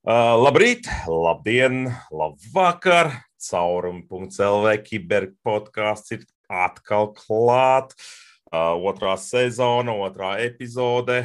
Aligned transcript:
Uh, 0.00 0.32
labrīt, 0.40 0.86
labdien, 1.04 1.90
labvakar! 2.08 3.10
Caurumi.CLV 3.36 4.70
kiberpodkāsts 4.86 6.14
ir 6.14 6.22
atkal 6.48 7.10
klāt. 7.12 7.92
Uh, 8.48 8.80
otrā 8.80 9.18
sezona, 9.20 9.92
otrā 9.92 10.38
epizode. 10.40 11.18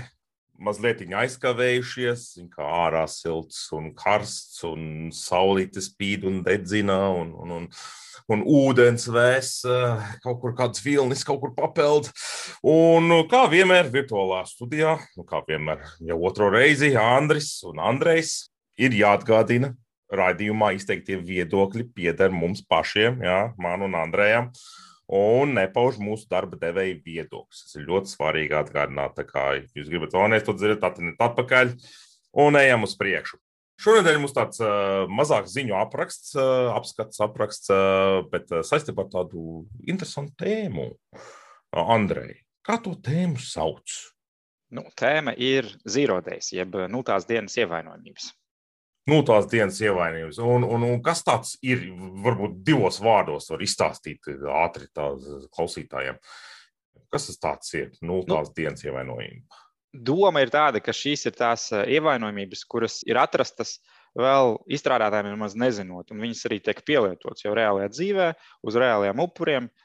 Mazliet 0.60 1.06
aizkavējušies, 1.08 2.26
kā 2.52 2.68
ārā 2.68 3.06
silts 3.08 3.62
un 3.72 3.94
karsts, 3.96 4.60
un 4.68 5.08
saulīte 5.16 5.80
spīd 5.80 6.26
un 6.28 6.42
dedzina, 6.44 6.98
un, 7.16 7.32
un, 7.32 7.54
un, 7.56 7.70
un 8.28 8.44
ūdens 8.44 9.08
vēs, 9.08 9.52
uh, 9.70 10.04
kaut 10.26 10.42
kur 10.42 10.56
kāds 10.58 10.84
vilnis, 10.84 11.24
kaut 11.24 11.40
kur 11.46 11.54
papeld. 11.56 12.12
Un 12.60 13.08
kā 13.32 13.46
vienmēr 13.56 13.88
virtuālā 13.96 14.42
studijā, 14.52 14.98
nu, 15.16 15.24
kā 15.24 15.40
vienmēr 15.48 15.88
jau 16.12 16.20
otro 16.28 16.52
reizi, 16.52 16.92
Andris 17.00 17.54
un 17.72 17.80
Andrejs 17.80 18.45
ir 18.80 18.96
jāatgādina, 18.96 19.74
raidījumā 20.16 20.74
izteiktie 20.76 21.18
viedokļi 21.22 21.88
pieder 21.96 22.34
mums 22.34 22.64
pašiem, 22.70 23.22
jā, 23.26 23.40
man 23.62 23.86
un 23.86 23.96
Andrejam, 23.98 24.52
un 25.12 25.56
nepauž 25.58 25.98
mūsu 26.02 26.28
darba 26.32 26.58
devēja 26.62 26.98
viedokļus. 27.06 27.64
Tas 27.66 27.80
ir 27.80 27.88
ļoti 27.90 28.14
svarīgi 28.14 28.58
atgādināt. 28.58 29.16
Tā 29.18 29.26
kā 29.28 29.48
jūs 29.62 29.90
gribat 29.90 30.16
vēlreiz 30.18 30.46
to 30.46 30.56
dzirdēt, 30.58 30.86
atiniet 30.86 31.22
atpakaļ 31.22 31.76
un 32.46 32.62
ejam 32.62 32.88
uz 32.88 32.96
priekšu. 33.00 33.40
Šonadēļ 33.82 34.22
mums 34.24 34.32
tāds 34.32 34.62
uh, 34.64 35.04
mazāks 35.12 35.52
ziņu 35.52 35.76
apraksts, 35.76 36.32
uh, 36.40 36.72
apskats 36.78 37.20
apraksts, 37.26 37.68
uh, 37.74 38.22
bet 38.32 38.54
uh, 38.54 38.64
saistībā 38.64 39.04
ar 39.04 39.10
tādu 39.12 39.66
interesantu 39.84 40.32
tēmu. 40.46 40.94
Uh, 40.96 41.82
Andrej, 41.84 42.38
kā 42.64 42.80
to 42.80 42.96
tēmu 43.04 43.42
sauc? 43.44 43.98
Nu, 44.72 44.86
tēma 44.96 45.36
ir 45.36 45.68
zīrodēs, 45.84 46.54
jeb 46.56 46.80
nultās 46.90 47.28
dienas 47.28 47.60
ievainojamības 47.60 48.32
nu, 49.10 49.22
tās 49.28 49.50
dienas 49.52 49.80
ievainojums. 49.84 50.40
Un, 50.44 50.66
un, 50.68 50.86
un 50.88 51.04
kas 51.06 51.24
tāds 51.26 51.56
ir, 51.66 51.86
varbūt 52.26 52.60
divos 52.68 53.00
vārdos 53.04 53.52
var 53.54 53.66
izstāstīt 53.66 54.32
ātri 54.64 54.90
klausītājiem. 54.94 56.20
Kas 57.14 57.30
tas 57.30 57.40
tāds 57.42 57.76
ir? 57.78 57.92
Nu, 58.02 58.24
tās 58.28 58.50
nu, 58.50 58.56
dienas 58.58 58.84
ievainojumi. 58.86 59.46
Doma 59.96 60.42
ir 60.44 60.52
tāda, 60.52 60.82
ka 60.84 60.92
šīs 60.92 61.30
ir 61.30 61.38
tās 61.38 61.70
eh, 61.72 61.86
ievainojumības, 61.96 62.66
kuras 62.68 63.00
ir 63.08 63.20
atrastas 63.22 63.78
vēl 64.20 64.58
izstrādātājiem 64.72 65.32
nemaz 65.32 65.56
nezinot, 65.60 66.12
un 66.12 66.24
viņas 66.24 66.46
arī 66.50 66.60
tiek 66.64 66.82
pielietotas 66.88 67.46
jau 67.46 67.54
reālajā 67.56 67.92
dzīvē, 67.94 68.28
uz 68.68 68.78
reāliem 68.80 69.24
upuriem. 69.24 69.70
Uh, 69.70 69.85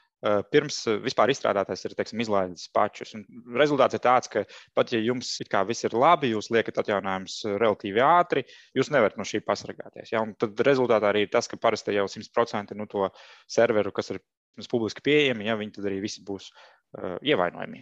pirms 0.53 0.77
vispār 1.01 1.31
izstrādātājs 1.33 1.85
ir 1.87 1.95
teiksim, 1.97 2.21
izlaidis 2.21 2.67
pačus. 2.73 3.15
Un 3.17 3.23
rezultāts 3.57 3.97
ir 3.97 4.03
tāds, 4.03 4.29
ka 4.31 4.43
pat 4.77 4.93
ja 4.93 4.99
jums 5.01 5.31
viss 5.67 5.87
ir 5.87 5.95
labi, 5.97 6.33
jūs 6.35 6.51
liekat 6.53 6.77
atjauninājumus 6.83 7.39
relatīvi 7.61 8.03
ātri, 8.05 8.45
jūs 8.77 8.91
nevarat 8.93 9.17
no 9.17 9.25
šī 9.25 9.41
pasargāties. 9.45 10.13
Ja? 10.13 10.21
Un 10.21 10.35
tad 10.37 10.59
rezultātā 10.67 11.09
arī 11.09 11.25
ir 11.25 11.33
tas, 11.33 11.49
ka 11.49 11.57
parasti 11.57 11.97
jau 11.97 12.05
100% 12.05 12.77
no 12.77 12.85
to 12.91 13.09
serveru, 13.49 13.91
kas 13.95 14.13
ir 14.13 14.21
publiski 14.69 15.03
pieejami, 15.05 15.47
ja 15.47 15.57
viņi 15.57 15.77
tad 15.77 15.89
arī 15.89 16.01
visi 16.03 16.21
būs 16.27 16.51
uh, 16.51 17.17
ievainojami. 17.25 17.81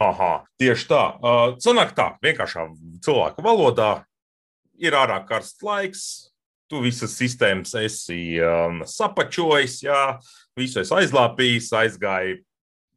Aha, 0.00 0.32
tieši 0.60 0.88
tā. 0.88 1.02
Uh, 1.20 1.54
Sanāk 1.60 1.92
tā, 1.96 2.14
vienkāršā 2.24 2.68
cilvēka 3.04 3.44
valodā 3.44 3.92
ir 4.80 4.96
ārā 4.96 5.18
karsts 5.28 5.64
laiks, 5.64 6.31
tu 6.72 6.80
visas 6.80 7.12
sistēmas 7.18 7.74
esi 7.82 8.38
um, 8.40 8.80
sapačojis, 8.88 9.82
jā, 9.84 10.00
visu 10.56 10.80
esi 10.80 10.96
aizlāpījis, 11.02 11.68
aizgāji 11.82 12.38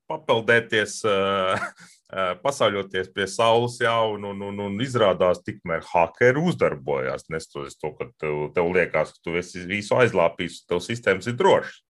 papeldēties, 0.08 1.02
uh, 1.10 1.66
uh, 2.14 2.32
pasauļoties 2.44 3.12
pie 3.16 3.28
saules, 3.32 3.80
jā, 3.84 3.96
un, 4.14 4.30
un, 4.32 4.44
un, 4.48 4.62
un 4.70 4.84
izrādās, 4.86 5.44
tikmēr 5.44 5.84
hakeri 5.92 6.46
uzdarbojās. 6.52 7.28
Nestoties 7.34 7.76
to, 7.82 7.92
ka 7.98 8.08
tev, 8.22 8.46
tev 8.56 8.72
liekas, 8.78 9.18
ka 9.18 9.28
tu 9.28 9.36
esi 9.42 9.66
visu 9.68 9.98
aizlāpījis, 10.00 10.64
tev 10.70 10.84
sistēmas 10.86 11.28
ir 11.32 11.36
drošas. 11.42 11.82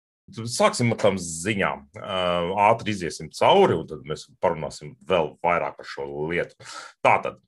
Sāksim 0.48 0.94
ar 0.94 1.02
tām 1.02 1.18
ziņām. 1.20 1.82
Uh, 2.00 2.54
ātri 2.70 2.94
iziesim 2.94 3.28
cauri, 3.36 3.76
un 3.76 3.88
tad 3.90 4.06
mēs 4.08 4.24
parunāsim 4.40 4.94
vēl 5.04 5.34
vairāk 5.44 5.76
par 5.76 5.90
šo 5.90 6.06
lietu. 6.30 6.56
Tātad, 7.04 7.42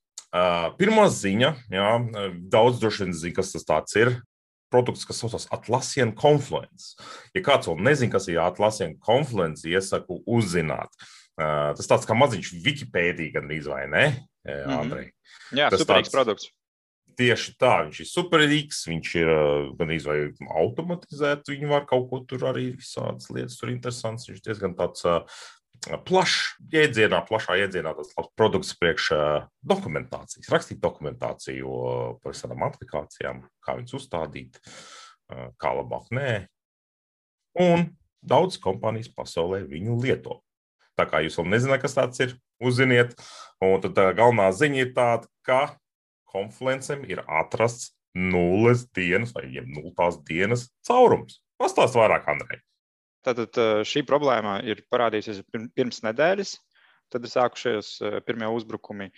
pirmā 0.78 1.06
ziņa, 1.12 1.52
jā, 1.72 1.90
daudz 2.52 2.80
droši 2.82 3.04
vien 3.04 3.14
zina, 3.14 3.36
kas 3.38 3.54
tas 3.66 3.96
ir. 3.98 4.16
Produkts, 4.66 5.06
kas 5.06 5.20
saucas 5.22 5.46
Atlassian 5.54 6.10
Confluence. 6.18 6.96
Ja 7.36 7.40
kāds 7.46 7.68
vēl 7.70 7.78
nezina, 7.86 8.10
kas 8.16 8.26
ir 8.28 8.40
Atlassian 8.42 8.96
Confluence, 8.98 9.62
iesaku 9.68 10.18
uzzināt. 10.26 10.90
Tas 11.38 11.86
tāds 11.86 12.08
kā 12.08 12.16
maziņš 12.18 12.50
Wikipēdija 12.64 13.36
gandrīz 13.36 13.68
vai 13.70 13.84
ne, 13.92 14.06
Andrej? 14.48 15.04
Mm 15.06 15.12
-hmm. 15.12 15.58
Jā, 15.60 15.70
tas 15.70 15.80
superīgs 15.84 16.10
tāds, 16.10 16.16
produkts. 16.16 16.50
Tieši 17.16 17.54
tā, 17.56 17.86
viņš 17.86 18.00
ir 18.00 18.08
superīgs, 18.10 18.82
viņš 18.90 19.14
ir 19.16 19.28
gandrīz 19.78 20.04
vai 20.04 20.18
automatizēts, 20.64 21.48
viņi 21.48 21.68
var 21.70 21.86
kaut 21.86 22.10
ko 22.10 22.20
tur 22.28 22.44
arī 22.50 22.76
visādas 22.76 23.30
lietas, 23.30 23.56
tur 23.56 23.70
interesants. 23.70 24.28
Viņš 24.28 24.42
diezgan 24.42 24.74
tāds 24.74 25.06
plašs 26.08 26.56
jēdzienā, 26.72 27.20
plašā 27.28 27.56
jēdzienā 27.60 27.92
tas 27.98 28.12
labs 28.16 28.32
produkts 28.38 28.74
priekš 28.80 29.10
dokumentācijas, 29.66 30.50
rakstīt 30.52 30.80
dokumentāciju 30.82 31.76
par 32.22 32.34
visām 32.34 32.64
aplikācijām, 32.66 33.44
kā 33.64 33.76
viņas 33.78 33.96
uzstādīt, 34.00 34.60
kā 35.60 35.74
labāk 35.76 36.10
nē. 36.14 36.32
Un 37.62 37.88
daudz 38.26 38.58
kompānijas 38.62 39.12
pasaulē 39.14 39.62
viņu 39.68 39.98
lieto. 40.02 40.40
Tā 40.96 41.06
kā 41.08 41.20
jūs 41.24 41.36
vēl 41.40 41.50
nezināt, 41.52 41.82
kas 41.84 41.96
tas 41.96 42.22
ir, 42.24 42.36
uzziniet. 42.62 43.16
Un 43.64 43.80
tad 43.84 43.98
galvenā 44.16 44.48
ziņa 44.56 44.80
ir 44.82 44.94
tāda, 44.96 45.28
ka 45.46 45.76
konfluencem 46.32 47.04
ir 47.08 47.22
atrasts 47.24 47.92
nulles 48.16 48.86
dienas 48.96 49.34
vai 49.36 49.48
nulles 49.68 50.22
dienas 50.28 50.70
caurums. 50.88 51.42
Pastāst 51.60 51.96
vairāk, 51.96 52.28
Andrej. 52.32 52.62
Tātad 53.26 53.58
šī 53.88 54.04
problēma 54.06 54.60
ir 54.62 54.84
parādījusies 54.92 55.42
pirms 55.50 56.02
nedēļas. 56.06 56.56
Tad 57.10 57.26
ir 57.26 57.30
sākušies 57.32 57.96
pirmie 58.26 58.50
uzbrukumi. 58.50 59.10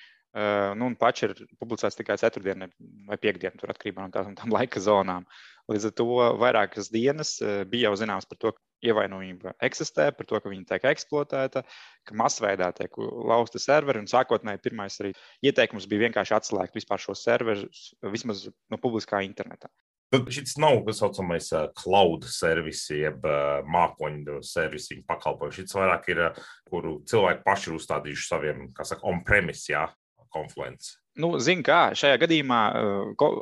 Nu, 0.79 0.87
un 0.91 0.95
paši 1.01 1.25
ir 1.27 1.39
publicēts 1.61 1.97
tikai 1.97 2.19
ceturtdienā 2.21 2.69
vai 3.09 3.17
piekdienā, 3.21 3.57
tur 3.59 3.73
atkarībā 3.73 4.05
no 4.05 4.13
tām, 4.13 4.35
tām 4.37 4.53
laika 4.53 4.81
zonām. 4.85 5.25
Līdz 5.73 5.89
ar 5.89 5.95
to 5.97 6.07
vairākas 6.41 6.91
dienas 6.93 7.39
bija 7.69 7.89
jau 7.89 7.97
zināms 8.01 8.29
par 8.29 8.41
to, 8.41 8.53
ka 8.53 8.89
ievainojība 8.89 9.57
eksistē, 9.67 10.11
par 10.15 10.29
to, 10.29 10.39
ka 10.45 10.53
viņa 10.53 10.69
tiek 10.69 10.85
eksploatēta, 10.93 11.65
ka 12.07 12.17
masveidā 12.21 12.69
tiek 12.77 13.01
lausta 13.01 13.61
serveri. 13.63 14.05
Sākotnēji 14.09 14.63
pirmais 14.69 15.01
arī 15.03 15.15
ieteikums 15.49 15.89
bija 15.91 16.07
vienkārši 16.07 16.37
atslēgt 16.37 16.77
vispār 16.77 17.03
šo 17.03 17.17
serverus 17.19 17.89
vismaz 18.15 18.47
no 18.71 18.79
publiskā 18.81 19.25
interneta. 19.27 19.73
Tad 20.09 20.31
šis 20.33 20.57
nav 20.57 20.79
tā 20.87 20.95
saucamais 20.97 21.51
cloud 21.77 22.25
servis, 22.33 22.87
jeb 22.95 23.27
mākoņu 23.69 24.41
servisu 24.47 25.03
pakalpojums. 25.09 25.59
Šis 25.59 25.77
vairāk 25.77 26.09
ir, 26.15 26.23
kuru 26.71 26.99
cilvēki 27.09 27.45
paši 27.45 27.69
ir 27.69 27.77
uzstādījuši 27.77 28.29
saviem, 28.31 28.63
kā 28.77 28.89
saka, 28.89 29.05
on-premise, 29.11 29.69
jā, 29.75 29.85
konfluence. 30.33 30.97
Nu, 31.19 31.35
Zinu, 31.43 31.65
kā 31.67 31.91
šajā 31.99 32.19
gadījumā 32.23 32.61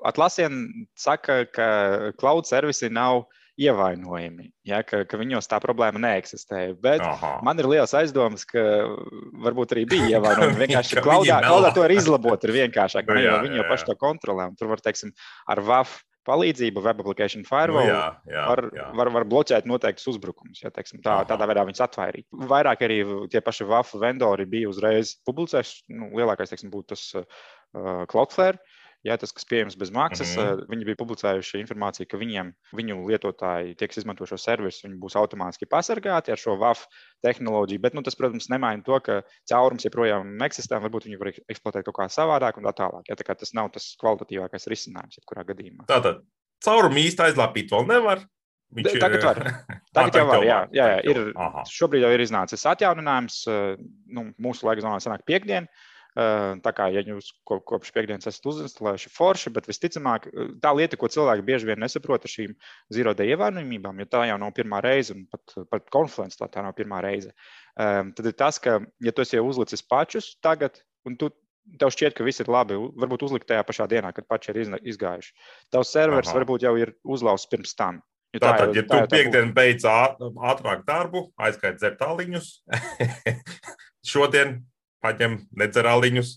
Atlasien 0.08 0.62
saka, 0.98 1.44
ka 1.52 1.68
cloud 2.18 2.48
servisi 2.48 2.88
nav 2.90 3.26
ievainojami, 3.56 4.50
ja, 4.68 4.82
ka, 4.84 5.02
ka 5.08 5.16
viņos 5.20 5.48
tā 5.48 5.58
problēma 5.64 6.00
neeksistē. 6.02 6.74
Bet 6.80 7.00
Aha. 7.04 7.38
man 7.44 7.56
ir 7.60 7.68
liels 7.70 7.94
aizdoms, 7.96 8.44
ka 8.48 8.60
varbūt 9.44 9.72
arī 9.76 9.86
bija 9.94 10.10
ievainojumi. 10.18 10.60
Vienkārši 10.66 11.00
klaudā, 11.04 11.38
klaudā 11.46 11.72
to 11.76 11.86
ir 11.86 11.96
izlabot, 11.96 12.44
ir 12.44 12.56
vienkāršāk. 12.58 13.08
Nu, 13.08 13.22
jā, 13.24 13.38
viņi 13.46 13.62
jau 13.62 13.70
paši 13.70 13.88
to 13.88 13.96
kontrolē. 14.00 14.50
Tur 14.60 14.74
var, 14.74 14.84
teiksim, 14.84 15.14
ar 15.48 15.64
VAF 15.64 15.96
palīdzību, 16.26 16.82
web 16.84 17.02
application 17.02 17.44
firewall, 17.46 17.86
nu, 17.86 17.92
jā, 17.94 18.04
jā, 18.30 18.44
var, 18.50 18.62
jā. 18.76 18.86
Var, 19.00 19.10
var 19.16 19.26
bloķēt 19.30 19.68
noteiktus 19.70 20.08
uzbrukumus. 20.12 20.62
Ja, 20.64 20.72
teiksim, 20.74 21.00
tā, 21.04 21.20
Aha. 21.20 21.28
tādā 21.30 21.48
veidā 21.50 21.66
viņus 21.68 21.84
atvairīt. 21.86 22.26
Vairāk 22.50 22.82
arī 22.86 22.98
tie 23.32 23.42
paši 23.44 23.68
WAF 23.70 23.94
vendori 24.02 24.48
bija 24.50 24.70
uzreiz 24.72 25.16
publicējuši. 25.28 25.84
Nu, 25.96 26.10
lielākais 26.18 26.52
teiksim, 26.52 26.72
būtu 26.74 26.94
tas 26.94 27.06
uh, 27.20 27.46
Cloudflare. 28.10 28.60
Jā, 29.06 29.16
tas, 29.20 29.32
kas 29.34 29.46
pieejams 29.48 29.76
bez 29.78 29.92
maksas, 29.94 30.32
mm 30.34 30.42
-hmm. 30.42 30.62
viņi 30.72 30.86
bija 30.88 30.98
publicējuši 31.00 31.60
informāciju, 31.62 32.08
ka 32.10 32.18
viņiem, 32.20 32.52
viņu 32.74 32.96
lietotāji, 33.10 33.76
tie, 33.78 33.88
kas 33.88 34.00
izmanto 34.02 34.26
šo 34.26 34.38
servisu, 34.40 34.86
viņi 34.86 34.98
būs 35.02 35.16
automātiski 35.20 35.68
pasargāti 35.70 36.34
ar 36.34 36.42
šo 36.42 36.56
WAF 36.58 36.86
tehnoloģiju. 37.22 37.80
Bet 37.80 37.94
nu, 37.94 38.02
tas, 38.02 38.18
protams, 38.18 38.50
nemaina 38.50 38.82
to, 38.82 38.98
ka 39.00 39.22
caurums 39.48 39.86
joprojām 39.86 40.36
eksistē. 40.48 40.80
Varbūt 40.82 41.06
viņi 41.06 41.20
var 41.20 41.32
eksploatēt 41.32 41.86
kaut 41.86 41.98
kā 42.00 42.08
savādāk 42.10 42.58
un 42.58 42.66
tā 42.66 42.74
tālāk. 42.82 43.06
Ja, 43.08 43.16
tā 43.16 43.34
tas 43.34 43.54
nav 43.54 43.70
tas 43.72 43.94
kvalitatīvākais 44.02 44.66
risinājums, 44.66 45.20
jebkurā 45.20 45.46
gadījumā. 45.46 45.86
Tātad 45.86 46.24
caurumu 46.64 46.98
īsti 47.06 47.30
aizlāpīt 47.30 47.70
vēl 47.70 47.86
nevar. 47.86 48.26
Viņš 48.74 48.96
tagad 48.98 49.22
var. 49.22 49.42
Tagad 49.94 50.16
jau 50.18 50.26
var. 50.28 50.44
Jā, 50.44 50.56
jā, 50.74 50.86
jā, 50.90 51.02
ir, 51.12 51.20
Aha. 51.38 51.62
šobrīd 51.70 52.02
jau 52.02 52.10
ir 52.12 52.22
iznācis 52.24 52.66
atjauninājums. 52.66 53.44
Nu, 54.10 54.26
mūsu 54.42 54.66
laika 54.66 54.82
zonā 54.84 54.98
sanāk 55.02 55.22
piekdiena. 55.28 55.70
Tā 56.16 56.72
kā 56.72 56.86
ja 56.94 57.02
jūs 57.04 57.28
kopš 57.44 57.90
piekdienas 57.92 58.28
esat 58.30 58.46
uzinstalējuši 58.48 59.10
forši, 59.12 59.50
bet 59.52 59.66
visticamāk, 59.68 60.30
tā 60.64 60.70
lieta, 60.72 60.96
ko 60.96 61.10
cilvēki 61.12 61.44
bieži 61.44 61.68
vien 61.68 61.82
nesaprot 61.82 62.24
ar 62.24 62.32
šīm 62.32 62.54
zīrodē 62.96 63.26
ievainojumībām, 63.34 64.00
jo 64.00 64.08
tā 64.08 64.22
jau 64.30 64.38
nav 64.40 64.54
pirmā 64.56 64.80
reize, 64.84 65.12
un 65.12 65.26
pat, 65.28 65.56
pat 65.68 65.90
konfluence 65.92 66.40
tā, 66.40 66.48
tā 66.52 66.64
nav 66.64 66.72
pirmā 66.78 67.02
reize, 67.04 67.34
tad 67.76 68.30
ir 68.30 68.36
tas, 68.38 68.56
ka, 68.64 68.78
ja 69.04 69.12
tu 69.12 69.26
esi 69.26 69.42
uzlicis 69.44 69.84
pačus 69.84 70.32
tagad, 70.40 70.80
un 71.04 71.18
tu 71.20 71.28
tev 71.80 71.92
šķiet, 71.92 72.14
ka 72.16 72.24
viss 72.24 72.40
ir 72.40 72.48
labi. 72.52 72.78
Varbūt 72.96 73.26
uzlikt 73.26 73.48
tajā 73.50 73.64
pašā 73.66 73.88
dienā, 73.90 74.12
kad 74.16 74.26
paši 74.30 74.52
ir 74.54 74.76
izgājuši. 74.86 75.32
Tavs 75.74 75.90
serveris 75.92 76.30
Aha. 76.30 76.38
varbūt 76.38 76.64
jau 76.66 76.76
ir 76.80 76.94
uzlauzts 77.04 77.50
pirms 77.50 77.74
tam. 77.76 78.00
Tā 78.36 78.52
jau, 78.60 78.70
ja 78.76 78.84
tu 78.84 78.92
tā 78.92 79.04
piekdien 79.08 79.52
beidz 79.56 79.86
ātrāk 79.88 80.82
darbu, 80.88 81.26
aizgāj 81.40 81.76
dzert 81.78 82.00
tāliņus, 82.02 82.50
šodien 84.12 84.58
paņem 85.06 85.40
nedzer 85.62 85.88
aliņus, 85.88 86.36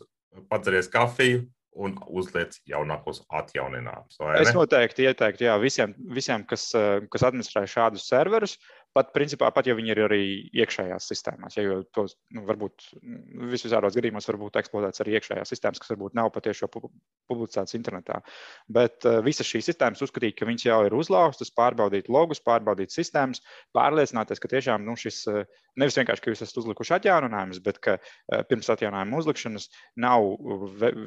padzeries 0.49 0.91
kafiju, 0.93 1.43
un 1.79 1.95
uzliec 2.11 2.57
jaunākos 2.67 3.21
atjauninājumus. 3.39 4.19
Es 4.41 4.51
noteikti 4.55 5.05
ieteiktu 5.07 5.45
jā, 5.45 5.55
visiem, 5.61 5.93
visiem 6.15 6.43
kas, 6.47 6.69
kas 7.13 7.25
administrē 7.27 7.63
šādus 7.69 8.07
serverus, 8.09 8.57
Pat, 8.97 9.11
principā, 9.13 9.51
pat 9.53 9.67
ja 9.69 9.75
viņi 9.77 9.91
ir 9.93 9.99
arī 10.07 10.23
iekšējās 10.63 11.09
sistēmās, 11.11 11.57
ja 11.59 11.77
tos 11.93 12.15
nu, 12.33 12.41
varbūt 12.47 12.87
nu, 13.03 13.49
visvisādos 13.51 13.93
gadījumos 13.93 14.25
var 14.31 14.37
būt 14.41 14.57
eksploatēts 14.63 15.03
arī 15.03 15.13
iekšējās 15.19 15.53
sistēmas, 15.53 15.81
kas 15.83 15.91
varbūt 15.93 16.17
nav 16.17 16.31
patiešām 16.33 16.71
publicētas 16.73 17.77
internetā. 17.77 18.17
Bet 18.65 19.05
uh, 19.05 19.19
visas 19.25 19.45
šīs 19.45 19.69
sistēmas 19.69 20.01
uzskatīt, 20.01 20.33
ka 20.39 20.47
viņas 20.49 20.65
jau 20.65 20.79
ir 20.87 20.95
uzlauztas, 20.97 21.53
pārbaudīt 21.53 22.09
logus, 22.09 22.41
pārbaudīt 22.41 22.95
sistēmas, 22.95 23.43
pārliecināties, 23.77 24.41
ka 24.41 24.49
tiešām 24.55 24.87
nu, 24.87 24.97
šis 24.97 25.21
uh, 25.29 25.45
nevis 25.77 25.99
vienkārši, 25.99 26.25
ka 26.25 26.33
jūs 26.33 26.43
esat 26.47 26.57
uzlikuši 26.63 26.95
atjauninājumus, 26.97 27.61
bet 27.69 27.77
ka 27.85 27.99
uh, 27.99 28.41
pirms 28.49 28.71
atjauninājuma 28.73 29.21
uzlikšanas 29.21 29.69
nav 30.01 30.25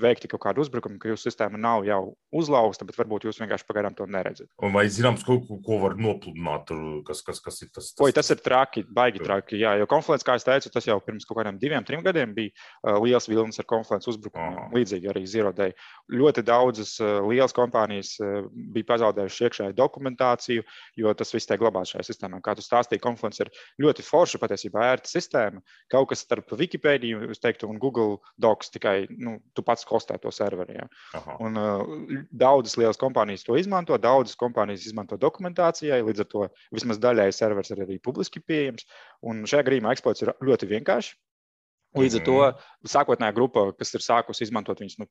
veikti 0.06 0.31
kaut 0.31 0.44
kādi 0.46 0.62
uzbrukumi, 0.62 1.00
ka 1.02 1.11
jūsu 1.11 1.32
sistēma 1.32 1.58
nav 1.58 1.82
jau 1.88 2.14
uzlauzta, 2.31 2.87
bet 2.87 2.99
varbūt 3.00 3.26
jūs 3.26 3.43
vienkārši 3.43 3.67
pagaidām 3.67 3.99
to 3.99 4.06
neredzat. 4.06 4.46
Vai 4.70 4.87
zināms, 4.93 5.26
ko, 5.26 5.40
ko 5.67 5.82
var 5.82 5.99
nopludināt, 5.99 6.70
kas, 7.08 7.26
kas, 7.26 7.43
kas 7.43 7.62
ir 7.67 7.72
tas? 7.75 7.91
tas... 7.93 8.05
Oi, 8.05 8.13
tas 8.15 8.31
ir 8.35 8.41
traki, 8.45 8.85
baigi 8.93 9.23
traki. 9.23 9.59
Jā, 9.61 9.75
jo 9.81 9.89
konflikts, 9.91 10.27
kā 10.27 10.37
es 10.39 10.47
teicu, 10.47 10.71
tas 10.73 10.87
jau 10.89 10.99
pirms 11.05 11.27
kaut 11.29 11.41
kādiem 11.41 11.59
diviem, 11.61 11.85
trim 11.89 12.05
gadiem 12.05 12.35
bija 12.37 12.53
uh, 12.53 12.99
liels 13.03 13.29
vilnis 13.31 13.61
ar 13.63 13.69
konflikts 13.71 14.11
uzbrukumiem. 14.13 14.59
Aha. 14.59 14.69
Līdzīgi 14.77 15.11
arī 15.13 15.25
Zero 15.29 15.53
Day. 15.57 15.75
Ļoti 16.13 16.45
daudzas 16.47 16.95
uh, 17.03 17.21
lielas 17.29 17.55
kompānijas 17.57 18.15
uh, 18.23 18.49
bija 18.75 18.91
pazaudējušas 18.93 19.47
iekšēju 19.49 19.77
dokumentāciju, 19.79 20.67
jo 21.01 21.15
tas 21.19 21.35
viss 21.35 21.51
tiek 21.51 21.61
glabāts 21.63 21.95
šajā 21.95 22.09
sistēmā. 22.11 22.43
Kā 22.45 22.57
tu 22.59 22.65
stāstīji, 22.65 23.03
konflikts 23.05 23.45
ir 23.45 23.53
ļoti 23.83 24.07
forša, 24.07 24.41
patiesībā 24.43 24.87
ērta 24.93 25.11
sistēma. 25.11 25.63
Kaut 25.93 26.11
kas 26.13 26.25
starp 26.27 26.53
Wikipēdiju, 26.57 27.33
teiktu, 27.43 27.69
un 27.71 27.81
Google 27.83 28.21
Docs 28.41 28.73
tikai 28.75 29.07
nu, 29.11 29.39
tu 29.57 29.65
pats 29.67 29.87
kostē 29.89 30.19
to 30.23 30.31
serveri. 30.35 30.79
Ja. 30.79 30.89
Un, 31.43 31.59
uh, 31.59 32.23
daudzas 32.31 32.77
lielas 32.81 33.01
kompānijas 33.01 33.45
to 33.47 33.57
izmanto, 33.59 33.97
daudzas 34.01 34.39
kompānijas 34.41 34.87
izmanto 34.89 35.19
dokumentācijai, 35.21 36.03
līdz 36.07 36.25
ar 36.25 36.31
to 36.33 36.47
vismaz 36.75 37.01
daļai 37.03 37.29
servers 37.67 37.88
ir 37.88 37.97
arī 37.97 37.99
publiski 38.03 38.43
pieejams. 38.44 38.87
Un 39.29 39.44
šajā 39.49 39.67
gadījumā 39.69 39.93
eksploats 39.94 40.25
ir 40.25 40.32
ļoti 40.43 40.70
vienkāršs. 40.70 41.14
Līdz 41.99 42.17
ar 42.19 42.25
to 42.25 42.38
mhm. 42.38 42.62
sākotnējā 42.88 43.37
grupa, 43.37 43.67
kas 43.76 43.93
ir 43.94 44.05
sākusi 44.05 44.47
izmantot 44.47 44.81
viņus 44.81 44.97
nu, 45.03 45.09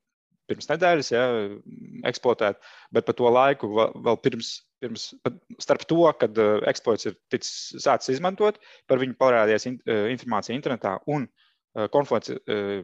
pirms 0.50 0.68
nedēļas, 0.72 1.12
ja, 1.14 1.26
eksploatēt, 2.10 2.58
bet 2.92 3.06
pa 3.06 3.14
to 3.16 3.30
laiku 3.30 3.70
vēl 3.78 4.18
pirms, 4.24 4.50
pirms 4.82 5.12
starp 5.62 5.86
to, 5.88 6.02
kad 6.20 6.42
uh, 6.42 6.58
eksploats 6.68 7.06
ir 7.08 7.16
ticis 7.32 7.84
sācis 7.86 8.18
izmantot, 8.18 8.58
par 8.90 9.00
viņu 9.00 9.14
parādījās 9.22 9.70
in, 9.70 9.78
uh, 9.86 10.10
informācija 10.12 10.58
internetā 10.58 10.98
un 11.06 11.30
uh, 11.30 11.30
Eh, 11.30 11.51
konflikts 11.94 12.34
uh, 12.36 12.82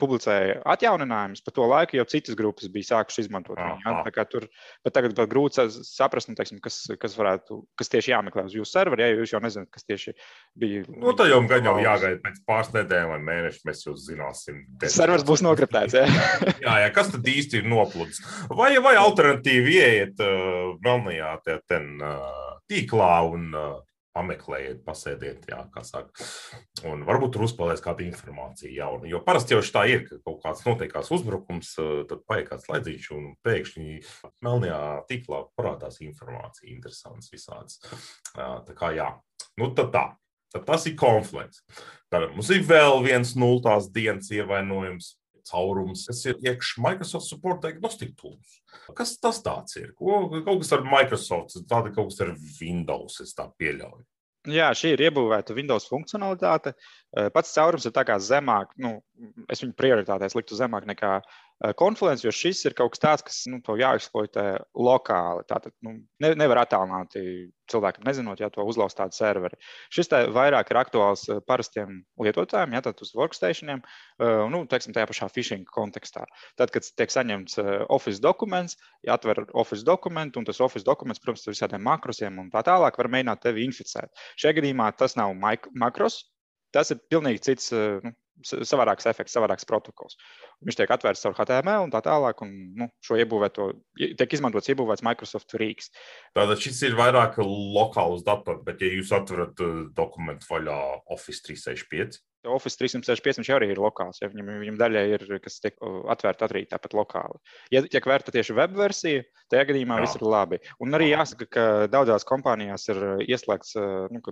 publicēja 0.00 0.60
atjauninājumus, 0.72 1.42
pa 1.44 1.52
to 1.54 1.66
laiku 1.68 1.98
jau 1.98 2.06
citas 2.08 2.36
grupas 2.38 2.70
bija 2.72 2.88
sākušas 2.94 3.26
izmantot. 3.26 3.58
Ja? 3.60 4.24
Tur, 4.30 4.46
bet 4.84 4.94
tagad 4.96 5.14
vēl 5.18 5.28
grūti 5.30 5.66
saprast, 5.84 6.30
nu, 6.30 6.36
teiksim, 6.38 6.60
kas, 6.64 6.82
kas, 7.00 7.16
varētu, 7.18 7.60
kas 7.78 7.92
tieši 7.92 8.14
jāmeklē 8.14 8.46
uz 8.48 8.56
jūsu 8.56 8.72
serveri, 8.72 9.04
ja 9.04 9.18
jūs 9.18 9.34
jau 9.34 9.42
nezināt, 9.44 9.70
kas 9.74 9.86
tieši 9.88 10.14
bija. 10.60 10.84
Nu, 10.88 11.14
tā 11.18 11.28
jau 11.30 11.42
gan 11.50 11.68
jau 11.68 11.76
jāgaida 11.82 12.20
pēc 12.24 12.40
pāris 12.48 12.72
nedēļām 12.76 13.12
vai 13.14 13.20
mēnešiem, 13.28 13.66
mēs 13.70 13.84
jau 13.86 13.96
zināsim. 14.00 14.62
Servers 15.00 15.26
būs 15.28 15.44
nokriptēts. 15.46 15.98
Ja? 16.00 16.06
jā, 16.66 16.78
jā, 16.86 16.88
kas 16.96 17.12
tad 17.14 17.28
īsti 17.34 17.60
ir 17.60 17.70
noplūdis? 17.70 18.22
Vai, 18.56 18.72
vai 18.82 18.96
alternatīvi 19.00 19.78
ieiet 19.80 20.24
uh, 20.24 20.74
melnajā 20.84 21.36
ten, 21.68 21.92
uh, 22.00 22.58
tīklā 22.70 23.14
un 23.28 23.48
uh, 23.52 23.78
pameklējiet, 24.16 24.82
pasēdiet, 24.86 25.44
jā, 25.50 25.60
kā 25.74 25.82
saka. 25.86 26.26
Un 26.88 27.04
varbūt 27.08 27.34
tur 27.36 27.44
uzspēlēs 27.46 27.82
kāda 27.84 28.04
informācija 28.06 28.72
jauna. 28.74 29.08
Jo 29.10 29.22
parasti 29.26 29.54
jau 29.54 29.62
tā 29.74 29.84
ir, 29.90 30.06
ka 30.08 30.18
kaut 30.26 30.40
kāds 30.44 30.64
notiekās 30.66 31.12
uzbrukums, 31.14 31.74
tad 32.10 32.24
paiet 32.30 32.48
kāds 32.50 32.66
laidzīgs 32.70 33.10
un 33.16 33.30
pēkšņi 33.46 34.00
melnajā 34.46 34.80
tīklā 35.10 35.44
parādās 35.58 36.00
informācija, 36.04 36.70
interesants 36.72 37.30
visāds. 37.32 37.78
Tā 38.34 38.76
kā 38.76 38.94
jā, 38.96 39.12
nu 39.60 39.70
tad 39.76 39.94
tā. 39.94 40.06
Tad 40.50 40.64
tas 40.66 40.82
ir 40.90 40.96
konflikts. 40.98 41.62
Tad 42.10 42.32
mums 42.34 42.48
ir 42.50 42.64
vēl 42.66 43.04
viens 43.04 43.36
nultās 43.38 43.86
dienas 43.94 44.32
ievainojums 44.34 45.12
caurums, 45.50 46.06
kas 46.08 46.22
ir 46.28 46.38
iekšā 46.46 46.84
Microsoft 46.84 47.28
Support 47.28 47.64
Diagnostic 47.66 48.14
Tools. 48.20 48.60
Kas 48.96 49.16
tas 49.18 49.42
ir? 49.80 49.92
Ko, 49.98 50.22
kaut 50.38 50.62
kas 50.62 50.72
ar 50.76 50.86
Microsoft, 50.86 51.58
tāda 51.70 51.92
kaut 51.94 52.12
kas 52.12 52.22
ar 52.24 52.32
Windows, 52.60 53.20
es 53.24 53.36
tā 53.36 53.50
pieļauju. 53.60 54.06
Jā, 54.48 54.70
šī 54.72 54.94
ir 54.94 55.02
iebūvēta 55.04 55.52
Windows 55.52 55.84
funkcionalitāte. 55.90 56.72
Pats 57.34 57.52
caurums 57.52 57.84
ir 57.84 57.92
zemāk, 58.24 58.70
nu, 58.80 58.94
es 59.52 59.60
viņu 59.60 59.76
prioritātēs 59.76 60.36
liktu 60.38 60.56
zemāk 60.56 60.86
nekā 60.88 61.18
konferences, 61.76 62.24
jo 62.24 62.32
šis 62.32 62.62
ir 62.64 62.74
kaut 62.76 62.94
kas 62.94 63.02
tāds, 63.02 63.24
kas 63.26 63.38
nu, 63.52 63.60
jāeksploatē 63.60 64.44
lokāli. 64.80 65.44
Tātad 65.48 65.74
nu, 65.84 65.98
ne, 66.22 66.30
nevar 66.38 66.62
attālināti 66.62 67.50
cilvēkam, 67.70 68.06
nezinot, 68.08 68.40
ja 68.40 68.48
to 68.50 68.64
uzlauzt 68.66 68.98
tādu 68.98 69.14
serveri. 69.14 69.58
Šis 69.92 70.08
vairāk 70.34 70.72
ir 70.72 70.80
aktuāls 70.80 71.26
parastiem 71.46 72.00
lietotājiem, 72.22 72.74
ja 72.74 72.82
tad 72.86 73.02
uz 73.04 73.12
workstationiem, 73.14 73.84
nu, 74.50 74.62
teiksim, 74.72 74.96
tajā 74.96 75.06
pašā 75.10 75.28
phishing 75.30 75.68
kontekstā. 75.70 76.24
Tad, 76.58 76.72
kad 76.74 76.88
tiek 76.96 77.12
saņemts 77.12 77.60
Office 77.92 78.24
dokuments, 78.24 78.80
atver 79.06 79.44
Office 79.52 79.86
dokumentu, 79.86 80.40
un 80.40 80.48
tas 80.48 80.62
Office 80.64 80.88
dokuments, 80.88 81.22
protams, 81.22 81.46
ar 81.46 81.54
visādiem 81.54 81.86
makrosiem 81.86 82.40
un 82.42 82.50
tā 82.50 82.64
tālāk, 82.66 82.98
var 82.98 83.12
mēģināt 83.12 83.44
tevi 83.44 83.68
inficēt. 83.68 84.10
Šajā 84.40 84.58
gadījumā 84.58 84.90
tas 84.98 85.14
nav 85.20 85.36
makros, 85.36 86.22
tas 86.74 86.90
ir 86.94 87.04
pilnīgi 87.12 87.44
cits. 87.50 87.70
Nu, 88.02 88.16
savādāks 88.46 89.08
efekts, 89.10 89.34
savādāks 89.36 89.66
protokols. 89.68 90.16
Viņš 90.66 90.78
tiek 90.80 90.92
atvērts 90.94 91.24
caur 91.24 91.36
HTML 91.36 91.86
un 91.86 91.92
tā 91.92 92.02
tālāk, 92.04 92.42
un 92.44 92.54
nu, 92.78 92.88
šo 93.04 93.18
iebūvēto 93.20 93.70
tiek 94.18 94.36
izmantots 94.36 94.70
iebūvēts 94.72 95.04
Microsoft 95.06 95.54
Rīgas. 95.60 95.90
Tātad 96.36 96.60
šis 96.62 96.82
ir 96.88 96.98
vairāk 96.98 97.38
lokāls 97.44 98.24
dators, 98.26 98.62
bet 98.66 98.82
ja 98.84 98.90
jūs 98.92 99.12
atverat 99.16 99.60
uh, 99.64 99.86
dokumentu 99.96 100.48
vaļā 100.50 100.80
Office 101.12 101.44
365. 101.46 102.20
Office 102.48 102.78
365 102.80 103.42
viņš 103.42 103.50
arī 103.52 103.66
ir 103.74 103.80
lokāls. 103.82 104.20
Ja 104.22 104.30
viņam, 104.32 104.54
viņam 104.62 104.76
daļai 104.80 105.02
ir, 105.12 105.24
kas 105.44 105.58
tiek 105.60 105.76
atvērta 105.82 106.46
arī 106.48 106.62
tāpat 106.70 106.94
lokāli. 106.96 107.36
Ja 107.74 107.82
tiek 107.84 108.06
vērta 108.08 108.32
tieši 108.32 108.56
web 108.56 108.78
versija, 108.78 109.26
tajā 109.52 109.66
gadījumā 109.68 109.98
Jā. 109.98 110.06
viss 110.06 110.16
ir 110.16 110.24
labi. 110.24 110.60
Un 110.80 110.96
arī 110.96 111.10
jāsaka, 111.10 111.48
ka 111.52 111.66
daudzās 111.92 112.24
kompānijās 112.28 112.88
ir 112.92 113.02
uh, 113.04 113.26
ieslēgts, 113.28 113.76
nu, 114.14 114.22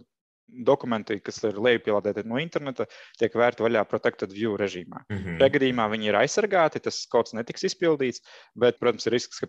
dokumenti, 0.49 1.19
kas 1.25 1.41
ir 1.47 1.59
lejupielādēti 1.61 2.25
no 2.29 2.39
interneta, 2.41 2.87
tiek 3.21 3.35
vērti 3.37 3.65
vaļā 3.65 3.85
Protected 3.89 4.33
View 4.35 4.57
režīmā. 4.59 5.05
Mm 5.09 5.17
-hmm. 5.19 5.39
Šajā 5.41 5.55
gadījumā 5.57 5.89
viņi 5.93 6.11
ir 6.11 6.19
aizsargāti, 6.23 6.83
tas 6.83 7.01
kods 7.11 7.35
netiks 7.37 7.65
izpildīts, 7.69 8.23
bet, 8.55 8.79
protams, 8.81 9.07
ir 9.07 9.13
risks, 9.13 9.41
ka 9.41 9.49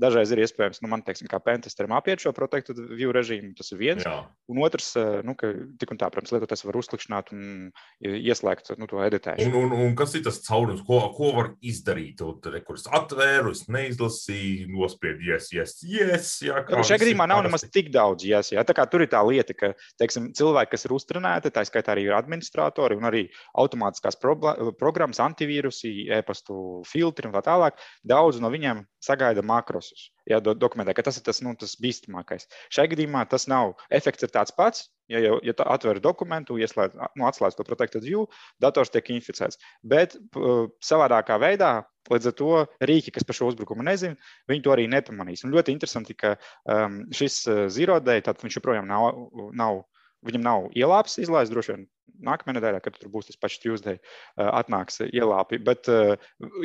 dažreiz 0.00 0.32
ir 0.32 0.42
iespējams, 0.44 0.82
nu, 0.82 0.88
man 0.88 1.02
teiksim, 1.06 1.28
kā 1.30 1.40
pentesteram 1.42 1.92
apiet 1.96 2.20
šo 2.20 2.32
Protected 2.32 2.76
View 2.76 3.12
režīmu. 3.12 3.54
Tas 3.56 3.72
ir 3.72 3.78
viens. 3.78 4.04
Jā. 4.04 4.26
Un 4.48 4.62
otrs, 4.62 4.96
eh, 4.96 5.22
nu, 5.24 5.34
ka 5.34 5.52
tik 5.78 5.90
un 5.90 5.98
tā, 5.98 6.10
protams, 6.10 6.32
lietotājs 6.32 6.66
var 6.66 6.76
uzklikšķināt 6.76 7.32
un 7.32 7.72
ieslēgt 8.00 8.72
nu, 8.78 8.86
to 8.86 9.02
editēšanu. 9.04 9.54
Un, 9.54 9.72
un, 9.72 9.86
un 9.86 9.96
kas 9.98 10.14
ir 10.14 10.24
tas 10.26 10.40
caurums, 10.46 10.82
ko, 10.86 11.00
ko 11.16 11.32
var 11.36 11.54
izdarīt? 11.62 12.18
Tur, 12.20 12.56
kurus 12.66 12.86
atvēru, 12.90 13.52
es 13.54 13.64
neizlasīju, 13.70 14.68
nospiedu, 14.74 15.24
yes, 15.30 15.50
yes, 15.54 15.78
yes. 15.86 16.32
Jā, 16.44 16.64
šajā 16.68 17.00
gadījumā 17.00 17.26
nav 17.30 17.44
nemaz 17.46 17.64
tik 17.72 17.90
daudz, 17.94 18.26
yes, 18.28 18.52
jā. 18.52 18.64
Tā 18.66 18.76
kā 18.76 18.86
tur 18.90 19.04
ir 19.04 19.10
tā 19.12 19.22
lieta, 19.26 19.56
ka, 19.56 19.72
teiksim, 20.00 20.30
cilvēki, 20.40 20.72
kas 20.74 20.86
ir 20.86 20.94
uztrenēti, 20.96 21.52
tā 21.54 21.64
skaitā 21.68 21.94
arī 21.94 22.08
ir 22.08 22.16
administratori 22.16 22.98
un 22.98 23.08
arī 23.10 23.26
automātiskās 23.60 24.18
programmas, 24.20 25.20
antivīrusi, 25.22 25.92
e-pastu 26.18 26.80
filtri 26.88 27.28
un 27.28 27.36
tā 27.36 27.44
tālāk. 27.46 27.78
Daudz 28.06 28.40
no 28.42 28.50
viņiem 28.52 28.84
sagaida 29.04 29.44
makrosus. 29.46 30.10
Jā, 30.28 30.38
do, 30.44 30.54
dokumentē, 30.54 30.94
ka 30.94 31.04
tas 31.06 31.18
ir 31.18 31.24
tas, 31.26 31.40
nu, 31.42 31.54
tas 31.58 31.76
bīstamākais. 31.80 32.46
Šai 32.72 32.86
gadījumā 32.92 33.24
tas 33.30 33.48
nav. 33.50 33.74
Efekts 33.90 34.26
ir 34.26 34.32
tāds 34.34 34.54
pats. 34.54 34.88
Ja, 35.10 35.18
jau, 35.18 35.40
ja 35.42 35.54
atver 35.66 35.98
dokumentu, 35.98 36.54
ieslēdz, 36.62 36.94
nu, 37.18 37.24
atslēdz 37.26 37.56
to 37.58 37.64
protected 37.66 38.04
view, 38.06 38.28
dators 38.62 38.92
tiek 38.94 39.08
inficēts. 39.10 39.58
Bet 39.82 40.14
uh, 40.38 40.68
savādākā 40.86 41.40
veidā, 41.42 41.72
līdz 42.12 42.30
ar 42.30 42.36
to 42.38 42.50
rīki, 42.86 43.10
kas 43.16 43.26
par 43.26 43.34
šo 43.40 43.48
uzbrukumu 43.50 43.82
nezina, 43.86 44.14
viņi 44.50 44.62
to 44.62 44.74
arī 44.76 44.86
nepamanīs. 44.92 45.42
Un 45.42 45.56
ļoti 45.56 45.74
interesanti, 45.74 46.14
ka 46.14 46.36
um, 46.36 47.00
šis 47.16 47.40
uh, 47.50 47.64
zero 47.74 47.98
day, 48.04 48.22
tad 48.22 48.38
viņš 48.44 48.60
joprojām 48.60 48.86
nav, 48.86 49.10
nav 49.58 49.82
Viņam 50.26 50.44
nav 50.44 50.68
ielāpes 50.76 51.18
izlaists, 51.22 51.52
droši 51.52 51.74
vien 51.74 51.86
nākamajā 52.26 52.58
nedēļā, 52.58 52.80
kad 52.84 52.98
tur 53.00 53.12
būs 53.12 53.30
tas 53.30 53.38
pats 53.40 53.60
Tuesday, 53.62 53.96
atnāks 54.36 55.00
ielāpi. 55.06 55.60
Bet 55.64 55.88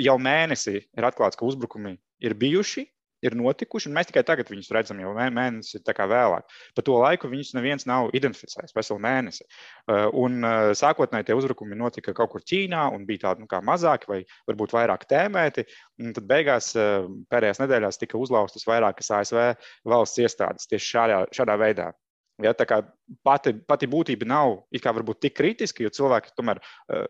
jau 0.03 0.17
mēnesi 0.19 0.81
ir 0.81 1.07
atklāts, 1.07 1.39
ka 1.39 1.47
uzbrukumi 1.47 1.95
ir 2.25 2.35
bijuši. 2.41 2.83
ir 3.25 3.35
notikuši, 3.37 3.89
un 3.89 3.95
mēs 3.97 4.09
tikai 4.09 4.23
tagad 4.27 4.49
viņus 4.51 4.71
redzam, 4.75 4.99
jau 5.01 5.13
mēnesi 5.15 5.81
vēlāk. 5.81 6.55
Pa 6.75 6.83
to 6.85 6.97
laiku 6.99 7.29
viņus 7.31 7.53
neviens 7.57 7.87
nav 7.89 8.11
identificējis, 8.17 8.75
veselu 8.75 9.01
mēnesi. 9.01 9.45
Uh, 9.87 10.07
un 10.13 10.43
uh, 10.43 10.71
sākotnēji 10.77 11.29
tie 11.29 11.37
uzbrukumi 11.37 11.79
notika 11.79 12.13
kaut 12.13 12.33
kur 12.33 12.45
Ķīnā, 12.45 12.85
un 12.93 13.05
bija 13.09 13.29
tādi 13.29 13.45
nu, 13.45 13.49
mazāki 13.65 14.11
vai 14.11 14.21
varbūt 14.49 14.75
vairāk 14.77 15.07
tēmēti. 15.09 15.65
Tad 16.19 16.25
beigās 16.29 16.73
uh, 16.77 17.09
pēdējās 17.31 17.63
nedēļās 17.63 18.01
tika 18.01 18.19
uzlaustas 18.21 18.67
vairākas 18.69 19.11
ASV 19.19 19.41
valsts 19.89 20.21
iestādes 20.21 20.69
tieši 20.69 20.91
šādā, 20.93 21.21
šādā 21.33 21.57
veidā. 21.61 21.93
Ja, 22.43 22.51
tā 22.57 22.65
kā 22.67 22.81
pati, 23.23 23.53
pati 23.55 23.87
būtība 23.87 24.27
nav 24.27 24.65
tik 24.73 25.37
kritiska, 25.37 25.85
jo 25.85 25.91
cilvēki 25.93 26.33
tomēr 26.35 26.59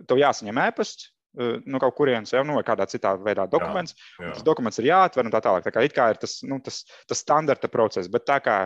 tev 0.06 0.20
jāsaņem 0.22 0.60
ēpasts, 0.68 1.10
no 1.36 1.58
nu, 1.66 1.80
kaut 1.82 1.96
kurienes, 1.98 2.32
jau 2.32 2.44
nu, 2.48 2.56
vai 2.56 2.64
kādā 2.68 2.86
citā 2.88 3.16
veidā 3.20 3.48
dokuments. 3.50 3.96
Jā, 3.98 4.28
jā. 4.28 4.34
Tas 4.38 4.46
dokuments 4.46 4.80
ir 4.80 4.92
jāatver 4.92 5.26
un 5.26 5.34
tā 5.34 5.42
tālāk. 5.44 5.66
Tā 5.66 5.74
kā, 5.74 5.84
kā 5.92 6.08
ir 6.14 6.22
tas, 6.22 6.38
nu, 6.48 6.60
tas, 6.64 6.84
tas 7.10 7.24
standarta 7.26 7.72
process, 7.72 8.12
bet 8.12 8.28
tā 8.30 8.38
kā 8.46 8.60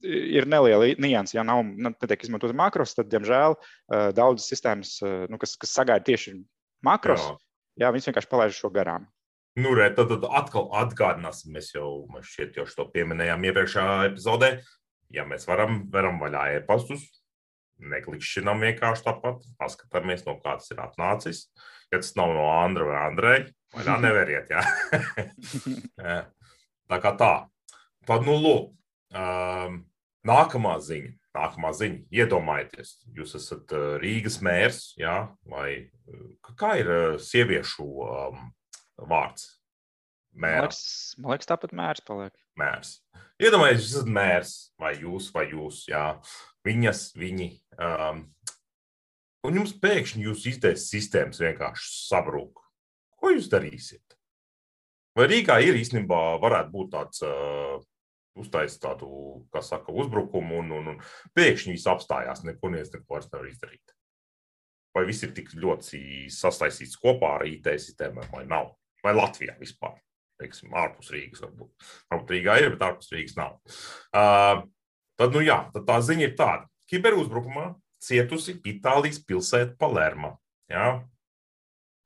ir 0.00 0.48
neliela 0.48 0.88
nianses, 0.96 1.36
ja 1.36 1.44
nav 1.44 1.60
nu, 1.68 1.92
netiek 1.92 2.24
izmantot 2.24 2.56
makros, 2.56 2.96
tad, 2.96 3.10
diemžēl, 3.12 3.58
daudzas 4.16 4.48
sistēmas, 4.48 4.96
nu, 5.04 5.38
kas, 5.40 5.54
kas 5.60 5.76
sagaida 5.76 6.06
tieši 6.08 6.38
makros, 6.86 7.28
jā. 7.28 7.38
Jā, 7.80 7.88
viņas 7.94 8.10
vienkārši 8.10 8.28
palaiž 8.28 8.56
šo 8.58 8.68
garām. 8.74 9.06
Nu, 9.60 9.72
re, 9.74 9.88
tad, 9.94 10.10
tad 10.12 10.24
atkal 10.36 10.68
atgādināsim, 10.82 11.54
mēs 11.54 11.72
jau, 11.72 12.04
šeit 12.26 12.58
jau 12.58 12.66
to 12.68 12.86
pieminējām 12.92 13.46
iepriekšējā 13.48 13.94
epizodē. 14.10 14.50
Ja 15.10 15.24
mēs 15.26 15.46
varam, 15.48 15.84
varam 15.90 16.20
vaļā 16.22 16.44
e-pastus, 16.58 17.02
neklikšķinām 17.80 18.62
vienkārši 18.66 19.06
tāpat, 19.06 19.44
paskatāmies, 19.60 20.24
no 20.26 20.36
kā 20.42 20.56
tas 20.60 20.70
ir 20.72 20.82
atnācis. 20.84 21.44
Ja 21.90 21.98
tas 21.98 22.12
nav 22.18 22.34
no 22.36 22.46
Andra 22.52 22.86
vai 22.86 22.98
Andreja, 23.08 23.46
vaļā 23.74 23.96
neveriet. 24.04 24.52
tā 26.90 27.00
kā 27.02 27.14
tā. 27.18 27.32
Tad, 28.06 28.26
nu, 28.26 28.36
lūk, 28.38 28.70
um, 29.14 29.80
nākamā 30.26 30.76
ziņa. 30.84 31.16
Nākamā 31.30 31.70
ziņa. 31.78 32.00
Iedomājieties, 32.10 32.96
jūs 33.14 33.36
esat 33.38 33.70
Rīgas 34.02 34.40
mērs, 34.42 34.80
jā, 34.98 35.28
vai 35.46 35.86
kā 36.58 36.74
ir 36.80 36.90
sieviešu 37.22 37.86
um, 37.86 38.48
vārds? 39.10 39.46
Mēra. 40.30 40.62
Man 40.62 40.68
liekas, 40.68 40.82
man 41.18 41.34
liekas, 41.34 41.48
tāpat 41.50 41.72
mērs 41.74 42.02
paliek. 42.06 42.34
Mērs. 42.60 42.94
Iedomājieties, 43.40 43.86
jūs 43.86 43.96
esat 43.96 44.08
mērs, 44.12 44.54
vai 44.80 44.94
jūs, 45.00 45.30
vai 45.32 45.46
jūs, 45.48 45.84
jā, 45.88 46.04
viņas, 46.66 47.04
viņi. 47.16 47.50
Um, 47.80 48.24
un 49.48 49.60
jums 49.60 49.72
pēkšņi 49.80 50.26
jūsu 50.26 50.50
izdejas 50.52 50.88
sistēmas 50.92 51.40
vienkārši 51.40 51.88
sabrūk. 52.10 52.60
Ko 53.20 53.32
jūs 53.32 53.48
darīsiet? 53.52 54.16
Vai 55.16 55.26
Rīgā 55.30 55.56
ir 55.64 55.78
īstenībā 55.80 56.18
varētu 56.42 56.72
būt 56.74 56.92
tāds 56.92 57.24
uh, 57.26 57.80
uztaisīt 58.38 58.82
tādu, 58.84 59.08
kā 59.52 59.62
saka, 59.64 59.92
uzbrukumu, 59.92 60.60
un, 60.62 60.76
un, 60.76 60.92
un 60.94 61.00
pēkšņi 61.36 61.74
viss 61.74 61.88
apstājās, 61.90 62.44
neko 62.46 62.70
neviens 62.70 62.92
neko 62.94 63.16
vairs 63.16 63.32
nevar 63.32 63.48
izdarīt. 63.50 63.96
Vai 64.96 65.06
viss 65.06 65.24
ir 65.24 65.34
tik 65.34 65.52
ļoti 65.54 66.28
sastaisīts 66.34 66.98
kopā 67.00 67.36
ar 67.38 67.46
IT 67.48 67.72
sistēmām, 67.78 68.28
vai 68.34 68.44
nav? 68.48 68.74
Vai 69.04 69.14
Latvijā 69.16 69.56
vispār? 69.60 69.96
Teiksim, 70.40 70.72
ārpus 70.76 71.12
Rīgas 71.12 71.44
varbūt. 71.44 71.70
Varbūt 72.10 72.34
Rīgā 72.34 72.56
ir, 72.62 72.72
bet 72.74 72.84
ārpus 72.88 73.12
Rīgas 73.12 73.36
nav. 73.36 73.58
Uh, 74.10 74.64
tad, 75.20 75.36
nu 75.36 75.44
jā, 75.44 75.62
tad 75.74 75.86
tā 75.88 76.00
ziņa 76.06 76.26
ir 76.26 76.36
tāda. 76.38 76.66
Kiberuzbrukumā 76.90 77.70
cietusi 78.02 78.56
Itālijas 78.66 79.20
pilsēta 79.28 79.76
Palermo. 79.78 80.38
Jā? 80.72 81.00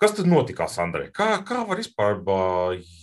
Kas 0.03 0.17
tad 0.19 0.27
notikās, 0.29 0.75
Andrej? 0.83 1.13
Kā, 1.15 1.39
kā 1.47 1.63
var 1.69 1.79
vispār 1.81 2.19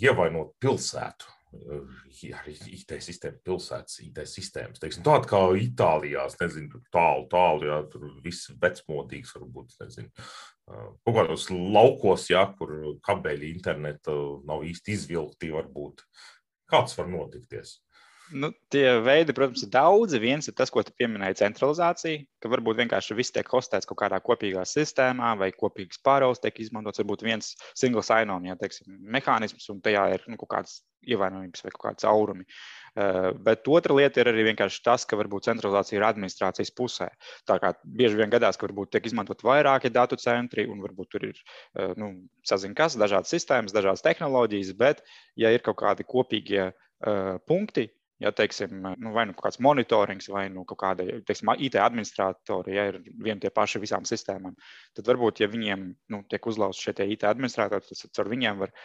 ievainot 0.03 0.51
pilsētu? 0.61 1.40
Arī 1.51 2.53
IT 2.71 2.95
sistēma, 3.03 3.39
pilsētas 3.45 3.99
IT 4.05 4.21
sistēmas. 4.29 4.79
Teiksim, 4.81 5.03
tāda 5.05 5.27
kā 5.29 5.41
Itālijā, 5.59 6.25
nezinu, 6.39 6.81
tālu, 6.93 7.27
tālu, 7.31 7.67
jā, 7.67 7.79
tur 7.91 8.07
viss 8.23 8.51
vecmodīgs 8.61 9.35
varbūt, 9.35 9.75
nezinu. 9.83 10.11
Kaut 10.71 11.17
kādos 11.17 11.49
laukos, 11.51 12.29
jā, 12.31 12.45
kur 12.57 12.97
kabeļi 13.03 13.51
interneta 13.51 14.15
nav 14.47 14.63
īsti 14.67 14.95
izvilkti, 14.95 15.51
varbūt. 15.55 16.05
Kāds 16.71 16.95
var 16.95 17.11
notikties? 17.11 17.81
Nu, 18.31 18.51
tie 18.71 18.85
veidi, 19.03 19.33
protams, 19.35 19.63
ir 19.65 19.71
daudzi. 19.73 20.19
Viens 20.23 20.47
ir 20.47 20.55
tas, 20.55 20.71
ko 20.71 20.83
tu 20.87 20.93
pieminēji, 20.95 21.39
centralizācija, 21.41 22.23
ka 22.43 22.51
varbūt 22.51 22.79
vienkārši 22.79 23.17
viss 23.17 23.35
tiek 23.35 23.47
hostēts 23.51 23.89
kaut 23.89 23.99
kādā 23.99 24.21
kopīgā 24.23 24.63
sistēmā, 24.67 25.33
vai 25.39 25.51
kopīgs 25.55 25.99
pāraugs 26.05 26.39
tiek 26.43 26.61
izmantots. 26.63 27.01
Varbūt 27.03 27.25
viens 27.27 27.55
single 27.75 28.03
sign-on 28.05 28.47
ja, 28.47 28.55
teiksim, 28.59 28.95
mehānisms, 29.17 29.67
un 29.73 29.83
tajā 29.83 30.07
ir 30.15 30.25
nu, 30.31 30.39
kaut 30.39 30.53
kādas 30.55 30.79
ievainojības 31.11 31.65
vai 31.65 31.73
kaut 31.73 31.83
kādi 31.87 32.05
caurumi. 32.05 32.47
Uh, 32.91 33.29
bet 33.39 33.67
otra 33.71 33.95
lieta 33.95 34.21
ir 34.21 34.29
arī 34.31 34.43
vienkārši 34.49 34.81
tas, 34.85 35.05
ka 35.07 35.17
varbūt 35.19 35.47
centralizācija 35.47 35.97
ir 35.97 36.05
administrācijas 36.05 36.73
pusē. 36.75 37.07
Tā 37.47 37.57
kā 37.63 37.71
bieži 37.83 38.19
vien 38.19 38.31
gadās, 38.33 38.59
ka 38.59 38.67
varbūt 38.67 38.91
tiek 38.95 39.07
izmantot 39.07 39.43
vairāki 39.47 39.91
datu 39.93 40.19
centri 40.19 40.67
un 40.69 40.83
varbūt 40.83 41.11
tur 41.15 41.29
ir 41.31 41.39
uh, 41.39 41.95
nu, 41.99 42.13
sazin 42.47 42.75
kas, 42.77 42.99
dažādas 42.99 43.31
sistēmas, 43.33 43.75
dažādas 43.75 44.03
tehnoloģijas, 44.05 44.75
bet 44.77 45.01
ja 45.39 45.53
ir 45.55 45.63
kaut 45.65 45.79
kādi 45.81 46.05
kopīgie 46.07 46.67
uh, 46.69 47.39
punkti, 47.47 47.87
ja 48.21 48.31
teiksim, 48.35 48.83
nu, 49.01 49.13
vai 49.15 49.25
nu 49.29 49.35
kāds 49.37 49.59
monitorings, 49.63 50.29
vai 50.31 50.45
nu 50.53 50.63
kāda 50.69 51.05
teiksim, 51.27 51.51
IT 51.57 51.77
administratori, 51.81 52.75
ja 52.77 52.87
ir 52.91 52.99
vieni 53.01 53.41
tie 53.41 53.51
paši 53.53 53.81
visām 53.81 54.05
sistēmām, 54.07 54.55
tad 54.97 55.09
varbūt, 55.09 55.41
ja 55.41 55.49
viņiem 55.51 55.87
nu, 56.13 56.21
tiek 56.29 56.45
uzlauzti 56.51 56.87
šie 56.87 57.09
IT 57.15 57.25
administratori, 57.29 57.87
tad 57.89 58.13
caur 58.17 58.29
viņiem 58.31 58.61
var 58.61 58.75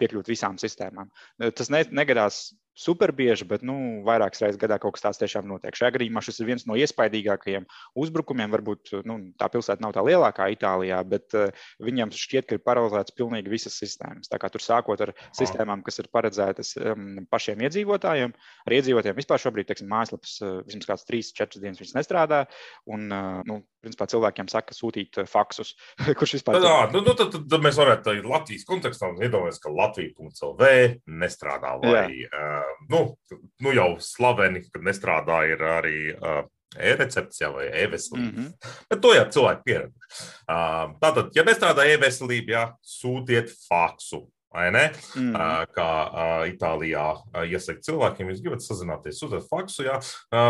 piekļūt 0.00 0.32
visām 0.32 0.58
sistēmām. 0.60 1.12
Tas 1.48 1.72
ne, 1.74 1.84
negadās 1.92 2.48
super 2.78 3.12
bieži, 3.16 3.46
bet 3.48 3.64
nu, 3.66 3.74
vairākas 4.06 4.42
reizes 4.44 4.60
gadā 4.60 4.78
kaut 4.78 4.96
kas 4.96 5.04
tāds 5.04 5.20
tiešām 5.20 5.48
notiek. 5.50 5.74
Šajā 5.74 5.96
gadījumā 5.96 6.22
šis 6.24 6.38
ir 6.40 6.48
viens 6.52 6.66
no 6.68 6.76
iespaidīgākajiem 6.78 7.66
uzbrukumiem. 7.98 8.52
Varbūt 8.54 8.92
nu, 9.08 9.18
tā 9.40 9.50
pilsēta 9.52 9.82
nav 9.84 9.96
tā 9.96 10.04
lielākā 10.06 10.46
Itālijā, 10.54 11.00
bet 11.08 11.34
uh, 11.36 11.50
viņiem 11.82 12.14
šķiet, 12.14 12.48
ka 12.48 12.58
ir 12.58 12.64
paralizētas 12.64 13.16
pilnīgi 13.18 13.52
visas 13.52 13.78
sistēmas. 13.80 14.30
Tā 14.30 14.38
kā 14.40 14.50
tur 14.54 14.62
sākot 14.64 15.02
ar 15.08 15.14
sistēmām, 15.36 15.82
kas 15.86 15.98
ir 16.02 16.10
paredzētas 16.14 16.76
um, 16.78 17.24
pašiem 17.32 17.66
iedzīvotājiem, 17.66 18.36
ar 18.68 18.78
iedzīvotājiem 18.78 19.18
vispār 19.18 19.42
šobrīd, 19.42 19.70
teiksim, 19.72 19.90
mājaslapas 19.90 20.38
uh, 20.44 20.60
vismaz 20.68 20.92
kāds 20.92 21.08
3-4 21.10 21.64
dienas 21.64 21.96
nestrādā. 21.98 22.44
Un, 22.86 23.10
uh, 23.10 23.42
nu, 23.48 23.62
principā 23.82 24.08
cilvēkiem 24.10 24.48
saka, 24.50 24.76
sūtīt 24.76 25.20
faksus, 25.30 25.74
kurš 26.18 26.38
vispār. 26.38 26.60
Tā, 26.64 26.76
nu, 26.94 27.02
nu, 27.06 27.14
tad, 27.18 27.36
tad 27.38 27.64
mēs 27.64 27.78
varētu 27.80 28.18
Latvijas 28.28 28.66
kontekstā 28.68 29.12
iedomāties, 29.16 29.62
ka 29.62 29.74
Latvija.CLV 29.74 30.72
nestrādā 31.06 31.76
vai. 31.82 32.08
Jā 32.26 32.58
nu, 32.88 33.18
nu 33.58 33.74
jau 33.74 33.96
slaveni, 34.00 34.62
kad 34.72 34.84
nestrādā 34.86 35.42
arī 35.78 35.98
uh, 36.14 36.40
e-recepts 36.76 37.42
jau 37.42 37.52
vai 37.56 37.68
e-veselība. 37.68 38.30
Mm 38.30 38.44
-hmm. 38.44 38.72
Bet 38.90 39.00
to 39.00 39.14
jau 39.14 39.26
cilvēki 39.36 39.62
pieraduši. 39.64 40.22
Uh, 40.48 40.96
tātad, 41.02 41.30
ja 41.34 41.44
nestrādā 41.44 41.86
e-veselība, 41.86 42.50
jā, 42.52 42.64
sūtiet 42.82 43.52
faksu. 43.68 44.28
Mm. 45.12 45.34
Uh, 45.36 45.64
kā 45.76 45.88
uh, 46.08 46.44
Itālijā 46.48 47.04
uh, 47.18 47.42
iesaka 47.44 47.84
cilvēkiem, 47.84 48.30
jūs 48.32 48.40
gribat 48.44 48.64
sazināties, 48.64 49.18
sūtiet 49.20 49.44
faksu, 49.50 49.84
jā, 49.84 49.98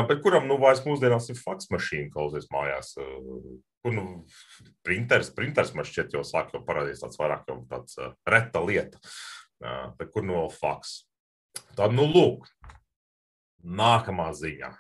bet 0.07 0.23
kuram 0.23 0.47
nu 0.47 0.59
vairs 0.62 0.85
mūsdienās 0.87 1.26
ir 1.33 1.40
faks 1.40 1.71
mašīna, 1.75 2.12
klausies 2.14 2.47
mājās. 2.55 2.95
Kur 3.83 3.95
nu, 3.95 4.05
printers, 4.87 5.33
printers 5.35 5.75
man 5.75 5.87
šķiet 5.87 6.14
jau 6.14 6.23
sāk 6.26 6.55
jau 6.55 6.62
parādīties 6.67 7.02
tāds 7.02 7.19
vairāk 7.19 7.50
jau 7.50 7.59
tāds 7.71 7.99
reta 8.26 8.62
lieta, 8.62 9.02
bet 9.99 10.11
kur 10.14 10.26
nu 10.26 10.37
vēl 10.37 10.50
faks. 10.55 10.97
Tad, 11.78 11.95
nu, 11.95 12.07
lūk, 12.11 12.47
nākamā 13.64 14.28
ziņa. 14.38 14.70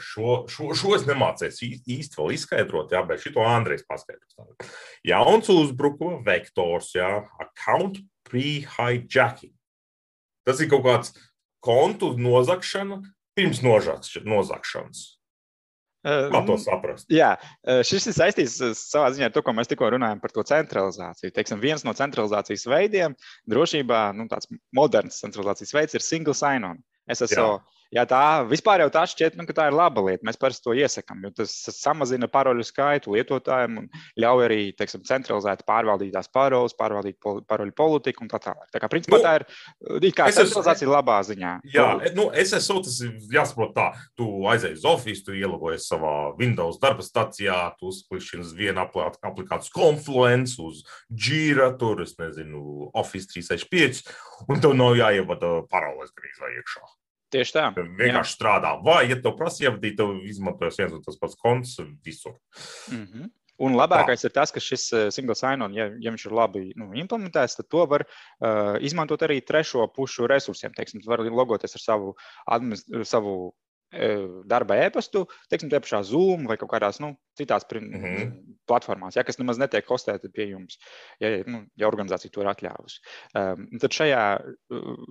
Šo, 0.00 0.44
šo, 0.50 0.70
šo 0.76 0.94
es 0.96 1.04
nemācīju 1.08 1.80
īsti 1.96 2.18
vēl 2.18 2.32
izskaidrot, 2.36 2.94
jā, 2.94 3.02
bet 3.06 3.22
šito 3.22 3.44
Andrejs 3.44 3.84
paskaidros. 3.88 4.38
Jauns 5.06 5.50
uzbrukuma 5.52 6.22
vektors, 6.26 6.94
jā, 6.96 7.10
account 7.42 8.00
pre-hijacking. 8.28 9.52
Tas 10.44 10.60
ir 10.60 10.70
kaut 10.72 10.86
kāds 10.86 11.12
kontu 11.64 12.14
nozagšana 12.20 13.02
pirms 13.36 13.60
nozagšanas. 13.64 15.04
Kā 16.04 16.40
to 16.44 16.58
saprast? 16.60 17.08
Jā, 17.08 17.30
šis 17.64 18.10
ir 18.10 18.16
saistīts 18.16 18.58
savā 18.76 19.08
ziņā 19.14 19.30
ar 19.30 19.32
to, 19.32 19.40
ko 19.44 19.54
mēs 19.56 19.70
tikko 19.70 19.88
runājām 19.94 20.20
par 20.20 20.34
to 20.36 20.44
centralizāciju. 20.44 21.32
Teiksim, 21.32 21.62
viens 21.62 21.84
no 21.86 21.94
centralizācijas 21.96 22.66
veidiem 22.68 23.16
drošībā, 23.48 24.10
nu, 24.16 24.28
tāds 24.28 24.50
moderns 24.76 25.22
centralizācijas 25.24 25.72
veids 25.76 25.96
ir 25.96 26.04
single 26.04 26.36
sign-on. 26.36 26.82
SSO. 27.08 27.46
Jā. 27.56 27.73
Jā, 27.94 28.02
tā 28.10 28.20
vispār 28.50 28.82
jau 28.82 28.88
tā 28.90 29.04
šķiet, 29.06 29.36
nu, 29.38 29.44
ka 29.46 29.54
tā 29.54 29.68
ir 29.70 29.76
laba 29.76 30.02
lieta. 30.02 30.24
Mēs 30.26 30.38
parasti 30.40 30.64
to 30.66 30.74
iesakām, 30.74 31.20
jo 31.22 31.30
tas 31.38 31.52
samazina 31.76 32.26
paroļu 32.30 32.64
skaitu 32.66 33.14
lietotājiem 33.14 33.76
un 33.84 33.86
ļauj 34.18 34.46
arī 34.48 34.58
teiksim, 34.74 35.04
centralizēt 35.06 35.62
pārvaldīt 35.68 36.10
tās 36.16 36.26
paroles, 36.34 36.74
pārvaldīt 36.78 37.20
paroļu 37.22 37.74
politiku 37.78 38.24
un 38.26 38.32
tā 38.32 38.40
tālāk. 38.42 38.66
Tā 38.74 38.82
kā 38.82 38.90
principā 38.90 39.20
nu, 39.20 39.26
tā 39.26 39.34
ir 39.38 39.46
kā 40.16 40.26
centralizācija 40.26 40.88
esmu, 40.88 40.96
labā 40.96 41.20
ziņā. 41.28 41.52
Jā, 41.74 41.86
nu, 42.18 42.26
SSO 42.42 42.80
tas 42.82 42.98
ir 43.06 43.14
jāsaprot 43.36 43.76
tā. 43.78 43.86
Tu 44.18 44.26
aizēji 44.50 44.80
uz 44.80 44.88
Office, 44.90 45.22
tu 45.28 45.38
ielogojies 45.38 45.86
savā 45.92 46.16
Windows 46.40 46.80
darba 46.82 47.06
stacijā, 47.06 47.60
tu 47.78 47.92
uzklikšķini 47.92 48.42
uz 48.42 48.52
vienu 48.58 48.82
aplikāciju 48.82 49.74
Confluence, 49.78 50.58
uz 50.58 50.82
Jira, 51.14 51.70
tur, 51.78 52.02
es 52.02 52.18
nezinu, 52.18 52.90
Office 52.90 53.30
365, 53.30 54.02
un 54.50 54.62
tev 54.66 54.74
nav 54.78 54.98
jāievada 54.98 55.60
paroles 55.70 56.10
grīzā 56.18 56.50
iekšā. 56.58 56.86
Tieši 57.34 57.54
tā. 57.56 57.68
Vienkārši 57.76 58.30
jā. 58.30 58.36
strādā. 58.36 58.74
Vai, 58.84 59.04
ja 59.10 59.18
tev 59.20 59.34
prasa 59.38 59.66
ievadīt, 59.66 59.96
tev 59.98 60.12
izmantojas 60.30 60.78
viens 60.78 60.94
un 60.94 61.02
tas 61.02 61.18
pats 61.18 61.38
konts 61.40 61.80
visur. 62.04 62.36
Mm 62.92 63.06
-hmm. 63.06 63.32
Un 63.62 63.76
labākais 63.78 64.24
Tā. 64.24 64.28
ir 64.28 64.32
tas, 64.34 64.50
ka 64.50 64.60
šis 64.60 64.92
eh, 64.92 65.10
single 65.14 65.36
sign-on, 65.38 65.74
ja, 65.76 65.86
ja 66.02 66.10
viņš 66.10 66.26
ir 66.26 66.32
labi 66.34 66.62
nu, 66.74 66.88
implementēts, 66.98 67.54
tad 67.54 67.68
to 67.70 67.84
var 67.86 68.02
uh, 68.02 68.74
izmantot 68.82 69.22
arī 69.22 69.40
trešo 69.46 69.86
pušu 69.94 70.26
resursiem. 70.26 70.72
Teiksim, 70.74 71.00
var 71.06 71.22
logoties 71.22 71.76
ar 71.78 71.80
savu, 71.80 72.14
savu 73.04 73.54
darba 74.50 74.78
e-pastu, 74.84 75.24
teiksim, 75.50 75.70
tie 75.72 75.80
pašā 75.82 76.02
Zoom 76.06 76.48
vai 76.50 76.56
kaut 76.60 76.72
kādās 76.72 77.00
nu, 77.02 77.14
citās 77.38 77.66
mm 77.70 78.02
-hmm. 78.02 78.32
platformās, 78.66 79.16
ja, 79.16 79.24
kas 79.24 79.38
nemaz 79.38 79.58
netiek 79.58 79.86
hostēti 79.86 80.30
pie 80.32 80.48
jums, 80.50 80.78
ja, 81.20 81.42
nu, 81.46 81.64
ja 81.76 81.88
organizācija 81.88 82.30
to 82.30 82.42
ir 82.42 82.50
atļāvusi. 82.52 83.00
Um, 83.34 83.66
tad 83.80 83.90
šajā, 83.90 84.22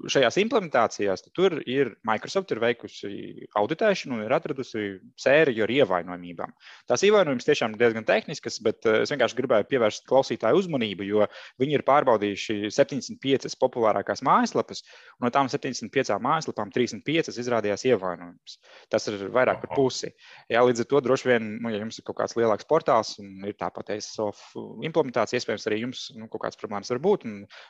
šajās 0.08 0.38
implementācijās 0.38 1.26
tur 1.34 1.62
ir 1.66 1.96
Microsoft 2.04 2.52
ir 2.52 2.60
veikusi 2.60 3.48
auditēšanu 3.56 4.16
un 4.18 4.24
ir 4.26 4.34
atradusi 4.34 5.00
sēriju 5.20 5.64
ar 5.64 5.70
ievainojumībām. 5.70 6.54
Tās 6.88 7.04
ievainojums 7.04 7.46
tiešām 7.46 7.76
ir 7.76 7.84
diezgan 7.84 8.06
tehniskas, 8.06 8.60
bet 8.64 8.86
es 8.86 9.12
vienkārši 9.12 9.38
gribēju 9.42 9.70
pievērst 9.70 10.08
klausītāju 10.08 10.64
uzmanību, 10.64 11.04
jo 11.04 11.28
viņi 11.60 11.78
ir 11.78 11.84
pārbaudījuši 11.88 12.72
75 12.72 13.60
populārākās 13.60 14.24
mājaslapas, 14.24 14.84
un 15.20 15.28
no 15.28 15.34
tām 15.34 15.52
75 15.52 16.20
mājaslapām 16.24 16.72
35 16.72 17.40
izrādījās 17.44 17.86
ievainojumus. 17.86 18.60
Tas 18.92 19.08
ir 19.10 19.22
vairāk 19.34 19.62
par 19.64 19.74
pusi. 19.78 20.12
Jā, 20.52 20.64
līdz 20.66 20.84
ar 20.84 20.90
to 20.92 21.02
droši 21.06 21.30
vien, 21.30 21.50
nu, 21.64 21.72
ja 21.74 21.82
jums 21.82 22.00
ir 22.00 22.06
kaut 22.08 22.20
kāds 22.22 22.38
lielāks 22.40 22.68
portāls 22.70 23.16
un 23.24 23.48
ir 23.48 23.58
tāpat 23.60 23.94
ASOF 23.96 24.42
implementācija, 24.86 25.42
iespējams, 25.42 25.68
arī 25.70 25.82
jums 25.84 26.06
nu, 26.18 26.28
kaut 26.32 26.46
kādas 26.46 26.60
problēmas 26.62 26.92
var 26.94 27.02
būt. 27.04 27.28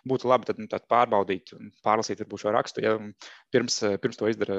Būtu 0.09 0.29
labi 0.31 0.49
tad, 0.49 0.61
nu, 0.61 0.69
tad 0.71 0.87
pārbaudīt 0.91 1.53
un 1.57 1.71
pārlasīt 1.85 2.23
varbūt 2.23 2.45
šo 2.45 2.53
rakstu, 2.55 2.83
ja 2.85 2.95
pirms, 3.53 3.79
pirms 4.03 4.19
to 4.19 4.29
izdara. 4.31 4.57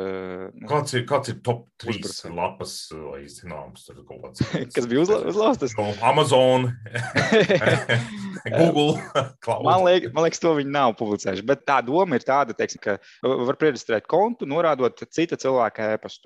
Nu, 0.55 0.69
kāds, 0.71 0.97
ir, 0.97 1.07
kāds 1.11 1.33
ir 1.33 1.41
top 1.47 1.67
3 1.83 1.97
uzbrucē. 1.97 2.33
lapas 2.35 2.77
vai 2.95 3.25
zināms, 3.31 3.87
tur 3.89 4.03
kaut 4.09 4.23
kāds? 4.29 4.45
Kas 4.77 4.89
bija 4.91 5.05
uzla 5.05 5.21
uzlaustas? 5.31 5.77
No 5.79 5.91
Amazon, 6.05 6.71
Google. 8.59 8.99
Man, 9.65 9.85
liek, 9.85 10.07
man 10.13 10.25
liekas, 10.27 10.41
to 10.43 10.53
viņi 10.57 10.73
nav 10.73 10.95
publicējuši, 10.99 11.45
bet 11.49 11.65
tā 11.69 11.79
doma 11.85 12.19
ir 12.19 12.25
tāda, 12.27 12.55
teiksim, 12.57 12.81
ka 12.85 12.97
var 13.25 13.57
prereģistrēt 13.61 14.09
kontu, 14.11 14.49
norādot 14.49 15.05
cita 15.13 15.39
cilvēka 15.41 15.95
e-pastu. 15.95 16.24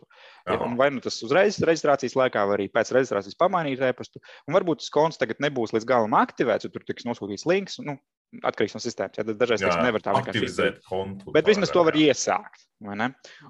Ja, 0.48 0.58
vai 0.78 0.88
nu 0.94 1.02
tas 1.04 1.18
uzreiz 1.26 1.58
reģistrācijas 1.60 2.16
laikā, 2.18 2.44
vai 2.48 2.58
arī 2.58 2.68
pēc 2.72 2.92
reģistrācijas 2.96 3.38
pamainīt 3.40 3.82
e-pastu. 3.88 4.22
Un 4.48 4.56
varbūt 4.56 4.82
tas 4.82 4.92
konts 4.94 5.20
tagad 5.20 5.42
nebūs 5.44 5.74
līdz 5.76 5.88
galam 5.88 6.16
aktivēts, 6.18 6.66
jo 6.66 6.72
tur 6.74 6.86
tiks 6.88 7.08
nosūtīts 7.08 7.46
links. 7.48 7.78
Nu, 7.84 7.98
atkarīgs 8.44 8.76
no 8.76 8.80
sistēmas. 8.82 9.18
Ja, 9.18 9.24
dažreiz 9.28 9.62
tas 9.64 9.78
nevar 9.80 10.04
tā 10.04 10.14
vienkārši 10.16 10.48
izdarīt. 10.48 11.28
Bet 11.34 11.48
vismaz 11.48 11.72
to 11.74 11.84
var 11.86 11.96
iesākt. 11.98 12.64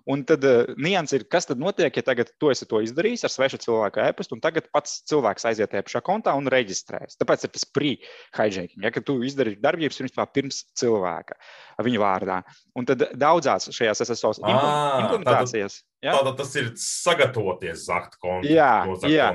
Un 0.08 0.22
tad 0.24 0.44
uh, 0.48 0.70
nianses 0.80 1.18
ir, 1.18 1.24
kas 1.28 1.44
tad 1.50 1.60
notiek, 1.60 1.92
ja 1.92 2.04
tagad 2.04 2.30
tu 2.40 2.48
esi 2.48 2.64
to 2.68 2.80
izdarījis 2.80 3.26
ar 3.28 3.32
svešu 3.34 3.58
cilvēku 3.60 4.00
e-pastu, 4.06 4.38
un 4.38 4.40
tagad 4.44 4.70
pats 4.72 5.02
cilvēks 5.10 5.44
aiziet 5.50 5.68
tajā 5.74 5.84
pašā 5.84 6.00
kontā 6.06 6.32
un 6.38 6.48
reģistrēs. 6.48 7.18
Tāpēc 7.20 7.44
ir 7.44 7.52
tas 7.52 7.66
pre-hijacking, 7.76 8.86
ja 8.86 9.04
tu 9.04 9.18
izdarīji 9.28 9.60
darbības 9.60 10.00
pirms 10.32 10.62
cilvēka 10.80 11.36
viņa 11.84 12.00
vārdā. 12.00 12.38
Un 12.78 12.88
tad 12.88 13.04
daudzās 13.20 13.68
šajās 13.74 14.00
SSO 14.08 14.32
implementācijās. 14.40 15.82
Ja? 16.00 16.14
Tātad 16.14 16.38
tas 16.38 16.54
ir 16.56 16.72
sagatavoties 16.78 17.84
zakt 17.84 18.16
kontu. 18.22 18.48
Jā, 18.48 18.86
jā. 19.10 19.28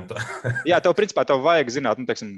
jā, 0.72 0.78
tev 0.82 0.96
principā 0.98 1.26
tev 1.28 1.44
vajag 1.44 1.70
zināt, 1.76 2.00
nu, 2.00 2.08
teiksim, 2.10 2.32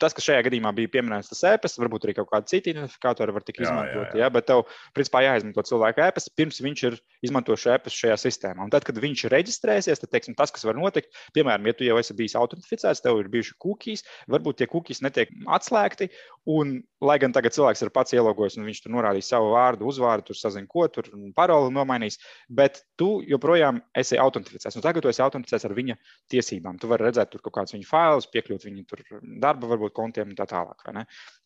tas, 0.00 0.14
kas 0.16 0.26
šajā 0.28 0.44
gadījumā 0.46 0.72
bija 0.76 0.90
pieminēts, 0.96 1.30
tas 1.32 1.42
e-pasts, 1.50 1.80
varbūt 1.80 2.06
arī 2.06 2.14
kaut 2.18 2.30
kādi 2.32 2.52
citi 2.54 2.72
identifikātori 2.74 3.34
var 3.36 3.46
tik 3.46 3.60
izmantot. 3.62 4.08
Jā, 4.08 4.14
jā. 4.14 4.22
Jā, 4.22 4.30
bet 4.34 4.48
tev 4.50 4.64
principā 4.96 5.22
jāizmanto 5.26 5.64
cilvēka 5.68 6.08
e-pasts, 6.08 6.32
pirms 6.38 6.60
viņš 6.64 6.84
ir 6.88 6.98
izmantojis 7.28 7.66
e-pastu 7.74 8.04
šajā 8.04 8.18
sistēmā. 8.24 8.66
Un 8.66 8.74
tad, 8.74 8.86
kad 8.88 9.00
viņš 9.02 9.26
reģistrēsies, 9.34 10.02
tad 10.02 10.12
teiksim, 10.14 10.36
tas, 10.38 10.54
kas 10.54 10.66
var 10.68 10.78
notikt, 10.78 11.12
piemēram, 11.36 11.68
ja 11.68 11.76
tu 11.76 11.86
jau 11.88 11.98
esi 12.00 12.16
bijis 12.18 12.38
autentificēts, 12.38 13.04
tev 13.04 13.20
ir 13.22 13.30
bijuši 13.32 13.56
cookies, 13.64 14.04
varbūt 14.30 14.62
tie 14.62 14.70
cookies 14.70 15.02
netiek 15.04 15.32
atslēgti. 15.58 16.10
Un, 16.48 16.78
lai 17.04 17.18
gan 17.22 17.32
tagad 17.34 17.54
cilvēks 17.54 17.84
ir 17.84 17.90
pats 17.94 18.14
ielogojis 18.16 18.56
un 18.58 18.66
viņš 18.66 18.80
tur 18.84 18.92
norādīs 18.94 19.28
savu 19.30 19.52
vārdu, 19.54 19.86
uzvārdu, 19.90 20.28
tur 20.30 20.38
sazina, 20.38 20.66
ko 20.70 20.86
tur 20.92 21.06
paroli 21.36 21.70
nomainīs, 21.74 22.18
bet 22.50 22.80
tu 22.98 23.20
joprojām 23.28 23.80
esi 23.98 24.18
autentificēts. 24.18 24.78
Un 24.78 24.84
tagad 24.84 25.04
tu 25.04 25.12
esi 25.12 25.22
autentificēts 25.22 25.68
ar 25.68 25.76
viņa 25.78 25.98
tiesībām. 26.32 26.80
Tu 26.82 26.90
vari 26.90 27.06
redzēt 27.06 27.30
tur 27.32 27.44
kaut 27.44 27.54
kādus 27.60 27.76
viņa 27.76 27.88
failus, 27.88 28.28
piekļūt 28.34 28.66
viņa 28.66 29.22
darba, 29.44 29.70
varbūt 29.74 29.94
kontiem 29.96 30.32
un 30.32 30.38
tā 30.38 30.48
tālāk. 30.50 30.84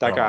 Tā 0.01 0.13
kā 0.17 0.29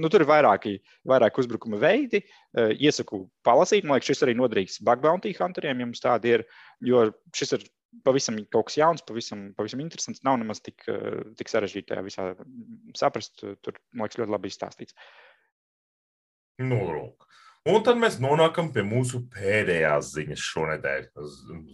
nu, 0.00 0.10
tur 0.12 0.24
ir 0.24 0.30
vairāki, 0.30 0.78
vairāki 1.08 1.44
uzbrukuma 1.44 1.80
veidi. 1.82 2.24
Iesaku 2.54 3.26
palasīt. 3.46 3.84
Man 3.84 3.98
liekas, 3.98 4.14
šis 4.14 4.24
arī 4.26 4.36
noderīgs 4.38 4.80
bug 4.86 5.04
bounty 5.04 5.34
hunteriem, 5.36 5.80
ja 5.80 5.88
mums 5.88 6.04
tādi 6.04 6.38
ir. 6.38 6.48
Jo 6.84 7.08
šis 7.36 7.58
ir 7.58 7.68
pavisam 8.06 8.40
kaut 8.52 8.68
kas 8.70 8.78
jauns, 8.80 9.04
pavisam, 9.06 9.46
pavisam 9.58 9.82
interesants. 9.84 10.24
Nav 10.26 10.40
nemaz 10.40 10.62
tik, 10.64 10.86
uh, 10.90 11.22
tik 11.38 11.52
sarežģīti 11.52 11.92
tajā 11.92 12.06
visā 12.06 12.30
saprast. 12.98 13.44
Tur, 13.62 13.78
man 13.92 14.08
liekas, 14.08 14.20
ļoti 14.22 14.34
labi 14.34 14.52
izstāstīts. 14.52 14.98
Nu, 16.62 16.80
lūk. 16.90 17.28
Un 17.64 17.80
tad 17.80 17.96
mēs 17.96 18.18
nonākam 18.20 18.66
pie 18.74 18.82
mūsu 18.84 19.22
pēdējās 19.32 20.10
ziņas 20.12 20.42
šonadēļ. 20.50 21.06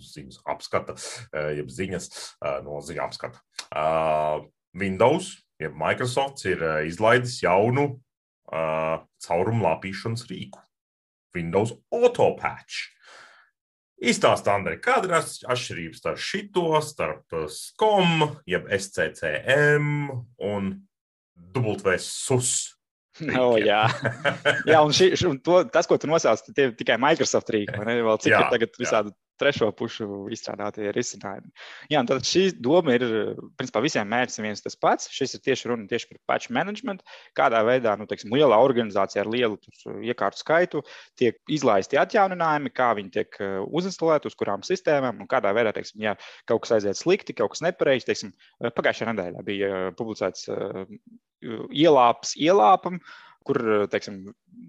Ziņas 0.07 0.39
apskata, 0.53 0.95
eh, 1.35 1.49
jeb 1.59 1.73
ziņas 1.75 2.07
eh, 2.15 2.61
no 2.63 2.79
ziņā 2.79 3.09
apskata. 3.09 3.43
Eh, 3.75 4.45
Windows, 4.79 5.33
jeb 5.59 5.75
Microsoft, 5.75 6.45
ir 6.47 6.63
izlaidis 6.87 7.41
jaunu 7.43 8.01
caurumu 8.51 9.63
lāpīšanas 9.63 10.25
rīku. 10.31 10.63
Windows 11.35 11.75
Autopatch. 11.95 12.89
Izstāstā, 14.01 14.55
Andrej, 14.57 14.79
kāda 14.81 15.11
ir 15.11 15.17
atšķirība 15.21 15.99
starp 15.99 16.21
šito, 16.25 16.67
starp 16.85 17.35
SCOM, 17.53 18.23
jeb 18.49 18.69
SCCM 18.73 20.09
un 20.51 20.75
WSUS? 21.57 22.53
Oh, 23.37 23.59
jā, 23.61 23.83
jā 24.71 24.79
un, 24.81 24.95
ši, 24.97 25.11
un 25.29 25.41
to, 25.45 25.59
tas, 25.69 25.85
ko 25.85 25.99
tu 26.01 26.09
nosauc, 26.09 26.41
tie 26.57 26.71
ir 26.71 26.77
tikai 26.79 26.97
Microsoft 27.03 27.51
rīki. 27.53 27.75
Vēl 27.77 28.21
cik 28.23 28.33
jā, 28.33 28.39
ir 28.39 28.55
tagad 28.55 28.79
visādi 28.81 29.13
jā. 29.13 29.17
Trešo 29.41 29.71
pušu 29.77 30.27
izstrādātie 30.35 30.93
risinājumi. 30.95 31.51
Jā, 31.93 32.03
tad 32.09 32.27
šī 32.29 32.45
doma 32.63 32.97
ir, 32.97 33.05
principā, 33.61 33.83
visiem 33.85 34.09
mērķis 34.11 34.43
viens 34.45 34.65
tas 34.65 34.77
pats. 34.79 35.09
Šis 35.15 35.37
ir 35.37 35.45
tieši 35.47 35.71
runa 35.71 35.89
tieši 35.91 36.11
par 36.11 36.21
patch 36.33 36.53
management. 36.55 37.05
Kādā 37.39 37.63
veidā, 37.67 37.97
nu, 38.01 38.09
teiksim, 38.11 38.35
lielā 38.37 38.59
organizācijā 38.61 39.25
ar 39.25 39.33
lielu 39.33 39.59
iekārtu 40.11 40.43
skaitu 40.43 40.85
tiek 41.21 41.41
izlaisti 41.51 41.99
atjauninājumi, 42.01 42.75
kā 42.77 42.93
viņi 42.99 43.15
tiek 43.17 43.41
uh, 43.41 43.57
uzinstalēti, 43.81 44.31
uz 44.31 44.39
kurām 44.39 44.65
sistēmām 44.67 45.25
un 45.25 45.31
kādā 45.31 45.55
veidā, 45.57 45.75
teiksim, 45.77 46.05
ja 46.05 46.17
kaut 46.51 46.65
kas 46.67 46.79
aiziet 46.79 47.01
slikti, 47.01 47.37
kaut 47.37 47.55
kas 47.55 47.65
nepareizi. 47.67 48.09
Teiksim, 48.11 48.37
pagājušajā 48.77 49.13
nedēļā 49.13 49.45
bija 49.47 49.73
uh, 49.73 49.91
publicēts 49.99 50.49
uh, 50.53 50.87
ielāps 51.41 52.35
ielāpam, 52.37 53.01
kur, 53.47 53.61
teiksim, 53.91 54.21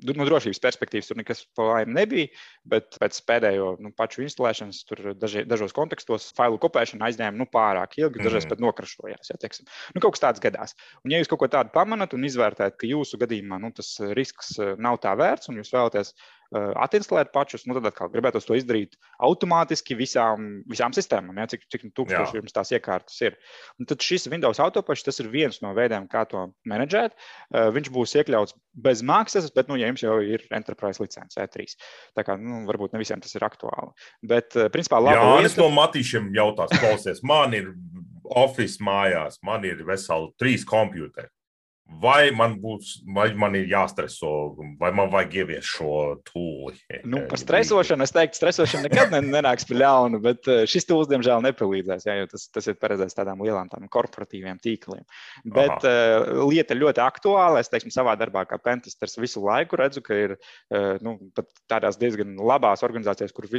no 0.07 0.25
drošības 0.27 0.62
perspektīvas 0.63 1.10
tur 1.10 1.19
nekas 1.19 1.43
palaimi 1.57 1.95
nebija, 1.97 2.29
bet 2.71 2.97
pēc 3.01 3.19
pēdējo 3.27 3.73
nu, 3.84 3.91
pašu 3.97 4.25
instalēšanas, 4.25 4.84
tur 4.89 5.13
daži, 5.19 5.43
dažos 5.49 5.75
kontekstos 5.75 6.29
failu 6.38 6.60
kopēšana 6.62 7.10
aizņēma 7.10 7.38
nu, 7.38 7.47
pārāk 7.51 7.97
ilgi, 7.99 8.23
dažreiz 8.23 8.47
mm. 8.47 8.53
pat 8.53 8.63
nokrašojās. 8.65 9.31
Ja, 9.34 9.39
teiksim. 9.41 9.67
nu, 9.95 10.03
kaut 10.03 10.15
kas 10.17 10.25
tāds 10.25 10.43
gadās. 10.43 10.75
Un, 11.03 11.13
ja 11.13 11.21
jūs 11.21 11.31
kaut 11.31 11.43
ko 11.43 11.51
tādu 11.51 11.73
pamanat 11.75 12.15
un 12.17 12.27
izvērtējat, 12.27 12.79
ka 12.79 12.89
jūsu 12.89 13.19
gadījumā 13.21 13.60
nu, 13.63 13.73
tas 13.75 13.97
risks 14.17 14.55
nav 14.81 15.01
tā 15.03 15.15
vērts 15.19 15.51
un 15.51 15.60
jūs 15.60 15.73
vēlaties 15.75 16.15
Eh, 16.15 16.40
atinstalēt 16.52 17.32
pašus, 17.32 17.64
nu, 17.68 17.76
tad 17.78 17.88
atkal 17.88 18.10
gribētu 18.12 18.42
to 18.44 18.58
izdarīt 18.60 18.98
automātiski 19.24 19.96
visām, 19.96 20.50
visām 20.70 20.96
sistēmām, 20.96 21.38
ja, 21.40 21.48
cik, 21.52 21.64
cik 21.72 21.86
tūkstoši 21.96 22.40
jums 22.42 22.56
tās 22.56 22.74
iekārtas 22.76 23.18
ir. 23.24 23.38
Un 23.80 23.88
tad 23.90 24.04
šis 24.04 24.28
Windows 24.32 24.60
autopašs, 24.64 25.06
tas 25.08 25.22
ir 25.24 25.32
viens 25.32 25.62
no 25.64 25.72
veidiem, 25.78 26.10
kā 26.12 26.26
to 26.30 26.50
menedžēt. 26.68 27.16
Viņš 27.78 27.92
būs 27.96 28.18
iekļauts 28.20 28.58
bez 28.84 29.04
maksas, 29.08 29.48
bet, 29.56 29.72
nu, 29.72 29.80
ja 29.80 29.92
jums 29.92 30.04
jau 30.04 30.20
ir 30.24 30.44
Enterprise 30.52 31.04
licence 31.04 31.40
E3, 31.40 31.68
tā 32.20 32.28
kā, 32.28 32.36
nu, 32.40 32.66
varbūt 32.70 32.96
ne 32.96 33.04
visiem 33.04 33.24
tas 33.24 33.36
ir 33.38 33.48
aktuāli. 33.48 33.96
Bet, 34.28 34.56
principā, 34.76 35.00
labi. 35.00 35.20
Jā, 35.20 35.36
lieta... 35.38 35.52
es 35.54 35.60
no 35.60 35.72
Matīšiem 35.76 36.32
jautās, 36.36 36.74
klausies, 36.84 37.24
man 37.24 37.56
ir 37.56 37.72
Office 38.32 38.84
mājās, 38.84 39.40
man 39.44 39.64
ir 39.68 39.84
veseli 39.88 40.32
trīs 40.40 40.68
kompjuteri 40.68 41.32
vai 41.99 42.32
man 42.36 42.56
būs, 42.62 43.01
vai 43.15 43.32
man 43.38 43.56
ir 43.60 43.67
jāstreso, 43.69 44.32
vai 44.80 44.91
man 44.95 45.12
vajag 45.12 45.36
ieviest 45.41 45.69
šo 45.75 45.95
tūli. 46.27 46.77
Nu, 47.04 47.23
par 47.30 47.41
stresošanu 47.41 48.06
es 48.06 48.13
teiktu, 48.15 48.39
stresošana 48.39 48.88
nekad 48.88 49.13
nenāks 49.25 49.67
par 49.69 49.80
ļaunu, 49.82 50.21
bet 50.23 50.47
šis 50.69 50.88
tūls, 50.89 51.10
diemžēl, 51.12 51.43
nepalīdzēs, 51.45 52.08
jā, 52.08 52.15
tas, 52.32 52.47
tas 52.54 52.69
ir 52.71 52.77
paredzēts 52.82 53.17
tādām 53.17 53.43
lielām 53.43 53.69
tādām 53.71 53.89
korporatīviem 53.91 54.62
tīkliem. 54.63 55.04
Bet 55.45 55.86
Aha. 55.88 56.32
uh, 56.32 56.43
lieta 56.49 56.77
ļoti 56.77 57.04
aktuāla. 57.04 57.62
Es 57.62 57.71
teiktu, 57.71 57.91
savā 57.93 58.15
darbā 58.19 58.45
kā 58.49 58.60
pentesters 58.62 59.17
visu 59.19 59.43
laiku 59.45 59.80
redzu, 59.80 60.04
ka 60.06 60.17
ir 60.17 60.36
uh, 60.38 60.97
nu, 61.04 61.17
tādās 61.71 61.99
diezgan 62.01 62.38
labās 62.39 62.86
organizācijās, 62.88 63.34
kur 63.36 63.49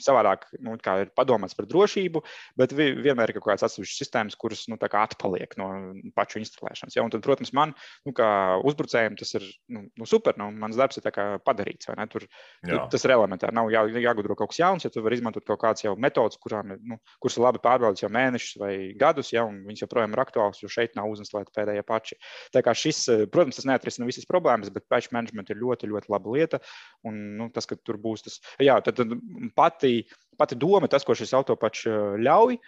savādāk 0.00 0.46
nu, 0.60 0.76
ir 0.78 1.12
padomāts 1.16 1.56
par 1.58 1.68
drošību, 1.70 2.22
bet 2.60 2.74
vi, 2.76 2.90
vienmēr 3.00 3.32
ir 3.32 3.38
kaut 3.38 3.50
kādas 3.50 3.68
atsevišķas 3.68 4.04
sistēmas, 4.04 4.38
kuras 4.40 4.66
nu, 4.70 4.78
atpaliek 4.80 5.54
no 5.60 5.70
pašu 6.16 6.40
instalēšanas. 6.42 6.96
Ja? 6.96 7.04
Un 7.04 7.12
tad, 7.12 7.24
protams, 7.24 7.52
man 7.56 7.74
nu, 8.06 8.14
kā 8.16 8.28
uzbrucējiem 8.66 9.16
tas 9.20 9.34
ir 9.38 9.46
nu, 9.72 9.84
nu, 9.98 10.08
super. 10.08 10.36
Nu, 10.40 10.50
mans 10.54 10.78
darbs 10.78 11.00
ir 11.00 11.06
padarīts. 11.46 11.90
Tur, 12.10 12.26
tur, 12.64 12.80
tas 12.92 13.06
ir 13.06 13.14
elementāri. 13.14 13.56
Nav 13.56 13.70
jā, 13.72 13.84
jāgudro 14.02 14.36
kaut 14.38 14.52
kas 14.52 14.60
jauns, 14.62 14.86
ja 14.86 14.92
tu 14.92 15.02
vari 15.04 15.18
izmantot 15.18 15.46
kaut 15.48 15.60
kādas 15.62 15.84
jau 15.84 15.94
metodas, 16.00 16.38
kurām 16.40 16.74
nu, 16.78 17.00
kuras 17.22 17.38
ir 17.38 17.44
labi 17.44 17.62
pārbaudītas 17.64 18.04
jau 18.04 18.12
mēnešus 18.14 18.60
vai 18.60 18.72
gadus, 19.00 19.32
ja, 19.34 19.44
un 19.48 19.62
viņas 19.68 19.84
joprojām 19.84 20.16
ir 20.16 20.24
aktuālas, 20.24 20.62
jo 20.62 20.70
šeit 20.72 20.96
nav 20.98 21.10
uzneslēta 21.12 21.54
pēdējie 21.56 21.84
paši. 21.88 22.18
Tā 22.54 22.64
kā 22.66 22.74
šis, 22.76 23.02
protams, 23.32 23.60
tas 23.60 23.68
neatrisina 23.68 24.08
visas 24.08 24.28
problēmas, 24.28 24.72
bet 24.74 24.88
patch 24.90 25.14
management 25.14 25.52
ir 25.52 25.60
ļoti, 25.60 25.90
ļoti 25.90 26.12
laba 26.12 26.36
lieta. 26.36 26.60
Un, 27.08 27.20
nu, 27.38 27.50
tas, 27.54 27.68
ka 27.68 27.78
tur 27.78 28.00
būs 28.00 28.26
tas, 28.26 28.40
jā, 28.62 28.78
tad, 28.84 29.00
tad 29.00 29.14
pati, 29.56 30.04
pati 30.40 30.58
doma, 30.58 30.90
tas, 30.90 31.06
ko 31.06 31.16
šis 31.16 31.34
autopačs 31.36 31.86
ļauj, 32.20 32.58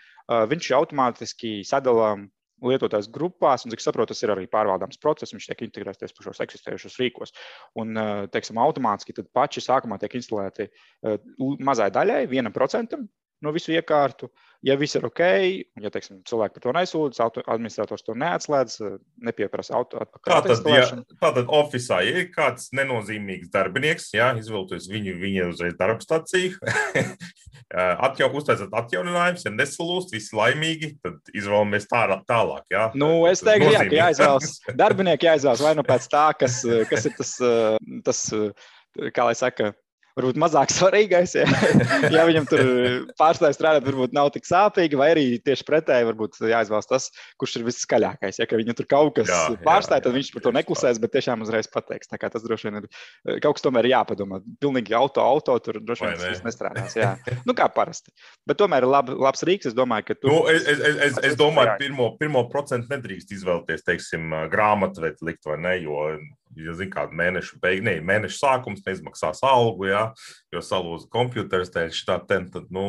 viņš 0.52 0.70
automātiski 0.78 1.60
sadalā 1.66 2.14
lietotājs 2.70 3.10
grupās, 3.12 3.66
un, 3.66 3.72
cik 3.74 3.82
saprotu, 3.84 4.12
tas 4.12 4.22
ir 4.24 4.34
arī 4.34 4.46
pārvaldāms 4.50 5.00
process, 5.02 5.34
viņš 5.34 5.48
tiek 5.50 5.64
integrēts 5.66 6.16
pašos 6.18 6.42
eksistējušos 6.44 6.98
rīkos. 7.02 7.34
Un, 7.80 7.96
teiksim, 8.34 8.60
automātiski 8.62 9.16
paši 9.34 9.64
sākumā 9.64 9.98
tiek 10.02 10.18
instalēti 10.20 10.68
mazai 11.62 11.90
daļai, 11.94 12.24
vienam 12.30 12.54
procentam 12.54 13.08
no 13.42 13.52
visu 13.54 13.74
iekārtu. 13.74 14.30
Ja 14.62 14.76
viss 14.78 14.94
ir 14.94 15.02
ok, 15.02 15.20
ja 15.82 15.90
teiksim, 15.90 16.20
cilvēki 16.28 16.54
par 16.54 16.62
to 16.62 16.72
nesūdzas, 16.76 17.40
administrators 17.50 18.04
to 18.06 18.14
neatslēdz, 18.14 18.76
nepieprasa 19.26 19.74
auto 19.74 19.98
atpakaļ. 20.04 20.36
Tātad, 20.36 20.68
ja, 20.70 20.84
tātad 21.18 21.50
oficiālā 21.50 22.12
ir 22.12 22.28
kāds 22.30 22.68
nenozīmīgs 22.78 23.50
darbinieks, 23.50 24.12
jā, 24.14 24.28
izviltojas 24.38 24.86
viņu, 24.92 25.16
viņa 25.18 25.48
uzreiz 25.50 25.74
darbstaciju, 25.80 26.60
atjau, 28.06 28.30
uztaisat 28.38 28.78
atjauninājumus, 28.84 29.48
ja 29.48 29.54
nesalūst, 29.56 30.14
visi 30.14 30.38
laimīgi, 30.38 30.92
tad 31.02 31.34
izvēlamies 31.34 31.90
tā, 31.90 32.04
tālāk. 32.30 32.62
Jā. 32.70 32.86
Nu, 32.94 33.10
es 33.26 33.42
teiktu, 33.42 33.72
jā, 33.74 33.82
ka 33.88 33.98
jāizvēlas 33.98 34.60
darbinieki 34.84 35.32
jāizvēlas 35.32 35.66
vai 35.66 35.74
nu 35.74 35.86
pēc 35.90 36.06
tā, 36.12 36.28
kas, 36.38 36.62
kas 36.86 37.10
ir 37.10 37.18
tas, 37.18 37.34
tas 38.06 38.24
kā 39.10 39.26
lai 39.26 39.34
saka, 39.38 39.72
varbūt 40.18 40.38
mazāk 40.40 40.72
svarīgais. 40.76 41.34
Ja, 41.38 41.46
ja 42.16 42.24
viņam 42.28 42.48
tur 42.50 42.62
pārstāvja 43.20 43.56
strādāt, 43.56 43.86
varbūt 43.88 44.16
nav 44.16 44.32
tik 44.34 44.46
sāpīgi, 44.48 44.98
vai 44.98 45.12
arī 45.14 45.26
tieši 45.44 45.66
pretēji, 45.68 46.08
varbūt 46.10 46.40
jāizvēlas 46.52 46.90
tas, 46.90 47.08
kurš 47.40 47.58
ir 47.60 47.66
viskaļākais. 47.68 48.40
Ja 48.42 48.48
viņam 48.50 48.78
tur 48.78 48.88
kaut 48.90 49.16
kas 49.20 49.32
pārstāvja, 49.64 50.06
tad 50.06 50.16
viņš 50.16 50.32
par 50.36 50.46
to 50.46 50.54
neklusēs, 50.58 51.00
bet 51.02 51.14
tiešām 51.16 51.44
uzreiz 51.46 51.70
pateiks. 51.72 52.10
Tā 52.10 52.20
kā 52.20 52.30
tas 52.32 52.44
droši 52.44 52.68
vien 52.68 52.82
ir 52.82 52.88
kaut 53.44 53.58
kas 53.58 53.66
tomēr 53.66 53.90
jāpadomā. 53.92 54.42
Pilnīgi 54.62 54.96
auto, 54.96 55.24
auto 55.24 55.56
tur 55.64 55.80
droši 55.82 56.10
vien 56.10 56.20
tas 56.22 56.44
nestrādās. 56.46 56.96
Jā. 56.98 57.14
Nu, 57.48 57.56
kā 57.58 57.68
parasti. 57.72 58.14
Bet 58.48 58.60
tomēr 58.60 58.86
ir 58.86 58.92
lab, 58.92 59.10
labs 59.12 59.44
rīks. 59.48 59.70
Es 59.70 59.76
domāju, 59.76 60.10
ka 60.10 60.18
tu. 60.18 60.30
Nu, 60.30 60.42
es, 60.50 60.66
es, 60.68 60.82
es, 61.08 61.18
es 61.32 61.38
domāju, 61.38 61.72
ka 61.72 61.80
pirmo, 61.80 62.12
pirmo 62.20 62.44
procentu 62.52 62.92
nedrīkst 62.92 63.34
izvēlēties, 63.36 63.84
teiksim, 63.86 64.34
grāmatvedu 64.52 65.28
likt 65.28 65.46
vai 65.48 65.58
ne, 65.62 65.76
jo 65.84 66.06
ja 66.58 66.74
zina, 66.76 66.92
kāda 66.92 67.16
mēneša 67.16 67.58
beigas, 67.62 67.86
ne 67.86 67.96
mēneša 68.08 68.38
sākums 68.38 68.84
neizmaksās 68.86 69.42
algu, 69.46 69.88
jā, 69.90 70.04
jo 70.52 70.62
salūza 70.64 71.08
kompjuters, 71.12 71.72
tā 71.72 72.18
ten, 72.28 72.50
tad, 72.52 72.68
nu, 72.74 72.84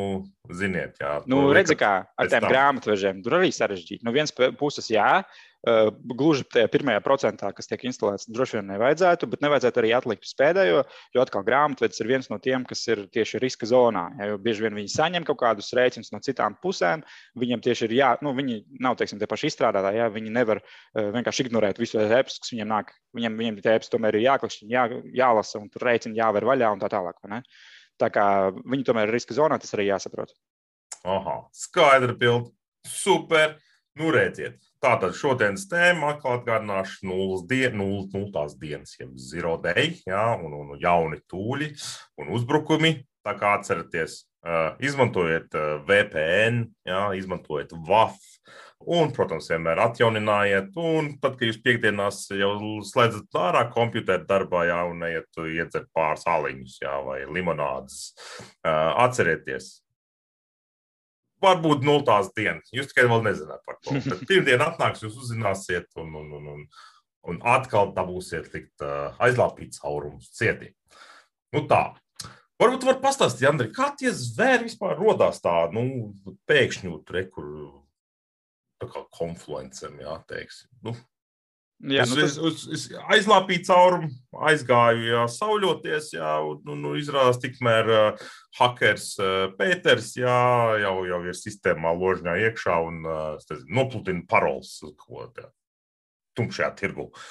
ziniet, 0.52 1.00
jā. 1.02 1.20
Nu, 1.30 1.46
redzi, 1.56 1.78
kā 1.80 1.96
ar 2.06 2.32
tiem 2.32 2.50
grāmatvežiem, 2.50 3.24
tur 3.24 3.40
arī 3.40 3.54
sarežģīti. 3.56 4.04
No 4.04 4.16
vienas 4.16 4.36
puses, 4.60 4.92
jā, 4.92 5.24
Eh, 5.24 5.53
gluži 5.64 6.44
tajā 6.52 6.68
pirmajā 6.68 7.00
procentā, 7.06 7.50
kas 7.56 7.70
tiek 7.70 7.86
instalēts, 7.88 8.28
droši 8.28 8.58
vien 8.58 8.66
nevajadzētu, 8.74 9.30
bet 9.32 9.44
nevajadzētu 9.46 9.80
arī 9.80 9.92
atlikt 9.96 10.28
uz 10.28 10.34
pēdējo, 10.40 10.82
jo 11.16 11.24
atkal 11.24 11.46
grāmatvedis 11.48 12.02
ir 12.04 12.10
viens 12.10 12.28
no 12.32 12.40
tiem, 12.44 12.66
kas 12.68 12.82
ir 12.92 13.06
tieši 13.14 13.40
riska 13.40 13.70
zonā. 13.70 14.10
Ja, 14.20 14.28
jo 14.34 14.40
bieži 14.44 14.66
vien 14.66 14.76
viņi 14.76 14.92
saņem 14.92 15.28
kaut 15.30 15.40
kādus 15.40 15.72
rēķinus 15.78 16.12
no 16.12 16.20
citām 16.26 16.58
pusēm, 16.64 17.06
viņiem 17.40 17.64
tieši 17.64 17.88
ir 17.88 17.96
jā, 17.96 18.12
nu, 18.26 18.36
viņi 18.36 18.60
nav, 18.84 18.98
teiksim, 19.00 19.22
tie 19.22 19.30
paši 19.32 19.54
izstrādātāji, 19.54 20.02
ja, 20.02 20.10
viņi 20.12 20.36
nevar 20.36 20.60
uh, 20.60 21.08
vienkārši 21.16 21.48
ignorēt 21.48 21.80
visu 21.80 22.02
ēpas, 22.04 22.42
kas 22.44 22.52
viņiem 22.56 22.72
nāk. 22.74 22.92
Viņiem, 23.14 23.36
viņiem 23.40 23.62
tie 23.62 23.76
ēpas 23.78 23.92
tomēr 23.94 24.18
ir 24.18 24.26
jāklikšķi, 24.26 24.68
jā, 24.74 24.88
jālasa 25.16 25.60
un 25.62 25.68
tur 25.72 25.86
rēķini 25.86 26.18
jāver 26.18 26.48
vaļā 26.50 26.72
un 26.74 26.82
tā 26.82 26.90
tālāk. 26.92 27.22
Tā 28.02 28.10
kā 28.10 28.26
viņi 28.58 28.88
tomēr 28.88 29.06
ir 29.06 29.16
riska 29.16 29.38
zonā, 29.38 29.60
tas 29.62 29.76
arī 29.78 29.92
jāsaprot. 29.92 30.34
Aha, 31.06 31.44
skaidra 31.54 32.16
bilde. 32.18 32.50
Super. 32.90 33.60
Nu, 34.00 34.10
redziet, 34.10 34.58
Tātad 34.84 35.16
šodienas 35.16 35.64
tēma 35.72 36.10
atkal 36.12 36.42
atgādināšu 36.42 37.08
nulles 37.08 37.46
dien, 37.48 37.78
nul, 37.80 38.02
nultās 38.12 38.58
dienas, 38.60 38.98
jeb 39.00 39.14
zero 39.16 39.56
day, 39.64 39.94
jā, 40.04 40.26
un, 40.44 40.58
un 40.60 40.74
jauni 40.82 41.22
tūļi 41.32 41.70
un 42.20 42.34
uzbrukumi. 42.36 42.98
Tā 43.24 43.38
kā 43.40 43.54
atcerieties, 43.56 44.18
izmantojiet 44.84 45.56
VPN, 45.88 46.66
jā, 46.84 47.04
izmantojiet 47.16 47.72
WAF. 47.88 48.18
Un, 48.84 49.14
protams, 49.16 49.48
vienmēr 49.48 49.80
atjauninājiet. 49.86 50.74
Un 50.76 51.14
tad, 51.24 51.38
kad 51.40 51.48
jūs 51.48 51.62
piekdienās 51.64 52.26
jau 52.36 52.52
slēdzat 52.84 53.40
ārā 53.40 53.64
kompjuteru 53.72 54.28
darbā, 54.28 54.66
jā, 54.68 54.82
un 54.90 55.00
neiet 55.06 55.40
iedzert 55.48 55.88
pāris 55.96 56.28
aliņus 56.28 56.76
jā, 56.84 56.98
vai 57.08 57.22
limonādes, 57.24 58.02
atcerieties, 58.68 59.78
varbūt 61.44 61.84
nultās 61.86 62.32
dienas. 62.38 62.70
Jūs 62.76 62.92
tikai 62.92 63.08
vēl 63.12 63.26
nezināt 63.28 63.64
par 63.68 63.80
to. 63.82 63.98
Bet 64.10 64.24
pirmdiena 64.30 64.72
atnāks, 64.72 65.04
jūs 65.06 65.20
uzzināsiet, 65.26 65.90
un, 66.00 66.14
un, 66.20 66.32
un, 66.40 66.48
un, 66.56 66.64
un 67.32 67.42
atkal 67.56 67.94
dabūsiet 67.96 68.50
likt 68.56 68.86
uh, 68.86 69.12
aizlāpīt 69.24 69.80
caurumus 69.82 70.32
cietī. 70.36 70.74
Nu 71.54 71.66
tā. 71.70 71.86
Varbūt 72.62 72.86
var 72.88 73.00
pastāstīt, 73.04 73.48
Andri, 73.50 73.72
kā 73.76 73.90
tie 73.98 74.12
zvēri 74.16 74.70
vispār 74.70 74.96
rodās 75.00 75.42
tā, 75.44 75.56
nu, 75.74 76.14
pēkšņi 76.48 76.92
tur, 77.08 77.24
kur 77.34 77.48
tā 78.80 78.88
kā 78.92 79.04
konfluencem, 79.18 79.98
jā, 80.04 80.16
teiksim. 80.30 80.70
Nu, 80.86 80.94
Jā, 81.84 82.06
nu, 82.08 82.16
tas... 82.16 82.38
es, 82.38 82.66
es, 82.68 82.90
es 82.92 83.02
aizlāpīju 83.12 83.66
caurumu, 83.68 84.10
aizgāju, 84.48 85.04
jā, 85.10 85.24
sauļoties, 85.36 86.14
jā, 86.16 86.34
un, 86.48 86.62
un 86.72 86.86
izrādās 87.00 87.42
tikmēr 87.44 87.92
uh, 87.92 88.28
hackers 88.60 89.10
uh, 89.20 89.50
Pēters, 89.58 90.14
jā, 90.16 90.38
jau, 90.80 90.94
jau 91.10 91.20
ir 91.28 91.36
sistēmā 91.36 91.92
ložņā 92.00 92.38
iekšā 92.48 92.78
un 92.88 93.04
uh, 93.04 93.58
nopludina 93.68 94.24
paroles 94.30 94.78
uz 94.86 94.96
ko 94.96 95.28
tādu 95.36 95.52
tumšajā 96.40 96.72
tirgu. 96.80 97.10
Uh, 97.12 97.28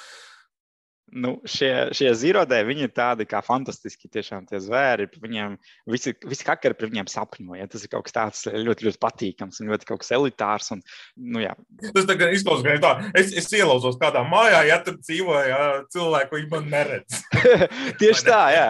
Nu, 1.13 1.33
šie, 1.45 1.69
šie 1.93 2.09
zīrodē, 2.17 2.63
viņi 2.65 2.87
ir 2.87 2.91
tādi 2.95 3.25
kā 3.29 3.43
fantastiski, 3.45 4.09
tiešām 4.11 4.47
tie 4.49 4.57
zvēri. 4.63 5.05
Viņiem 5.21 5.57
visi, 5.93 6.13
visi 6.25 6.45
hakeri 6.47 6.77
par 6.77 6.89
viņiem 6.89 7.09
sapņo. 7.11 7.57
Ja? 7.59 7.67
Tas 7.69 7.85
ir 7.85 7.91
kaut 7.91 8.07
kas 8.07 8.15
tāds 8.15 8.41
ļoti, 8.49 8.87
ļoti 8.87 8.99
patīkams 9.03 9.61
un 9.61 9.69
ļoti 9.69 9.89
kaut 9.89 10.01
kas 10.01 10.13
elitārs. 10.17 10.71
Un, 10.73 10.81
nu, 11.19 11.43
jā. 11.43 11.53
tas 11.93 12.07
tā 12.09 12.17
izklausās, 12.33 12.65
ka 12.65 12.77
tā, 12.81 12.93
es, 13.19 13.33
es 13.43 13.49
ielausos 13.53 13.99
kādā 14.01 14.23
mājā, 14.25 14.63
ja 14.69 14.79
tur 14.85 14.97
dzīvo 15.01 15.37
ja, 15.45 15.59
cilvēki, 15.93 16.29
ko 16.31 16.39
viņi 16.39 16.49
man 16.55 16.71
neredz. 16.73 17.21
Tieši 18.01 18.27
tā, 18.29 18.41
jā. 18.55 18.65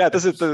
jā 0.00 0.10
tas 0.16 0.28
ir, 0.30 0.44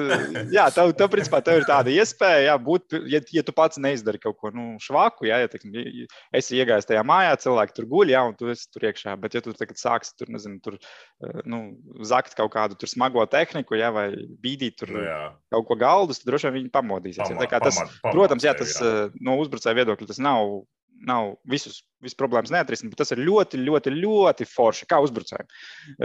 jā, 0.53 0.69
tev, 0.77 0.93
tev, 0.99 1.13
principā, 1.15 1.41
tev 1.47 1.63
ir 1.63 1.69
tāda 1.69 1.95
iespēja, 1.95 2.51
jā, 2.51 2.59
būt, 2.69 2.99
ja, 3.13 3.23
ja 3.33 3.47
tu 3.47 3.57
pats 3.57 3.81
neizdari 3.81 4.21
kaut 4.21 4.37
ko 4.43 4.53
nu, 4.53 4.75
švaku, 4.83 5.31
jā, 5.31 5.41
ja 5.45 5.51
teiksim, 5.53 5.73
esi 6.37 6.61
iegājis 6.61 6.91
tajā 6.91 7.07
mājā, 7.07 7.33
cilvēki 7.47 7.79
tur 7.79 7.89
guļ, 7.95 8.15
jā, 8.17 8.27
un 8.29 8.37
tu 8.37 8.53
esi 8.53 8.69
tur 8.75 8.91
iekšā. 8.91 9.17
Bet, 9.21 9.39
ja 9.39 9.45
tu 9.45 9.57
tagad 9.57 9.81
sāksi 9.81 10.17
tur, 10.21 10.33
nezinu, 10.37 10.61
tur 10.65 10.77
nu, 11.49 11.61
zakt 12.07 12.35
kaut 12.39 12.53
kādu 12.55 12.89
smago 12.91 13.25
tehniku, 13.31 13.77
ja, 13.79 13.91
vai 13.95 14.09
bīdīt 14.43 14.79
tur 14.81 14.93
nu, 14.97 15.05
jā. 15.05 15.21
kaut 15.55 15.69
ko 15.69 15.77
galdus, 15.81 16.21
tad 16.21 16.31
droši 16.33 16.49
vien 16.49 16.59
viņi 16.61 16.73
pamodīsies. 16.75 17.23
Pamā, 17.25 17.47
ja. 17.47 17.63
tas, 17.63 17.79
pamāt, 17.79 17.97
pamāt, 18.03 18.17
protams, 18.17 18.47
jā, 18.47 18.55
tas 18.59 18.77
jā. 18.77 18.91
Eh, 18.91 19.19
no 19.27 19.37
uzbrucēja 19.43 19.79
viedokļa 19.81 20.11
tas 20.11 20.23
nav. 20.23 20.61
Nav 21.09 21.35
visus, 21.49 21.79
visas 22.05 22.19
problēmas 22.19 22.53
neatrisināt, 22.53 22.93
bet 22.93 23.01
tas 23.01 23.13
ir 23.15 23.23
ļoti, 23.25 23.61
ļoti, 23.65 23.93
ļoti 23.95 24.47
forši. 24.49 24.89
Kā 24.91 24.99
uzbrucējiem. 25.05 25.49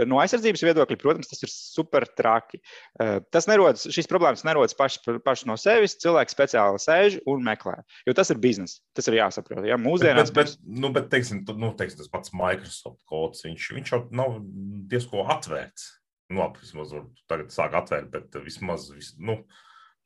No 0.08 0.20
aizsardzības 0.22 0.64
viedokļa, 0.64 0.98
protams, 1.02 1.28
tas 1.28 1.44
ir 1.44 1.52
super 1.52 2.06
traki. 2.16 2.62
Eh, 3.02 3.18
tas 3.34 3.48
nerodas, 3.50 3.84
šīs 3.92 4.08
problēmas 4.08 4.46
nerodas 4.48 4.76
pašas 4.78 5.20
paši 5.26 5.50
no 5.50 5.58
sevis. 5.60 5.98
Cilvēks 6.00 6.36
speciāli 6.36 6.80
sēž 6.80 7.18
un 7.28 7.44
meklē. 7.44 7.76
Jo 8.08 8.16
tas 8.16 8.32
ir 8.32 8.40
bizness. 8.40 8.80
Tas 8.96 9.10
ir 9.10 9.18
jāsaprot. 9.18 9.64
Ja? 9.68 9.76
Mūsdienās, 9.80 10.32
bet, 10.32 10.54
bet, 10.54 10.56
bet, 10.56 10.80
nu, 10.80 10.92
bet 10.96 11.12
teiksim, 11.12 11.44
nu, 11.60 11.74
teiksim, 11.76 12.00
tas 12.00 12.12
pats 12.12 12.34
Microsoft 12.36 13.02
kods, 13.10 13.44
viņš, 13.44 13.70
viņš 13.76 13.94
jau 13.94 14.02
nav 14.16 14.40
diezko 14.90 15.26
atvērts. 15.36 15.90
Nu, 16.32 16.40
labi, 16.42 16.64
vismaz 16.64 16.94
tagad 17.30 17.52
sāk 17.54 17.76
atvērt, 17.78 18.08
bet 18.10 18.40
vismaz 18.42 18.88
vis, 18.90 19.12
nu, 19.22 19.38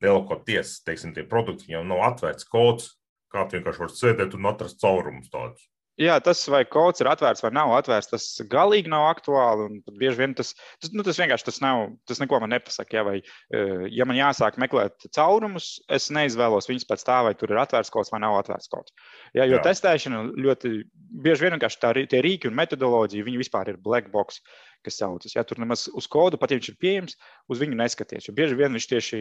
lielākoties, 0.04 0.80
teiksim, 0.84 1.14
tie 1.16 1.24
produkti 1.28 1.72
jau 1.72 1.84
nav 1.86 2.02
atvērts 2.10 2.48
kods. 2.48 2.96
Kā 3.30 3.44
vienkārši 3.50 3.84
vari 3.84 3.94
sēdēt 3.94 4.34
un 4.38 4.48
atrast 4.50 4.80
caurumus 4.82 5.30
tādus. 5.30 5.68
jā, 6.00 6.14
tas, 6.24 6.40
vai 6.48 6.62
kods 6.64 7.02
ir 7.02 7.10
atvērts 7.10 7.44
vai 7.44 7.50
nav 7.52 7.72
atvērts, 7.76 8.08
tas 8.10 8.24
galīgi 8.50 8.90
nav 8.90 9.04
aktuāli. 9.10 9.82
Bieži 10.00 10.22
vien 10.22 10.34
tas, 10.38 10.54
tas, 10.80 10.92
nu, 10.96 11.04
tas 11.06 11.20
vienkārši 11.20 11.46
tas 11.46 11.60
nav, 11.62 11.82
tas 12.08 12.22
neko 12.22 12.40
man 12.42 12.50
nepasaka. 12.54 12.96
Ja, 12.96 13.04
vai, 13.06 13.18
eh, 13.54 13.84
ja 13.92 14.06
man 14.08 14.18
jāsāk 14.18 14.56
meklēt 14.62 15.06
caurumus, 15.14 15.68
es 15.92 16.08
neizvēlos 16.14 16.70
viņus 16.70 16.88
pēc 16.88 17.04
tā, 17.06 17.20
vai 17.26 17.34
tur 17.38 17.52
ir 17.52 17.60
atvērts 17.62 17.92
kods 17.92 18.10
vai 18.14 18.22
nav 18.24 18.38
atvērts 18.40 18.72
kods. 18.72 18.96
Ja, 19.34 19.44
jo 19.44 19.58
jā. 19.58 19.62
testēšana 19.68 20.24
ļoti 20.40 20.72
bieži 21.26 21.46
vien 21.46 21.58
vienkārši 21.58 21.82
tā, 21.84 21.92
tie 22.10 22.24
rīki 22.24 22.50
un 22.50 22.58
metodoloģija, 22.58 23.28
viņi 23.28 23.44
vispār 23.44 23.74
ir 23.74 23.82
black 23.84 24.10
box 24.14 24.40
kas 24.84 24.96
saucas. 25.00 25.36
Ja 25.36 25.44
tur 25.44 25.60
nemaz 25.60 25.86
uz 25.92 26.08
kodu, 26.10 26.40
pat 26.40 26.52
ja 26.52 26.58
viņš 26.58 26.72
ir 26.72 26.80
pieejams, 26.80 27.16
uz 27.52 27.60
viņu 27.60 27.76
neskaties. 27.78 28.28
Jo 28.28 28.34
bieži 28.36 28.56
vien 28.58 28.72
viņš 28.76 28.88
tieši 28.94 29.20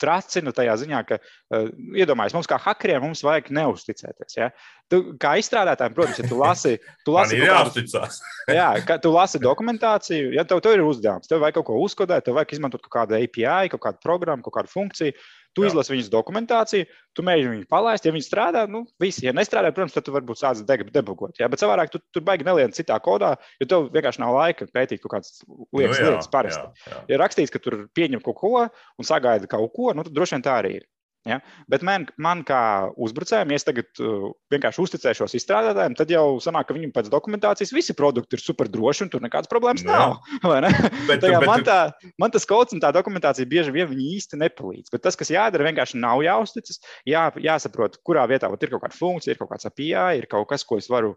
tracinu 0.00 0.52
tajā 0.56 0.74
ziņā, 0.82 1.00
ka, 1.08 1.18
uh, 1.20 1.68
iedomājieties, 1.98 2.36
mums 2.38 2.50
kā 2.50 2.58
hakeriem 2.62 3.04
mums 3.04 3.24
vajag 3.26 3.50
neusticēties. 3.58 4.38
Ja? 4.38 4.50
Tu, 4.88 5.02
kā 5.20 5.34
izstrādātājiem, 5.40 5.96
protams, 5.96 6.20
ja 6.22 6.28
tu 6.30 6.38
lasi, 6.40 6.76
tu 7.06 7.14
lasi, 7.16 7.40
kādu, 7.42 7.84
jā, 8.60 8.68
ka, 8.88 8.98
tu 9.02 9.12
lasi 9.14 9.42
dokumentāciju, 9.42 10.30
ja 10.36 10.46
tev, 10.48 10.62
tev 10.64 10.78
ir 10.78 10.86
uzdevums, 10.86 11.28
tev 11.30 11.42
vajag 11.44 11.60
kaut 11.60 11.68
ko 11.70 11.82
uzkodēt, 11.84 12.26
tev 12.28 12.38
vajag 12.38 12.56
izmantot 12.56 12.84
kaut 12.86 12.94
kādu 13.02 13.18
API, 13.18 13.72
kaut 13.74 13.84
kādu 13.84 14.02
programmu, 14.04 14.46
kaut 14.46 14.60
kādu 14.60 14.72
funkciju. 14.72 15.16
Tu 15.58 15.64
Jā. 15.64 15.72
izlasi 15.72 15.94
viņas 15.94 16.10
dokumentāciju, 16.12 16.86
tu 17.16 17.24
mēģini 17.26 17.54
viņu 17.56 17.68
palaist. 17.72 18.06
Ja 18.06 18.14
viņi 18.14 18.26
strādā, 18.26 18.64
nu, 18.70 18.84
visi. 19.02 19.24
Ja 19.26 19.34
nestrādā, 19.36 19.72
protams, 19.74 19.96
tad 19.96 20.06
tu 20.06 20.14
varbūt 20.14 20.38
sāc 20.38 20.62
debugot. 20.68 21.34
Ja? 21.40 21.50
Bet 21.50 21.62
savādāk 21.62 21.90
tu 21.90 22.00
tur 22.14 22.24
baigi 22.26 22.46
neliec 22.46 22.76
citā 22.78 22.98
kodā, 23.02 23.34
jo 23.58 23.68
tev 23.70 23.88
vienkārši 23.94 24.22
nav 24.22 24.36
laika 24.36 24.68
pētīt 24.70 25.02
kaut 25.02 25.16
kādas 25.16 25.40
lietas, 25.42 25.98
nu, 25.98 26.04
jā, 26.04 26.12
lietas 26.12 26.30
parasti. 26.30 26.62
Jā, 26.62 26.94
jā. 26.94 27.02
Ja 27.10 27.22
rakstīts, 27.24 27.54
ka 27.54 27.62
tur 27.62 27.80
pieņem 27.98 28.22
kaut 28.22 28.38
ko 28.38 28.54
un 28.68 29.08
sagaida 29.08 29.50
kaut 29.50 29.74
ko, 29.74 29.90
nu, 29.96 30.06
tad 30.06 30.14
droši 30.14 30.38
vien 30.38 30.46
tā 30.46 30.60
arī 30.62 30.78
ir. 30.78 30.86
Ja? 31.28 31.38
Bet 31.70 31.84
man, 31.86 32.06
man 32.20 32.42
kā 32.46 32.60
uzbrucējiem, 32.96 33.52
ja 33.52 33.60
es 33.60 33.66
tagad 33.66 34.02
uh, 34.02 34.30
vienkārši 34.52 34.82
uzticēšos 34.84 35.36
izstrādātājiem, 35.38 35.96
tad 35.98 36.12
jau 36.12 36.24
sanāk, 36.42 36.68
ka 36.68 36.76
viņiem 36.76 36.92
pēc 36.94 37.10
dokumentācijas 37.12 37.74
visi 37.74 37.96
produkti 37.98 38.38
ir 38.38 38.42
super 38.42 38.70
droši 38.72 39.06
un 39.06 39.12
tur 39.12 39.24
nekādas 39.24 39.50
problēmas 39.50 39.84
Jā. 39.84 39.92
nav. 39.92 40.18
Bet, 41.08 41.22
Tajā, 41.22 41.38
bet, 41.40 41.48
man, 41.48 41.62
tā, 41.66 41.76
man 42.20 42.32
tas 42.34 42.44
kaut 42.48 42.72
un 42.74 42.82
tā 42.82 42.90
dokumentācija 42.94 43.48
bieži 43.48 43.72
vien 43.74 43.92
īsti 43.92 44.38
nepalīdz. 44.40 44.90
Bet 44.92 45.02
tas, 45.04 45.16
kas 45.18 45.30
jādara, 45.32 45.66
vienkārši 45.68 46.00
nav 46.00 46.22
jāuzticas. 46.24 46.80
Jā, 47.08 47.28
jāsaprot, 47.42 47.98
kurā 48.06 48.26
vietā 48.30 48.50
ir 48.50 48.72
kaut 48.72 48.84
kāda 48.84 48.96
funkcija, 48.96 49.34
ir 49.34 49.40
kaut 49.40 49.52
kāds 49.52 49.68
API, 49.68 50.18
ir 50.20 50.28
kaut 50.30 50.48
kas, 50.50 50.64
ko 50.68 50.78
es 50.80 50.90
varu 50.92 51.14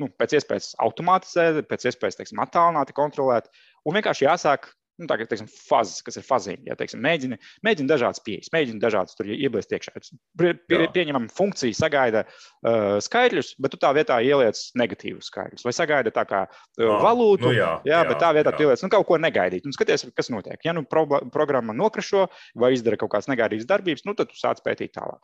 nu, 0.00 0.10
pēc 0.20 0.36
iespējas 0.38 0.74
automatizēt, 0.82 1.64
pēc 1.70 1.88
iespējas 1.90 2.20
attālināti 2.30 2.96
kontrolēt. 2.96 3.50
Un 3.88 3.96
vienkārši 3.96 4.26
jāsāk 4.26 4.70
nu, 5.00 5.08
tā, 5.10 5.16
teiksim, 5.20 5.48
fazes, 5.50 6.02
kas 6.06 6.18
ir 6.20 6.26
fazīgi. 6.26 6.68
Ja, 6.68 6.76
teiksim, 6.78 7.00
mēģina, 7.04 7.38
mēģina 7.66 7.92
dažādas 7.94 8.22
pieejas, 8.26 8.50
mēģina 8.54 8.82
dažādas 8.82 9.16
tur 9.18 9.30
iebilst 9.32 9.72
iekšā. 9.74 9.94
Pie, 10.40 10.52
pie, 10.70 10.80
pieņemam, 10.94 11.30
funkcija 11.34 11.76
sagaida 11.76 12.24
uh, 12.26 12.98
skaitļus, 13.02 13.54
bet 13.62 13.74
tu 13.74 13.80
tā 13.82 13.92
vietā 13.96 14.20
ieliec 14.24 14.60
negatīvus 14.78 15.32
skaitļus. 15.32 15.66
Vai 15.66 15.74
sagaida 15.76 16.14
tā 16.14 16.26
kā 16.28 16.44
uh, 16.46 16.94
valūtu, 17.06 17.48
nu, 17.48 17.56
jā, 17.56 17.72
jā, 17.88 17.96
jā, 17.96 18.04
bet 18.12 18.22
tā 18.22 18.32
vietā 18.36 18.54
ieliec 18.60 18.84
nu, 18.84 18.92
kaut 18.92 19.08
ko 19.08 19.20
negaidīt. 19.20 19.66
Un 19.66 19.76
skaties, 19.76 20.06
kas 20.16 20.32
notiek. 20.32 20.60
Ja 20.66 20.76
nu 20.76 20.84
pro, 20.88 21.06
programma 21.32 21.76
nokrišo 21.76 22.28
vai 22.60 22.74
izdara 22.76 23.00
kaut 23.00 23.14
kādas 23.16 23.30
negaidītas 23.32 23.68
darbības, 23.70 24.06
nu, 24.06 24.16
tad 24.18 24.32
tu 24.32 24.40
sāc 24.40 24.62
pētīt 24.66 24.94
tālāk. 24.98 25.20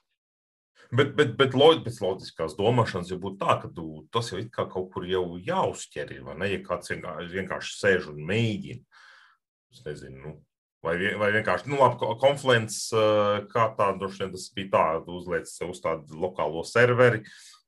Bet, 0.94 1.16
bet, 1.18 1.32
bet 1.34 1.50
pēc 1.50 1.98
loģiskās 1.98 2.54
domāšanas 2.58 3.10
jau 3.10 3.18
būtu 3.22 3.40
tā, 3.40 3.56
ka 3.62 3.70
tu, 3.74 4.04
tas 4.14 4.30
jau 4.30 4.42
kaut 4.54 4.92
kur 4.94 5.06
jau 5.08 5.24
jāuzķer. 5.42 6.12
Ja 6.14 6.60
kāds 6.66 6.92
vienkārši, 6.92 7.30
vienkārši 7.32 7.74
sēž 7.80 8.06
un 8.12 8.20
mēģina, 8.28 8.95
Es 9.76 9.84
nezinu, 9.84 10.16
nu, 10.22 10.32
vai, 10.86 10.96
vai 11.20 11.28
vienkārši, 11.34 11.68
nu, 11.68 11.80
labi, 11.82 12.00
konflikts, 12.22 12.86
eh, 12.96 13.42
kā 13.52 13.68
tā, 13.76 13.90
droši 14.00 14.24
vien 14.24 14.32
tas 14.32 14.48
bija 14.56 14.72
tā, 14.72 14.86
uzliec 15.18 15.50
sev 15.50 15.74
uz 15.74 15.82
tādu 15.84 16.16
lokālo 16.22 16.64
serveri, 16.64 17.20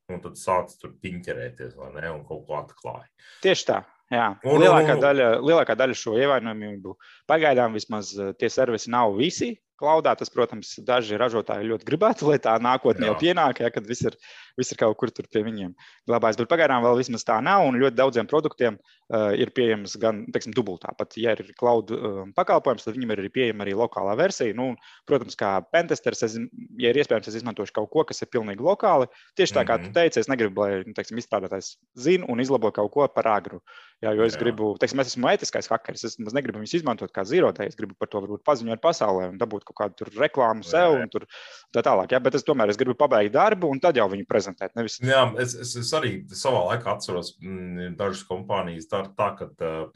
un 0.09 0.23
tad 0.25 0.41
sāc 0.41 0.73
tur 0.81 0.95
piņķerēties, 1.03 1.77
vai 1.77 1.93
ne, 1.99 2.09
un 2.15 2.25
kaut 2.29 2.47
ko 2.49 2.57
atklāja. 2.63 3.09
Tieši 3.45 3.69
tā. 3.69 3.83
Jā, 4.09 4.31
un, 4.41 4.63
lielākā, 4.63 4.95
un, 4.97 5.03
daļa, 5.05 5.25
lielākā 5.45 5.75
daļa 5.77 5.97
šo 6.01 6.15
ievainojumību 6.17 6.95
pagaidām 7.29 7.77
vismaz 7.77 8.15
eh, 8.17 8.33
tie 8.41 8.49
servisi 8.53 8.89
nav 8.95 9.13
visi 9.19 9.53
Klaudā 9.79 10.11
tas, 10.19 10.31
protams, 10.35 10.73
daži 10.83 11.19
ražotāji 11.21 11.69
ļoti 11.71 11.87
gribētu, 11.87 12.27
lai 12.27 12.41
tā 12.43 12.57
nākotnē 12.59 13.07
jau 13.07 13.15
pienāk, 13.21 13.61
ja, 13.63 13.71
kad 13.71 13.87
viss 13.87 14.03
ir, 14.09 14.17
viss 14.59 14.75
ir 14.75 14.81
kaut 14.81 14.97
kur 14.99 15.13
tur 15.15 15.29
pie 15.31 15.45
viņiem 15.47 15.71
glabājas. 16.11 16.39
Bet 16.41 16.51
pagaidām 16.51 16.83
vēl 16.83 16.99
vismaz 16.99 17.23
tā 17.27 17.37
nav, 17.45 17.63
un 17.69 17.79
ļoti 17.79 17.95
daudziem 17.95 18.27
produktiem 18.27 18.79
uh, 18.81 19.31
ir 19.39 19.53
pieejams 19.55 19.95
gan, 20.03 20.25
teiksim, 20.35 20.57
dubultā. 20.57 20.91
Pat, 20.99 21.15
ja 21.21 21.37
ir 21.37 21.53
cloud 21.61 21.93
uh, 21.95 22.25
pakalpojums, 22.35 22.89
tad 22.89 22.99
viņam 22.99 23.15
ir 23.15 23.23
arī 23.23 23.31
pieejama 23.37 23.63
arī 23.67 23.77
lokālā 23.79 24.17
versija. 24.19 24.57
Nu, 24.59 24.73
protams, 25.07 25.39
kā 25.39 25.53
pentesters, 25.71 26.25
es, 26.27 26.35
ja 26.83 26.91
ir 26.91 26.99
iespējams, 26.99 27.31
es 27.31 27.39
izmantošu 27.39 27.77
kaut 27.79 27.93
ko, 27.95 28.03
kas 28.09 28.25
ir 28.27 28.33
pilnīgi 28.35 28.67
lokāli. 28.67 29.07
Tieši 29.39 29.61
tā 29.61 29.63
kā 29.63 29.79
mm 29.79 29.85
-hmm. 29.85 29.95
tu 29.95 30.01
teici, 30.01 30.21
es 30.25 30.33
negribu, 30.33 30.65
lai, 30.65 30.83
nu, 30.89 30.97
teiksim, 30.99 31.23
izstrādātājs 31.23 31.77
zina 31.95 32.27
un 32.27 32.43
izlabo 32.43 32.75
kaut 32.75 32.91
ko 32.91 33.07
par 33.07 33.31
agru. 33.31 33.63
Jā, 34.03 34.13
jo 34.15 34.23
es 34.23 34.37
Jā. 34.37 34.43
gribu, 34.43 34.77
teiksim, 34.79 35.01
es 35.03 35.09
esmu 35.11 35.27
etiskais 35.31 35.67
hackers, 35.71 36.05
es 36.05 36.19
negribu 36.19 36.61
viņus 36.61 36.77
izmantot 36.79 37.11
kā 37.11 37.25
zirotē, 37.27 37.67
es 37.67 37.75
gribu 37.75 37.97
par 37.99 38.09
to 38.09 38.21
varbūt 38.23 38.45
paziņot 38.47 38.83
pasaulē 38.83 39.31
un 39.33 39.39
dabūt 39.39 39.65
kaut 39.69 39.79
kādu 39.79 40.09
reklāmu 40.19 40.67
sev 40.67 40.97
un 40.99 41.11
tur 41.13 41.27
tā 41.75 41.83
tālāk. 41.85 42.13
Jā, 42.15 42.21
bet 42.25 42.39
es 42.39 42.47
tomēr 42.47 42.73
es 42.73 42.79
gribu 42.81 42.97
pabeigt 42.99 43.35
darbu 43.35 43.71
un 43.73 43.81
tad 43.83 43.99
jau 43.99 44.07
viņu 44.11 44.27
prezentēt. 44.29 44.75
Nevis... 44.79 44.99
Jā, 45.05 45.25
es, 45.43 45.55
es, 45.59 45.75
es 45.83 45.93
arī 45.97 46.13
savā 46.33 46.65
laikā 46.71 46.95
atceros, 46.95 47.35
ka 47.37 47.47
mm, 47.47 47.95
dažas 47.99 48.25
kompānijas 48.29 48.89
dara 48.91 49.13
tā, 49.19 49.31
ka, 49.39 49.49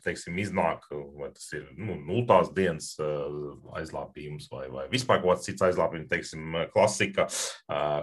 teiksim, 0.04 0.38
iznāk, 0.42 0.86
vai 1.18 1.32
tas 1.34 1.48
ir 1.56 1.68
nu, 1.78 1.96
nultās 2.08 2.52
dienas 2.56 2.92
aizlāpījums 3.78 4.50
vai, 4.52 4.66
vai 4.72 4.88
vispār 4.92 5.22
kaut 5.22 5.36
kāds 5.36 5.48
cits 5.48 5.66
aizlāpījums, 5.68 6.10
teiksim, 6.12 6.58
klasika 6.74 7.28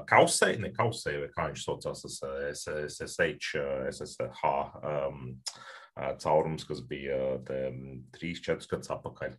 kausei, 0.10 0.55
ne 0.62 0.73
kausei, 0.75 1.19
vai 1.23 1.34
kā 1.34 1.49
viņš 1.51 1.67
saucās, 1.67 2.05
tas 2.05 2.21
SSH, 2.63 3.65
SSH. 3.93 4.55
Um, 4.79 5.38
caurums, 6.21 6.63
kas 6.67 6.82
bija 6.88 7.39
3-4 7.43 8.69
gadus 8.71 8.91
atpakaļ. 8.93 9.36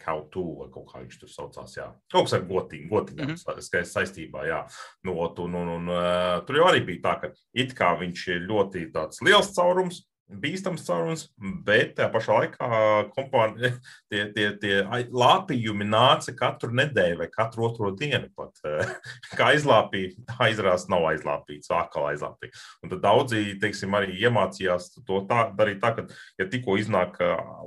Kaut 0.00 0.30
tu, 0.34 0.44
vai 0.60 0.68
kaut 0.74 0.88
kā 0.90 1.02
viņš 1.02 1.20
tur 1.20 1.30
saucās. 1.30 1.76
Jā. 1.76 1.90
Kaut 2.12 2.28
kas 2.28 2.36
ar 2.38 2.46
gotiņu, 2.48 2.88
gotiņām 2.90 3.30
mm 3.30 3.36
-hmm. 3.36 3.90
saistībā. 3.92 4.46
Jā. 4.48 4.64
Nu, 5.04 5.16
un, 5.20 5.54
un, 5.60 5.68
un, 5.76 5.92
uh, 5.92 6.40
tur 6.46 6.56
jau 6.60 6.66
arī 6.70 6.84
bija 6.86 7.04
tā, 7.08 7.14
ka 7.20 7.32
it 7.54 7.74
kā 7.78 7.94
viņš 8.00 8.26
ir 8.34 8.48
ļoti 8.48 8.88
liels 9.22 9.54
caurums, 9.54 10.04
bīstams 10.24 10.84
caurums, 10.86 11.24
bet 11.66 11.94
tajā 11.98 12.08
pašā 12.12 12.36
laikā 12.38 12.68
kompāni, 13.12 13.70
tie, 14.10 14.24
tie, 14.34 14.46
tie 14.60 14.78
lāpījumi 15.12 15.86
nāca 15.88 16.34
katru 16.36 16.72
nedēļu 16.76 17.20
vai 17.20 17.28
katru 17.32 17.68
otro 17.68 17.92
dienu. 17.98 18.30
Pat, 18.36 18.56
kā 19.38 19.52
aizlāpīja, 19.52 20.14
tā 20.32 20.50
izrādās 20.54 20.88
nav 20.92 21.06
aizlāpīts, 21.12 21.72
atkal 21.74 22.08
aizlāpīja. 22.12 22.56
Un 22.84 22.94
tad 22.94 23.04
daudzi, 23.04 23.44
teiksim, 23.62 23.96
arī 23.98 24.16
iemācījās 24.24 24.90
to 25.04 25.22
tā, 25.28 25.48
darīt 25.58 25.82
tā, 25.84 25.94
ka, 25.98 26.08
ja 26.40 26.48
tikko 26.50 26.78
iznāk 26.80 27.20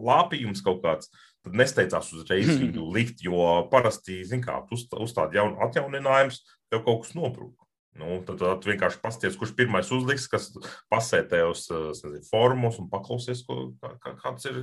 lāpījums 0.04 0.66
kaut 0.66 0.84
kāds, 0.86 1.14
tad 1.48 1.58
nesteidzās 1.58 2.12
uzreiz 2.16 2.52
viņu 2.60 2.90
likt, 2.98 3.24
jo 3.26 3.64
parasti, 3.72 4.20
zin 4.28 4.44
kā, 4.44 4.60
uzstāda 4.74 5.40
jaunu 5.40 5.62
atjauninājumus, 5.66 6.44
tev 6.72 6.84
kaut 6.86 7.06
kas 7.06 7.16
nobrūk. 7.18 7.56
Nu, 7.98 8.20
tad, 8.26 8.38
tad 8.42 8.66
vienkārši 8.68 9.00
pasties, 9.02 9.36
kurš 9.40 9.56
pirmais 9.58 9.90
uzliks, 9.94 10.28
kas 10.30 10.52
pasētē 10.94 11.40
uz 11.50 11.64
nezinu, 11.72 12.22
formos 12.30 12.78
un 12.82 12.90
paklausies, 12.92 13.42
ko, 13.48 13.72
kā, 13.82 14.14
kāds 14.22 14.46
ir 14.50 14.60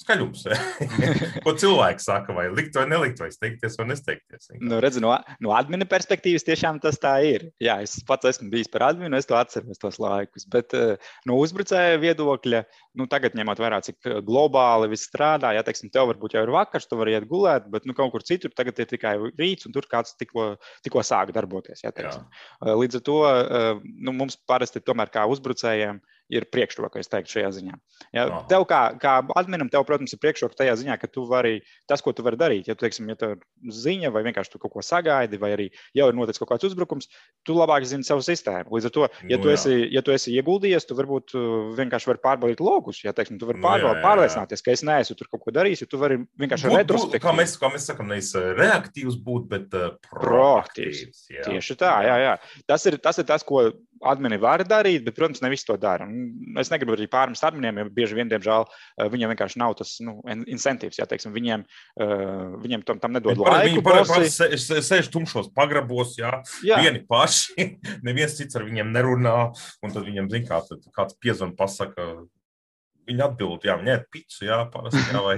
skaļums. 0.00 0.42
ko 1.44 1.54
cilvēks 1.60 2.08
saka, 2.10 2.34
vai 2.34 2.48
likt 2.50 2.74
vai 2.78 2.86
nelikt, 2.90 3.22
vai 3.22 3.30
steigties 3.34 3.78
vai 3.78 3.86
nesteigties. 3.92 4.50
Nu, 4.58 4.80
redz, 4.82 4.98
no, 5.02 5.12
no 5.44 5.54
admina 5.54 5.86
perspektīvas 5.88 6.46
tiešām 6.48 6.80
tas 6.82 6.98
tā 7.02 7.14
ir. 7.28 7.46
Jā, 7.62 7.78
es 7.84 7.94
pats 8.08 8.32
esmu 8.32 8.50
bijis 8.52 8.70
par 8.72 8.88
adminu, 8.90 9.14
es 9.18 9.30
to 9.30 9.38
atceros 9.38 9.82
tos 9.82 10.00
laikus. 10.02 10.48
Bet 10.50 10.74
no 11.28 11.38
uzbrucēja 11.42 12.02
viedokļa, 12.02 12.64
nu, 12.98 13.06
tagad 13.10 13.38
ņemot 13.38 13.62
vērā, 13.62 13.80
cik 13.86 14.10
globāli 14.26 14.90
viss 14.92 15.06
strādā, 15.10 15.54
ja 15.54 15.62
teiksim, 15.66 15.92
tev 15.94 16.10
varbūt 16.10 16.34
jau 16.34 16.42
ir 16.46 16.54
vakars, 16.54 16.88
tu 16.90 16.98
vari 16.98 17.14
iet 17.14 17.28
gulēt, 17.30 17.70
bet 17.70 17.86
nu, 17.86 17.94
kaut 17.94 18.10
kur 18.14 18.26
citur 18.26 18.50
tagad 18.54 18.82
ir 18.82 18.90
tikai 18.90 19.14
rīts, 19.38 19.68
un 19.68 19.74
tur 19.76 19.86
kāds 19.90 20.18
tikko, 20.18 20.54
tikko 20.82 21.06
sāk 21.06 21.30
darboties. 21.36 21.86
Ja, 21.86 21.94
teiksim. 21.94 22.26
Jā. 22.26 22.44
Līdz 22.64 23.00
ar 23.00 23.02
to 23.04 23.16
nu, 23.84 24.14
mums 24.16 24.38
parasti 24.48 24.80
tomēr 24.80 25.10
kā 25.12 25.26
uzbrucējiem 25.28 25.98
ir 26.32 26.46
priekšroka, 26.52 27.00
es 27.02 27.10
teiktu, 27.12 27.36
šajā 27.36 27.50
ziņā. 27.58 27.74
Ja, 28.14 28.24
Aha. 28.24 28.40
tev 28.50 28.64
kā, 28.68 28.80
kā 29.00 29.16
adminam, 29.36 29.68
tev, 29.72 29.84
protams, 29.88 30.14
ir 30.14 30.20
priekšroka 30.22 30.56
tajā 30.58 30.76
ziņā, 30.80 30.96
ka 31.00 31.10
tu 31.10 31.26
vari 31.28 31.58
tas, 31.90 32.02
ko 32.04 32.14
tu 32.16 32.24
vari 32.24 32.38
darīt. 32.40 32.68
Ja, 32.70 32.76
tu, 32.76 32.84
teiksim, 32.86 33.08
ja 33.12 33.18
tev 33.20 33.36
ir 33.36 33.74
ziņa, 33.76 34.12
vai 34.14 34.24
vienkārši 34.26 34.54
tu 34.54 34.60
kaut 34.62 34.74
ko 34.76 34.84
sagaidi, 34.84 35.40
vai 35.40 35.52
arī 35.56 35.68
jau 35.96 36.08
ir 36.10 36.16
noticis 36.16 36.40
kaut 36.42 36.54
kāds 36.54 36.68
uzbrukums, 36.70 37.10
tu 37.46 37.56
labāk 37.58 37.86
zini 37.88 38.06
savu 38.06 38.24
sistēmu. 38.24 38.72
Līdz 38.72 38.88
ar 38.88 38.94
to, 38.96 39.06
ja, 39.28 39.36
nu, 39.36 39.42
tu, 39.44 39.52
esi, 39.52 39.76
ja 39.92 40.04
tu 40.04 40.14
esi 40.16 40.34
ieguldījies, 40.38 40.88
tu 40.88 40.98
varbūt 40.98 41.36
uh, 41.36 41.46
vienkārši 41.78 42.10
vari 42.12 42.22
pārbaudīt 42.24 42.64
logus. 42.64 43.02
Ja, 43.04 43.14
teiksim, 43.16 43.38
tu 43.40 43.48
vari 43.50 43.60
nu, 43.60 43.66
pārbaudīt, 43.66 44.04
pārliecināties, 44.04 44.64
ka 44.64 44.74
es 44.74 44.84
neesmu 44.86 45.18
tur 45.20 45.30
kaut 45.32 45.44
ko 45.44 45.54
darījis, 45.54 45.84
jo 45.84 45.90
tu 45.92 46.00
vari 46.00 46.20
vienkārši 46.40 46.72
retrospektīvi. 46.72 47.24
Kā 47.24 47.36
mēs, 47.36 47.56
kā 47.60 47.72
mēs 47.72 47.88
sakām, 47.90 48.12
nevis 48.12 48.32
uh, 48.38 48.52
reaktīvs 48.58 49.20
būt, 49.24 49.48
bet 49.52 49.76
uh, 49.76 49.96
proaktīvs. 50.08 51.04
proaktīvs 51.04 51.26
jā. 51.36 51.48
Tieši 51.50 51.78
tā, 51.80 51.96
jā, 52.08 52.20
jā. 52.24 52.36
Tas 52.70 52.88
ir 52.88 52.98
tas, 53.02 53.20
ir 53.20 53.28
tas 53.28 53.44
ko 53.46 53.68
admini 54.04 54.38
var 54.40 54.64
darīt, 54.68 55.04
bet, 55.06 55.16
protams, 55.16 55.42
ne 55.44 55.50
visi 55.52 55.66
to 55.68 55.76
dara. 55.80 56.06
Un 56.14 56.60
es 56.62 56.70
negribu 56.72 56.94
arī 56.96 57.08
pārmest 57.10 57.44
adminiem, 57.46 57.82
jo 57.82 57.92
bieži 57.94 58.18
vien, 58.18 58.30
diemžēl, 58.30 58.66
uh, 58.68 59.08
viņiem 59.12 59.32
vienkārši 59.34 59.60
nav 59.62 59.74
tas 59.80 59.96
nu, 60.04 60.16
incentīvs. 60.30 61.00
Jā, 61.00 61.08
teiksim, 61.10 61.34
viņiem, 61.34 61.64
uh, 61.66 62.54
viņiem 62.62 62.86
tam, 62.86 63.02
tam 63.02 63.16
nedod 63.16 63.40
laiku. 63.40 63.80
Viņi 63.80 63.84
parasti 63.86 64.60
sēž 64.84 65.10
tumšos 65.14 65.50
pagrabos, 65.56 66.16
jā, 66.20 66.36
jā. 66.66 66.80
vieni 66.84 67.02
paši, 67.08 67.68
neviens 68.06 68.38
cits 68.38 68.58
ar 68.58 68.66
viņiem 68.68 68.94
nerunā, 68.94 69.36
un 69.82 69.94
tad 69.94 70.06
viņiem, 70.06 70.30
zin 70.32 70.46
kā, 70.48 70.62
kāds 70.94 71.18
piezvan 71.20 71.54
pasaka, 71.58 72.12
Viņa 73.04 73.26
atbild, 73.28 73.64
jā, 73.66 73.74
ēd 73.94 74.06
picu, 74.12 74.44
jā, 74.46 74.58
parasti, 74.72 75.00
jā, 75.12 75.20
vai 75.20 75.36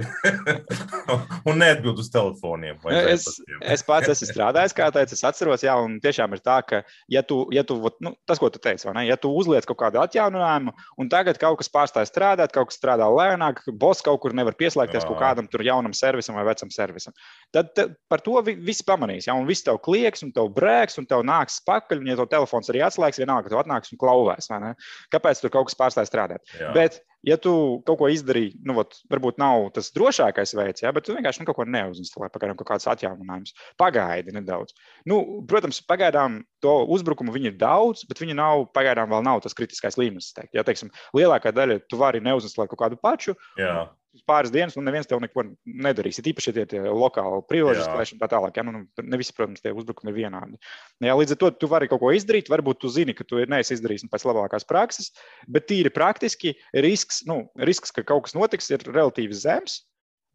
un 1.49 1.59
neatbild 1.59 1.99
uz 1.99 2.09
telefoniem. 2.13 2.79
Es, 3.11 3.27
es 3.59 3.83
pats 3.87 4.11
esmu 4.13 4.29
strādājis, 4.29 4.75
kā 4.77 4.87
teicu, 4.95 5.17
es 5.17 5.25
atceros, 5.27 5.65
jā, 5.65 5.75
un 5.83 5.97
tiešām 6.03 6.35
ir 6.37 6.43
tā, 6.45 6.61
ka, 6.67 6.81
ja 7.11 7.23
tu, 7.27 7.41
ja 7.55 7.65
tu 7.67 7.79
nu, 8.03 8.13
tas, 8.29 8.39
ko 8.39 8.49
tu 8.53 8.61
teici, 8.63 8.87
vai 8.87 8.95
ne, 8.99 9.05
ja 9.09 9.17
tu 9.19 9.31
uzliec 9.35 9.67
kaut 9.67 9.79
kādu 9.81 9.99
atjauninājumu, 10.03 10.73
un 11.01 11.11
tagad 11.11 11.39
kaut 11.41 11.59
kas 11.61 11.71
pārstāj 11.73 12.07
strādāt, 12.07 12.55
kaut 12.55 12.71
kas 12.71 12.79
strādā 12.79 13.09
lēnāk, 13.11 13.63
boss 13.75 14.05
kaut 14.05 14.21
kur 14.23 14.35
nevar 14.37 14.55
pieslēgties 14.59 15.03
jā. 15.03 15.09
kaut 15.09 15.19
kādam 15.21 15.51
tur 15.51 15.65
jaunam 15.67 15.95
servisam 15.97 16.39
vai 16.39 16.47
vecam 16.47 16.71
servisam, 16.73 17.15
tad 17.55 17.73
te, 17.75 17.89
par 18.07 18.23
to 18.23 18.39
vi, 18.47 18.55
visi 18.69 18.87
pamanīs, 18.87 19.27
jā, 19.27 19.35
un 19.35 19.49
viss 19.49 19.65
tev 19.67 19.81
klieks, 19.83 20.23
un 20.23 20.31
tev 20.35 20.53
brēks, 20.55 20.99
un 21.01 21.09
tev 21.09 21.25
nāks 21.27 21.59
pakaļ, 21.67 22.03
un 22.03 22.13
ja 22.13 22.19
tev 22.21 22.31
telefons 22.37 22.71
arī 22.71 22.85
atslēgs, 22.87 23.19
vienalga, 23.21 23.51
tev 23.51 23.61
atnāks 23.63 23.93
un 23.93 24.01
klauvēs, 24.01 24.49
vai 24.51 24.63
ne? 24.63 24.73
Kāpēc 25.13 25.43
tur 25.43 25.53
kaut 25.53 25.69
kas 25.69 25.77
pārstāj 25.79 26.09
strādāt? 26.09 26.43
Jā. 26.59 26.71
Bet, 26.75 27.01
ja 27.25 27.37
tu 27.41 27.53
kaut 27.87 27.99
ko 28.01 28.09
izdarīji, 28.11 28.55
nu, 28.67 28.75
vat, 28.77 28.97
varbūt 29.11 29.39
nav 29.41 29.69
tas 29.75 29.89
drošākais 29.95 30.53
veids, 30.57 30.83
ja, 30.85 30.93
bet 30.95 31.07
tu 31.07 31.15
vienkārši 31.15 31.41
nu, 31.41 31.47
kaut 31.49 31.59
ko 31.59 31.67
neuzinstalē, 31.67 32.29
pagaidām 32.33 32.59
kaut 32.59 32.69
kāds 32.71 32.89
atjauninājums. 32.91 33.55
Pagaidi 33.79 34.35
nedaudz. 34.35 34.75
Nu, 35.09 35.21
protams, 35.49 35.81
pagaidām 35.87 36.41
to 36.63 36.79
uzbrukumu 36.93 37.35
viņi 37.35 37.53
ir 37.53 37.59
daudz, 37.61 38.05
bet 38.09 38.21
viņi 38.23 38.37
nav, 38.37 38.67
pagaidām 38.77 39.11
vēl 39.13 39.25
nav 39.27 39.43
tas 39.45 39.57
kritiskais 39.57 39.99
līmenis. 39.99 40.33
Ja, 40.55 40.65
teiksim, 40.67 40.93
lielākā 41.17 41.53
daļa 41.55 41.81
tu 41.89 41.99
vari 42.01 42.23
neuzinstalēt 42.25 42.73
kaut 42.73 42.85
kādu 42.85 43.01
pašu. 43.01 43.37
Jā 43.59 43.87
pāris 44.27 44.51
dienas, 44.53 44.77
un 44.79 44.85
neviens 44.87 45.09
tev 45.09 45.21
neko 45.23 45.43
nedarīs. 45.65 46.19
Ir 46.21 46.29
īpaši 46.31 46.53
tie, 46.55 46.65
tie 46.69 46.81
lokāli 46.85 47.41
privileģēti 47.49 48.15
un 48.15 48.21
tā 48.21 48.29
tālāk. 48.31 48.59
Ja? 48.59 48.65
Nu, 48.67 48.73
nu, 48.75 49.05
ne 49.05 49.19
visi, 49.19 49.35
protams, 49.37 49.63
tie 49.63 49.73
uzbrukumi 49.75 50.13
ir 50.13 50.19
vienādi. 50.21 50.59
Ja, 51.03 51.17
līdz 51.19 51.35
ar 51.35 51.41
to 51.43 51.51
tu 51.63 51.71
vari 51.71 51.89
kaut 51.91 52.01
ko 52.03 52.13
izdarīt, 52.15 52.51
varbūt 52.53 52.81
tu 52.83 52.91
zini, 52.93 53.15
ka 53.17 53.27
tu 53.27 53.41
neesi 53.49 53.77
izdarījis 53.77 54.07
pēc 54.11 54.27
labākās 54.29 54.67
prakses, 54.67 55.11
bet 55.47 55.69
tīri 55.69 55.93
praktiski 55.93 56.55
risks, 56.75 57.23
nu, 57.29 57.45
risks 57.67 57.95
ka 57.95 58.05
kaut 58.07 58.27
kas 58.27 58.37
notiks, 58.37 58.71
ir 58.73 58.83
relatīvi 58.87 59.37
zems. 59.37 59.86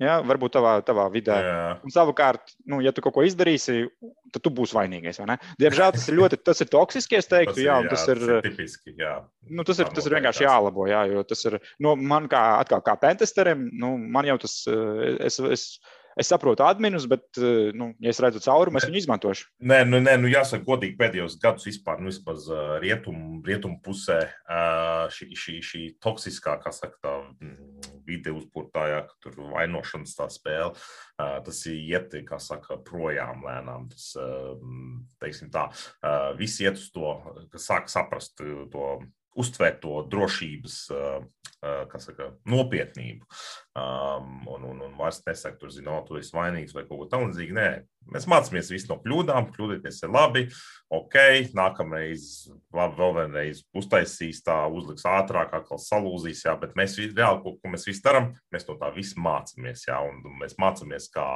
Ja, 0.02 0.18
varbūt 0.26 0.56
tavā, 0.56 0.74
tavā 0.86 1.06
vidē. 1.12 1.36
Jā. 1.46 1.60
Un 1.86 1.94
savukārt, 1.94 2.54
nu, 2.68 2.80
ja 2.84 2.92
tu 2.94 3.04
kaut 3.04 3.14
ko 3.16 3.24
izdarīsi, 3.26 3.86
tad 4.34 4.44
tu 4.44 4.52
būsi 4.54 4.76
vainīgais. 4.76 5.20
Diemžēl 5.60 5.94
tas 5.94 6.08
ir 6.10 6.18
ļoti 6.18 6.40
tas 6.42 6.64
ir 6.64 6.70
toksiski. 6.72 7.20
Es 7.20 7.30
teiktu, 7.30 7.56
tas, 7.56 7.62
jā, 7.62 7.78
jā, 7.78 7.92
tas 7.92 8.04
ir, 8.08 8.20
tas 8.22 8.34
ir 8.34 8.46
tipiski. 8.48 8.96
Jā. 8.98 9.16
Nu, 9.52 9.66
tas 9.68 9.80
ir, 9.82 9.90
tas 9.94 10.08
ir 10.08 10.18
vienkārši 10.18 10.46
jālabo. 10.48 10.86
Jā, 10.90 11.04
jo 11.12 11.24
tas 11.28 11.46
ir 11.48 11.58
nu, 11.82 11.94
man 11.96 12.28
kā, 12.32 12.42
atkal, 12.62 12.82
kā 12.84 12.98
pentesterim, 13.00 13.68
nu, 13.78 13.94
man 13.96 14.28
jau 14.30 14.38
tas. 14.42 14.62
Eh, 14.70 15.18
es, 15.30 15.40
es, 15.56 15.66
Es 16.12 16.28
saprotu 16.28 16.60
adminus, 16.66 17.06
bet, 17.08 17.24
eh, 17.40 17.70
nu, 17.72 17.86
ja 18.02 18.12
es 18.12 18.20
redzu 18.20 18.42
caurumu, 18.44 18.76
es 18.76 18.84
viņu 18.88 19.00
izmantošu. 19.00 19.46
Nē, 19.70 19.78
nu, 19.88 20.00
nē, 20.04 20.18
nu 20.20 20.28
jāsaka, 20.28 20.64
godīgi 20.66 20.98
pēdējos 20.98 21.38
gadus 21.40 21.64
vispār, 21.70 22.02
nu, 22.02 22.10
vismaz 22.12 22.48
uh, 22.52 22.74
rietumu 22.82 23.40
rietum 23.46 23.78
pusē 23.84 24.18
šī, 25.16 25.30
šī, 25.38 25.54
šī 25.64 25.82
toksiskā, 26.04 26.58
kā 26.60 26.72
saka, 26.74 26.98
tā 27.00 27.14
mm, 27.40 27.54
vide 28.12 28.34
uzpūtājā, 28.36 29.02
ka 29.08 29.18
tur 29.24 29.40
vainošanas 29.54 30.14
tā 30.18 30.28
spēle, 30.32 30.76
tas 31.16 31.64
iet, 31.72 32.14
kā 32.28 32.38
saka, 32.42 32.78
projām 32.84 33.44
lēnām. 33.48 33.88
Tas, 33.92 34.12
teiksim 35.22 35.50
tā, 35.54 35.68
visi 36.38 36.68
iet 36.68 36.80
uz 36.80 36.88
to, 36.94 37.16
ka 37.52 37.62
sāk 37.62 37.90
saprast 37.92 38.38
to 38.38 38.86
uztvērt 39.38 39.80
to 39.84 40.02
drošības 40.12 40.78
saka, 42.02 42.32
nopietnību. 42.48 43.26
Um, 43.78 44.42
un, 44.50 44.64
un, 44.66 44.80
un 44.82 44.96
vairs 44.98 45.20
nesaka, 45.26 45.56
tur, 45.60 45.70
zinu, 45.72 45.94
tu 46.08 46.18
esi 46.18 46.34
vainīgs 46.34 46.74
vai 46.74 46.84
kaut 46.88 47.04
ko 47.04 47.06
tamlīdzīgu. 47.12 47.54
Nē, 47.56 47.68
mēs 48.12 48.26
mācāmies 48.30 48.72
visu 48.72 48.90
no 48.90 48.98
kļūdām, 49.04 49.52
kļūdīties 49.54 50.02
ir 50.02 50.12
labi. 50.12 50.44
Ok, 50.92 51.16
nākamreiz, 51.56 52.50
labi, 52.74 52.98
vēl 52.98 53.16
vienreiz 53.20 53.62
uztaisīs 53.78 54.42
tā, 54.44 54.58
uzliks 54.74 55.06
ātrāk, 55.08 55.54
atkal 55.56 55.80
salūzīs, 55.80 56.44
jā, 56.48 56.56
bet 56.60 56.74
mēs 56.78 56.98
reāli, 57.00 57.42
ko, 57.44 57.56
ko 57.62 57.72
mēs 57.72 57.86
visi 57.88 58.04
darām, 58.04 58.32
mēs 58.52 58.68
no 58.68 58.76
tā 58.80 58.90
visu 58.96 59.22
mācāmies, 59.22 59.86
jā, 59.88 60.02
un 60.02 60.20
mēs 60.42 60.58
mācāmies, 60.60 61.08
kā 61.14 61.28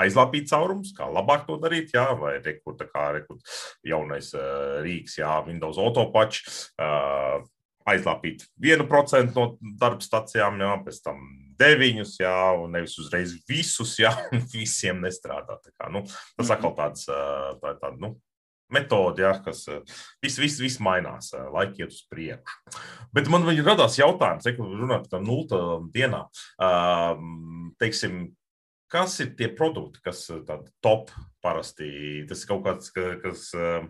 aizlāpīt 0.00 0.50
caurumus, 0.50 0.92
kā 0.96 1.08
labāk 1.10 1.46
to 1.48 1.58
darīt, 1.62 1.92
jā, 1.94 2.06
vai 2.18 2.36
rekur, 2.40 2.76
tā 2.78 2.88
kā 2.88 3.10
rekur, 3.18 3.40
jaunais 3.86 4.32
uh, 4.36 4.80
rīks, 4.84 5.18
jā, 5.20 5.34
Windows 5.46 5.80
Autopatch, 5.82 6.46
uh, 6.80 7.42
aizlāpīt 7.88 8.46
1% 8.62 9.36
no 9.36 9.46
darba 9.80 10.04
stacijām, 10.04 10.60
jā, 10.62 10.74
pēc 10.86 11.00
tam 11.04 11.22
9, 11.60 12.02
jā, 12.22 12.36
un 12.58 12.76
nevis 12.76 12.98
uzreiz 13.02 13.36
visus, 13.48 13.96
jā, 14.00 14.12
un 14.34 14.44
visiem 14.52 15.02
nestrādā. 15.04 15.58
Kā, 15.74 15.90
nu, 15.92 16.04
tas 16.06 16.46
mhm. 16.48 16.52
atkal 16.56 16.76
tāds, 16.78 17.08
tā, 17.08 17.74
tā, 17.82 17.94
nu, 18.00 18.14
metode, 18.72 19.20
ja, 19.20 19.34
kas 19.44 19.66
viss 20.24 20.40
vis, 20.40 20.56
vis 20.62 20.78
mainās, 20.80 21.32
laika 21.52 21.82
iet 21.82 21.92
uz 21.92 22.02
priekšu. 22.08 22.78
Bet 23.12 23.28
man 23.28 23.44
radās 23.44 23.98
jautājums, 24.00 24.46
ja 24.48 24.54
runājot 24.56 25.10
par 25.12 25.24
nulta 25.26 25.58
dienā. 25.92 26.22
Teiksim, 27.82 28.30
kas 28.92 29.16
ir 29.24 29.32
tie 29.38 29.48
produkti, 29.56 30.02
kas 30.04 30.22
ir 30.32 30.44
tādi 30.48 30.70
top 30.84 31.10
parasti? 31.44 31.88
Tas 32.28 32.44
ir 32.44 32.50
kaut 32.50 32.62
kāds, 32.66 32.92
kas, 32.92 33.48
eh, 33.56 33.88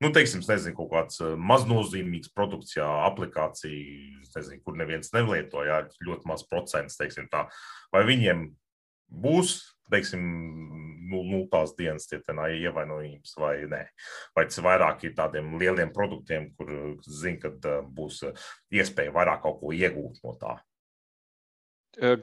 nu, 0.00 0.10
teiksim, 0.14 0.42
nezinu, 0.48 0.76
kaut 0.78 0.90
kāds 0.94 1.20
eh, 1.20 1.36
maznozīmīgs 1.52 2.32
produkts, 2.36 2.78
jā, 2.78 2.88
aplikācija, 3.10 4.24
nezinu, 4.34 4.62
kur 4.64 4.80
neviens 4.80 5.12
nelieto, 5.16 5.64
jā, 5.66 5.84
ļoti 6.08 6.30
maz 6.30 6.46
procents, 6.48 6.98
teiksim 7.00 7.28
tā. 7.32 7.46
Vai 7.94 8.04
viņiem 8.08 8.48
būs, 9.24 9.58
teiksim, 9.92 10.22
nu, 11.10 11.20
nu 11.28 11.44
tās 11.52 11.74
dienas 11.76 12.08
tie 12.08 12.18
ievainojums 12.24 13.36
vai 13.36 13.56
nē? 13.68 13.82
Vai 14.34 14.46
tas 14.48 14.62
vairāk 14.64 15.04
ir 15.04 15.18
tādiem 15.18 15.58
lieliem 15.60 15.92
produktiem, 15.92 16.54
kur 16.56 16.96
zina, 17.04 17.42
ka 17.44 17.52
eh, 17.52 17.82
būs 17.84 18.24
iespēja 18.72 19.12
vairāk 19.12 19.44
kaut 19.44 19.60
ko 19.60 19.76
iegūt 19.76 20.24
no 20.24 20.38
tā? 20.40 20.62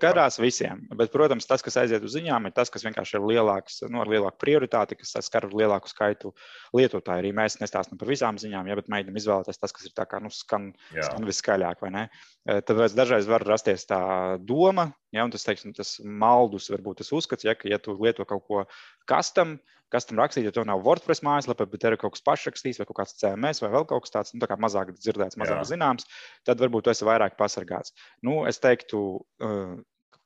Garās 0.02 0.40
visiem, 0.42 0.84
bet, 0.98 1.12
protams, 1.14 1.48
tas, 1.50 1.64
kas 1.66 1.78
aiziet 1.82 2.04
uz 2.04 2.16
ziņām, 2.16 2.48
ir 2.48 2.56
tas, 2.56 2.72
kas 2.74 2.84
vienkārši 2.88 3.18
ir 3.18 3.28
lielāks, 3.30 3.82
nu, 3.88 4.02
ar 4.04 4.12
lielāku 4.12 4.42
prioritāti, 4.44 4.98
kas 5.00 5.16
skar 5.28 5.48
lielāku 5.52 5.92
skaitu 5.92 6.34
lietotāju. 6.78 7.24
Arī 7.24 7.34
mēs 7.38 7.60
nestāstām 7.62 8.00
par 8.02 8.12
visām 8.12 8.40
ziņām, 8.42 8.68
ja, 8.68 8.78
bet 8.80 8.92
mēģinām 8.92 9.20
izvēlēties 9.22 9.62
tas, 9.62 9.76
kas 9.76 9.88
ir 9.88 9.96
tā 9.98 10.08
kā, 10.10 10.22
nu, 10.24 10.32
skan, 10.34 10.72
Jā. 10.96 11.08
skan 11.08 11.28
viskaļāk, 11.30 11.84
vai 11.86 11.94
ne? 11.96 12.08
Tad 12.46 12.84
dažreiz 12.98 13.30
var 13.30 13.46
rasties 13.48 13.88
tā 13.90 14.02
doma, 14.44 14.92
ja, 15.16 15.26
un 15.26 15.34
tas, 15.34 15.46
teiksim, 15.48 15.76
tas 15.78 15.98
maldus 16.04 16.70
varbūt 16.72 17.02
tas 17.02 17.12
uzskats, 17.16 17.46
ja, 17.48 17.56
ka, 17.58 17.70
ja 17.72 17.80
tu 17.82 17.96
lieto 18.00 18.26
kaut 18.28 18.46
ko 18.48 18.64
kastam, 19.10 19.58
kas 19.92 20.08
tam 20.08 20.22
rakstīt, 20.22 20.46
ja 20.48 20.54
tev 20.56 20.66
nav 20.68 20.84
WordPress 20.86 21.24
mājaslapa, 21.26 21.68
bet 21.70 21.84
ir 21.88 21.98
kaut 22.00 22.16
kas 22.16 22.24
pašrakstīts 22.28 22.80
vai 22.80 22.88
kaut 22.88 23.02
kāds 23.02 23.18
CMS 23.20 23.60
vai 23.64 23.72
vēl 23.74 23.88
kaut 23.90 24.06
kas 24.06 24.16
tāds, 24.16 24.36
nu, 24.36 24.40
tā 24.44 24.48
kā 24.52 24.58
mazāk 24.62 24.94
dzirdēts, 24.96 25.40
mazāk 25.42 25.60
Jā. 25.60 25.68
zināms, 25.74 26.08
tad 26.48 26.64
varbūt 26.64 26.88
tu 26.88 26.94
esi 26.94 27.08
vairāk 27.08 27.36
pasargāts. 27.40 27.96
Nu, 28.24 28.42
es 28.48 28.62
teiktu, 28.64 29.02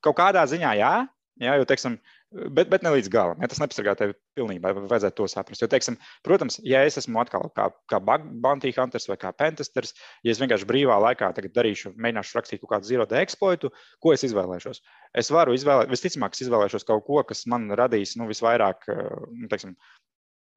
kaut 0.05 0.19
kādā 0.21 0.45
ziņā 0.49 0.75
jā, 0.77 0.93
jā 1.41 1.57
jo, 1.57 1.65
teiksim, 1.69 1.97
Bet, 2.35 2.67
bet 2.67 2.83
ne 2.83 2.91
līdz 2.91 3.07
galam. 3.11 3.39
Ja, 3.39 3.47
tas 3.47 3.61
nepasargā 3.61 3.93
tevi 3.95 4.15
pilnībā. 4.35 4.73
Vajadzētu 4.75 5.15
to 5.21 5.27
saprast. 5.31 5.61
Jo, 5.63 5.69
teiksim, 5.71 5.95
protams, 6.25 6.57
ja 6.67 6.81
es 6.83 6.97
esmu 6.99 7.21
atkal 7.21 7.47
kā, 7.55 7.69
kā 7.91 7.99
bounty 8.03 8.73
hunters 8.75 9.07
vai 9.07 9.15
kā 9.21 9.31
pentesters, 9.37 9.95
ja 10.25 10.33
es 10.33 10.41
vienkārši 10.43 10.67
brīvā 10.67 10.97
laikā 11.07 11.31
darīšu, 11.45 11.93
mēģināšu 11.95 12.35
rakstīt 12.35 12.63
kaut 12.63 12.73
kādu 12.73 12.89
zero 12.89 13.07
day 13.07 13.23
exploitu, 13.23 13.71
ko 14.03 14.11
es 14.15 14.25
izvēlēšos? 14.27 14.83
Es 15.15 15.31
varu 15.31 15.55
izvēlēties, 15.55 15.93
visticamāk, 15.95 16.35
es 16.35 16.43
izvēlēšos 16.47 16.87
kaut 16.89 17.05
ko, 17.07 17.21
kas 17.29 17.45
man 17.51 17.69
radīs 17.79 18.17
nu, 18.19 18.27
visvairāk, 18.27 18.83
nu, 19.31 19.47
teiksim, 19.51 19.77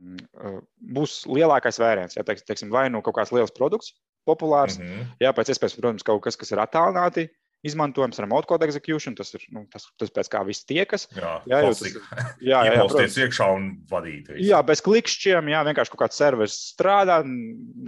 mm, 0.03 0.61
būs 0.99 1.21
lielākais 1.31 1.79
vēriens. 1.79 2.19
Ja, 2.19 2.27
teiksim, 2.27 2.75
vai 2.75 2.89
nu 2.91 3.05
kaut 3.07 3.21
kāds 3.21 3.35
liels 3.37 3.55
produkts, 3.55 3.95
populārs, 4.27 4.81
mm 4.81 4.89
-hmm. 4.89 5.13
jā, 5.23 5.31
pēc 5.37 5.55
iespējas, 5.55 5.79
protams, 5.79 6.07
kaut 6.07 6.25
kas, 6.27 6.37
kas 6.37 6.51
ir 6.53 6.65
attālināti 6.65 7.29
izmantojams 7.67 8.21
remote 8.23 8.49
code 8.51 8.67
execution. 8.67 9.17
Tas 9.19 9.35
ir 9.35 9.45
nu, 9.55 9.65
tas, 9.73 9.89
tas 9.99 10.13
pēc 10.15 10.31
kā 10.33 10.43
viss 10.47 10.67
tiekas. 10.69 11.09
Jā, 11.17 11.39
jā, 11.49 11.63
tas, 11.67 11.83
jā, 11.85 12.63
jā, 12.69 12.77
jā 12.77 13.09
iekšā 13.25 13.49
un 13.55 13.69
vadīt. 13.91 14.31
Visu. 14.33 14.47
Jā, 14.49 14.61
bez 14.67 14.83
klikšķiem, 14.85 15.51
jā, 15.53 15.63
vienkārši 15.69 15.93
kaut 15.93 16.03
kāds 16.05 16.21
serveris 16.21 16.57
strādā, 16.73 17.21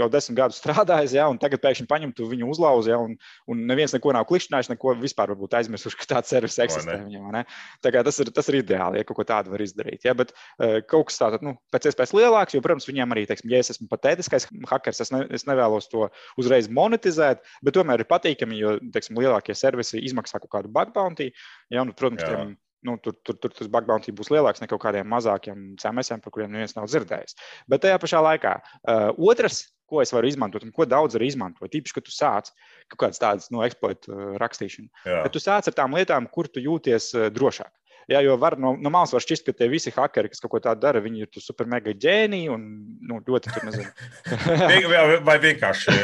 jau 0.00 0.08
desmit 0.12 0.38
gadus 0.38 0.60
strādājis, 0.60 1.14
jā, 1.18 1.26
un 1.30 1.40
tagad 1.40 1.62
pēkšņi 1.64 1.88
paņem 1.90 2.14
tu 2.16 2.28
viņu 2.30 2.50
uzlauzi, 2.52 2.92
jā, 2.92 2.98
un, 3.00 3.16
un 3.50 3.64
neviens 3.68 3.94
neko 3.94 4.14
nav 4.16 4.26
klikšķinājis, 4.30 4.72
neko 4.72 4.94
vispār 5.00 5.34
varbūt 5.34 5.56
aizmirsuši, 5.60 5.98
ka 6.00 6.08
tāds 6.16 6.32
serveris 6.32 6.58
eksistē 6.66 6.98
viņam. 7.04 7.40
Tā 7.84 7.94
kā 7.94 8.04
tas 8.06 8.18
ir, 8.22 8.32
tas 8.34 8.50
ir 8.50 8.60
ideāli, 8.60 9.00
ja 9.00 9.08
kaut 9.08 9.20
ko 9.20 9.26
tādu 9.28 9.54
var 9.54 9.62
izdarīt. 9.64 10.04
Jā, 10.06 10.14
bet 10.18 10.32
uh, 10.34 10.80
kaut 10.90 11.10
kas 11.10 11.20
tāds, 11.20 11.44
nu, 11.46 11.54
pēc 11.74 11.90
iespējas 11.90 12.14
lielāks, 12.16 12.56
jo, 12.56 12.62
protams, 12.64 12.88
viņiem 12.88 13.14
arī, 13.14 13.26
teiksim, 13.28 13.52
ja 13.52 13.60
es 13.62 13.72
esmu 13.74 13.88
patētiskais 13.90 14.48
hackers, 14.70 15.02
es, 15.04 15.12
ne, 15.14 15.24
es 15.36 15.46
nevēlos 15.48 15.90
to 15.92 16.08
uzreiz 16.40 16.70
monetizēt, 16.72 17.44
bet 17.64 17.76
tomēr 17.76 18.02
ir 18.02 18.10
patīkami, 18.10 18.60
jo, 18.60 18.76
teiksim, 18.94 19.20
lielākie 19.20 19.56
servisi 19.60 20.02
izmaksā 20.02 20.40
kaut 20.42 20.52
kādu 20.56 20.72
bug 20.72 20.92
bounty. 20.96 21.30
Ja, 21.70 21.84
un, 21.84 21.94
protams, 21.96 22.24
Jā. 22.24 22.34
tiem 22.34 22.58
nu, 22.82 22.96
tur, 23.02 23.14
tur, 23.22 23.36
tur 23.36 23.52
tas 23.52 23.68
bug 23.68 23.88
bounty 23.88 24.12
būs 24.16 24.30
lielāks 24.32 24.62
nekā 24.62 24.78
kādiem 24.80 25.08
mazākiem 25.10 25.74
CMS, 25.80 26.12
par 26.24 26.32
kuriem 26.34 26.52
neviens 26.54 26.76
nav 26.76 26.88
dzirdējis. 26.88 27.36
Bet 27.70 27.84
tajā 27.84 27.98
pašā 28.00 28.22
laikā 28.24 28.54
uh, 28.60 29.10
otrs, 29.30 29.66
ko 29.90 30.00
es 30.04 30.12
varu 30.14 30.30
izmantot 30.30 30.64
un 30.64 30.72
ko 30.74 30.86
daudz 30.88 31.18
arī 31.18 31.28
izmanto, 31.32 31.66
tīpaši, 31.66 31.96
kad 31.96 32.06
tu 32.06 32.14
sāc 32.14 32.52
kaut 32.92 33.00
kādas 33.04 33.20
tādas 33.20 33.50
no 33.50 33.58
nu, 33.58 33.66
eksploata 33.66 34.12
uh, 34.14 34.24
rakstīšanu, 34.40 34.88
kad 35.04 35.32
tu 35.34 35.42
sāc 35.42 35.68
ar 35.68 35.76
tām 35.76 35.96
lietām, 35.98 36.30
kur 36.32 36.48
tu 36.48 36.62
jūties 36.62 37.12
uh, 37.18 37.28
drošāk. 37.34 37.72
Jā, 38.10 38.20
jo 38.26 38.34
var, 38.42 38.56
no, 38.58 38.72
no 38.74 38.90
malas 38.90 39.12
var 39.14 39.22
šķist, 39.22 39.44
ka 39.46 39.54
tie 39.54 39.68
visi 39.70 39.92
hackeri, 39.94 40.30
kas 40.32 40.42
kaut 40.42 40.50
ko 40.56 40.60
tādu 40.64 40.82
dara, 40.82 41.02
viņi 41.04 41.22
ir 41.22 41.42
super 41.42 41.68
mega 41.70 41.92
ģēniji 41.94 42.50
un 42.50 42.64
nu, 43.06 43.20
ļoti 43.22 43.52
tur 43.54 43.68
nezinu. 43.68 43.92
vai 45.28 45.36
vienkārši, 45.44 45.94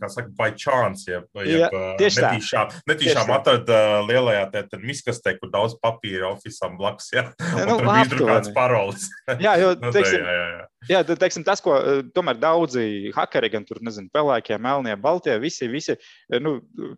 kā 0.00 0.08
saka, 0.08 0.32
by 0.38 0.54
chance, 0.56 1.04
ja, 1.10 1.20
ja 1.44 1.68
tieši 2.00 2.24
netīšām, 2.24 2.74
netīšām 2.88 3.34
atrad 3.36 3.68
uh, 3.68 4.00
lielajā 4.08 4.48
miskastē, 4.80 5.36
kur 5.36 5.52
daudz 5.52 5.76
papīra 5.84 6.32
ofisam 6.32 6.80
blakus, 6.80 7.12
ja, 7.12 7.28
ja 7.36 7.68
nu, 7.68 7.76
tur 7.76 7.90
bija 7.90 8.08
izdrukāts 8.08 8.54
paroles. 8.56 9.10
jā, 9.36 9.58
jo, 9.60 9.74
nu, 9.84 9.92
teiksim, 9.92 10.24
jā, 10.24 10.36
jā, 10.40 10.50
jā. 10.56 10.68
Jā, 10.88 11.02
tad, 11.04 11.18
teiksim, 11.20 11.44
tas, 11.44 11.60
ko 11.60 11.74
tomēr 12.16 12.38
daudzi 12.40 13.10
hackeri, 13.12 13.50
gan 13.52 13.66
tur, 13.68 13.82
nezinu, 13.84 14.08
pelēkie, 14.14 14.56
melnie, 14.56 14.94
baltie, 14.96 15.34
visi, 15.42 15.66
visi, 15.68 15.92
nu, 16.40 16.54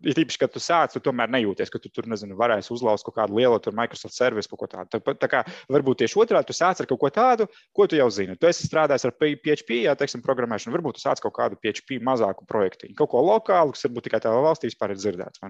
ir 0.07 0.21
īpaši, 0.23 0.39
kad 0.39 0.53
tu 0.55 0.63
sāc, 0.63 0.93
tu 0.95 1.03
tomēr 1.03 1.33
nejūties, 1.35 1.73
ka 1.73 1.81
tu 1.83 1.91
tur, 1.91 2.07
nezinu, 2.11 2.37
varēsi 2.39 2.71
uzlauzt 2.77 3.03
kaut 3.09 3.17
kādu 3.17 3.41
lielu 3.41 3.59
Microsoft 3.75 4.15
servisu 4.15 4.53
kaut 4.53 4.61
ko 4.61 4.69
tādu. 4.71 5.01
Tā, 5.03 5.15
tā 5.19 5.31
kā 5.33 5.41
varbūt 5.73 6.05
tieši 6.05 6.21
otrādi 6.23 6.53
tu 6.53 6.55
sāc 6.55 6.79
ar 6.79 6.89
kaut 6.93 7.01
ko 7.03 7.11
tādu, 7.11 7.49
ko 7.75 7.89
tu 7.91 7.99
jau 7.99 8.07
zini. 8.15 8.37
Tu 8.39 8.47
esi 8.53 8.69
strādājis 8.69 9.09
ar 9.09 9.17
PHP, 9.19 9.83
jā, 9.89 9.97
teiksim, 9.99 10.23
programmēšanu, 10.23 10.77
varbūt 10.77 11.01
tu 11.01 11.03
sāc 11.03 11.19
kaut 11.25 11.35
kādu 11.41 11.59
PHP 11.59 11.99
mazāku 12.07 12.47
projektu, 12.47 12.87
kaut 12.99 13.11
ko 13.11 13.25
lokālu, 13.27 13.75
kas 13.75 13.89
varbūt 13.89 14.07
tikai 14.07 14.23
tavā 14.23 14.45
valstī 14.47 14.71
vispār 14.71 14.95
ir 14.95 15.03
dzirdēts. 15.03 15.43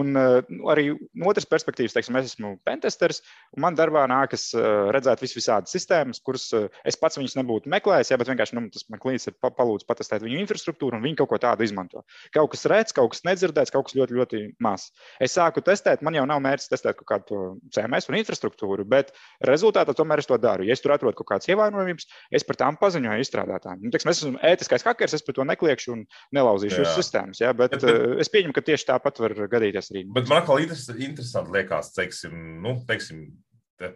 Un 0.00 0.16
uh, 0.16 0.40
arī 0.72 0.94
no 0.96 1.28
otras 1.28 1.48
perspektīvas, 1.50 1.92
teiksim, 1.96 2.16
es 2.22 2.32
esmu 2.32 2.56
pentesters, 2.64 3.20
un 3.52 3.66
man 3.66 3.76
darbā 3.76 4.06
nākas 4.08 4.50
redzēt 4.94 5.20
vis 5.26 5.36
visādas 5.36 5.74
sistēmas, 5.74 6.22
kuras 6.24 6.48
es 6.86 6.98
pats 7.00 7.18
viņas 7.20 7.36
nebūtu 7.40 7.49
meklējis, 7.70 8.12
jā, 8.12 8.18
bet 8.20 8.30
vienkārši 8.30 8.56
nu, 8.56 8.62
tas 8.72 8.86
man 8.92 9.00
klīns 9.02 9.28
ir 9.28 9.36
palūdz 9.40 9.86
patestēt 9.88 10.24
viņu 10.24 10.40
infrastruktūru, 10.44 10.98
un 10.98 11.04
viņi 11.04 11.18
kaut 11.20 11.30
ko 11.32 11.38
tādu 11.42 11.66
izmanto. 11.66 12.04
Kaut 12.34 12.52
kas 12.54 12.66
redz, 12.70 12.94
kaut 12.96 13.12
kas 13.14 13.24
nedzirdēts, 13.26 13.72
kaut 13.74 13.88
kas 13.88 13.96
ļoti, 13.98 14.16
ļoti 14.18 14.42
maz. 14.62 14.88
Es 15.22 15.36
sāku 15.38 15.62
testēt, 15.66 16.04
man 16.06 16.16
jau 16.16 16.26
nav 16.28 16.42
mērķis 16.44 16.70
testēt 16.72 16.98
kaut 17.00 17.08
kādu 17.10 17.40
CMS 17.74 18.10
un 18.10 18.18
infrastruktūru, 18.20 18.86
bet 18.88 19.12
rezultātā 19.46 19.94
tomēr 19.96 20.22
es 20.22 20.30
to 20.30 20.38
daru. 20.40 20.66
Ja 20.68 20.76
es 20.76 20.84
tur 20.84 20.94
atrodu 20.94 21.18
kaut 21.20 21.30
kādas 21.32 21.50
ievainojums, 21.50 22.08
es 22.30 22.46
par 22.46 22.60
tām 22.60 22.78
paziņoju 22.80 23.26
izstrādātājiem. 23.26 23.84
Nu, 23.84 23.92
teiksim, 23.94 24.12
es 24.12 24.22
esmu 24.22 24.42
ētiskais 24.52 24.86
hackers, 24.86 25.16
es 25.18 25.26
par 25.26 25.36
to 25.36 25.46
nekliekšu 25.48 25.94
un 25.96 26.06
nelauzīšu 26.36 26.84
uz 26.84 26.96
sistēmas. 26.98 27.42
Ja? 27.42 27.52
Bet, 27.56 27.76
bet, 27.76 27.86
bet, 27.86 28.18
es 28.24 28.32
pieņemu, 28.32 28.56
ka 28.56 28.64
tieši 28.66 28.90
tāpat 28.92 29.22
var 29.22 29.36
gadīties 29.52 29.92
arī. 29.94 30.06
Bet 30.16 30.30
man 30.30 30.42
atkal 30.42 30.62
interesanti 30.62 31.56
liekas, 31.56 31.92
teiksim, 31.96 32.36
nu, 32.64 32.78
teiksim, 32.88 33.24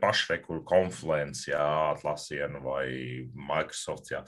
paši, 0.00 0.40
kur 0.46 0.64
konfluence, 0.66 1.52
atlasienu 1.54 2.64
vai 2.64 2.88
Microsoft. 3.34 4.10
Jā. 4.14 4.24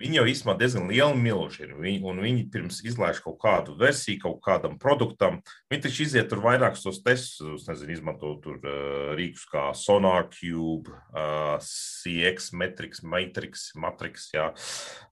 Viņi 0.00 0.16
jau 0.16 0.22
īstenībā 0.24 0.54
diezgan 0.56 0.86
lieli 0.88 1.18
milži 1.20 1.66
ir. 1.66 1.72
Viņi, 1.76 1.98
un 2.08 2.20
viņi 2.24 2.46
pirms 2.52 2.78
izlaiž 2.88 3.18
kaut 3.20 3.36
kādu 3.42 3.74
versiju, 3.76 4.22
kaut 4.22 4.38
kādam 4.44 4.78
produktam. 4.80 5.42
Viņi 5.68 5.84
taču 5.84 6.06
iziet 6.06 6.30
tur 6.32 6.40
vairākus 6.40 6.86
tos 6.86 7.02
testus, 7.04 7.66
nezinu, 7.68 7.92
izmanto 7.92 8.32
tur 8.40 8.56
uh, 8.64 9.12
rīkus 9.18 9.44
kā 9.52 9.66
SonarCube, 9.76 10.96
uh, 11.12 11.60
CX, 11.60 12.50
Matrix, 12.56 13.04
Matrix, 13.04 13.68
Matrix 13.76 14.30
jā, 14.32 14.48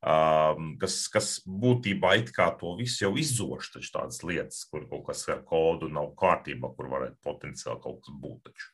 um, 0.00 0.72
kas, 0.80 1.02
kas 1.12 1.32
būtībā 1.44 2.16
it 2.24 2.32
kā 2.32 2.48
to 2.56 2.72
visu 2.80 3.04
jau 3.04 3.14
izzoš, 3.20 3.74
taču 3.76 3.92
tādas 4.00 4.24
lietas, 4.24 4.64
kur 4.72 4.88
kaut 4.88 5.10
kas 5.12 5.28
ar 5.28 5.44
kodu 5.44 5.92
nav 5.92 6.14
kārtībā, 6.16 6.72
kur 6.72 6.88
varētu 6.88 7.20
potenciāli 7.20 7.84
kaut 7.84 8.00
kas 8.00 8.16
būt. 8.24 8.48
Taču. 8.48 8.72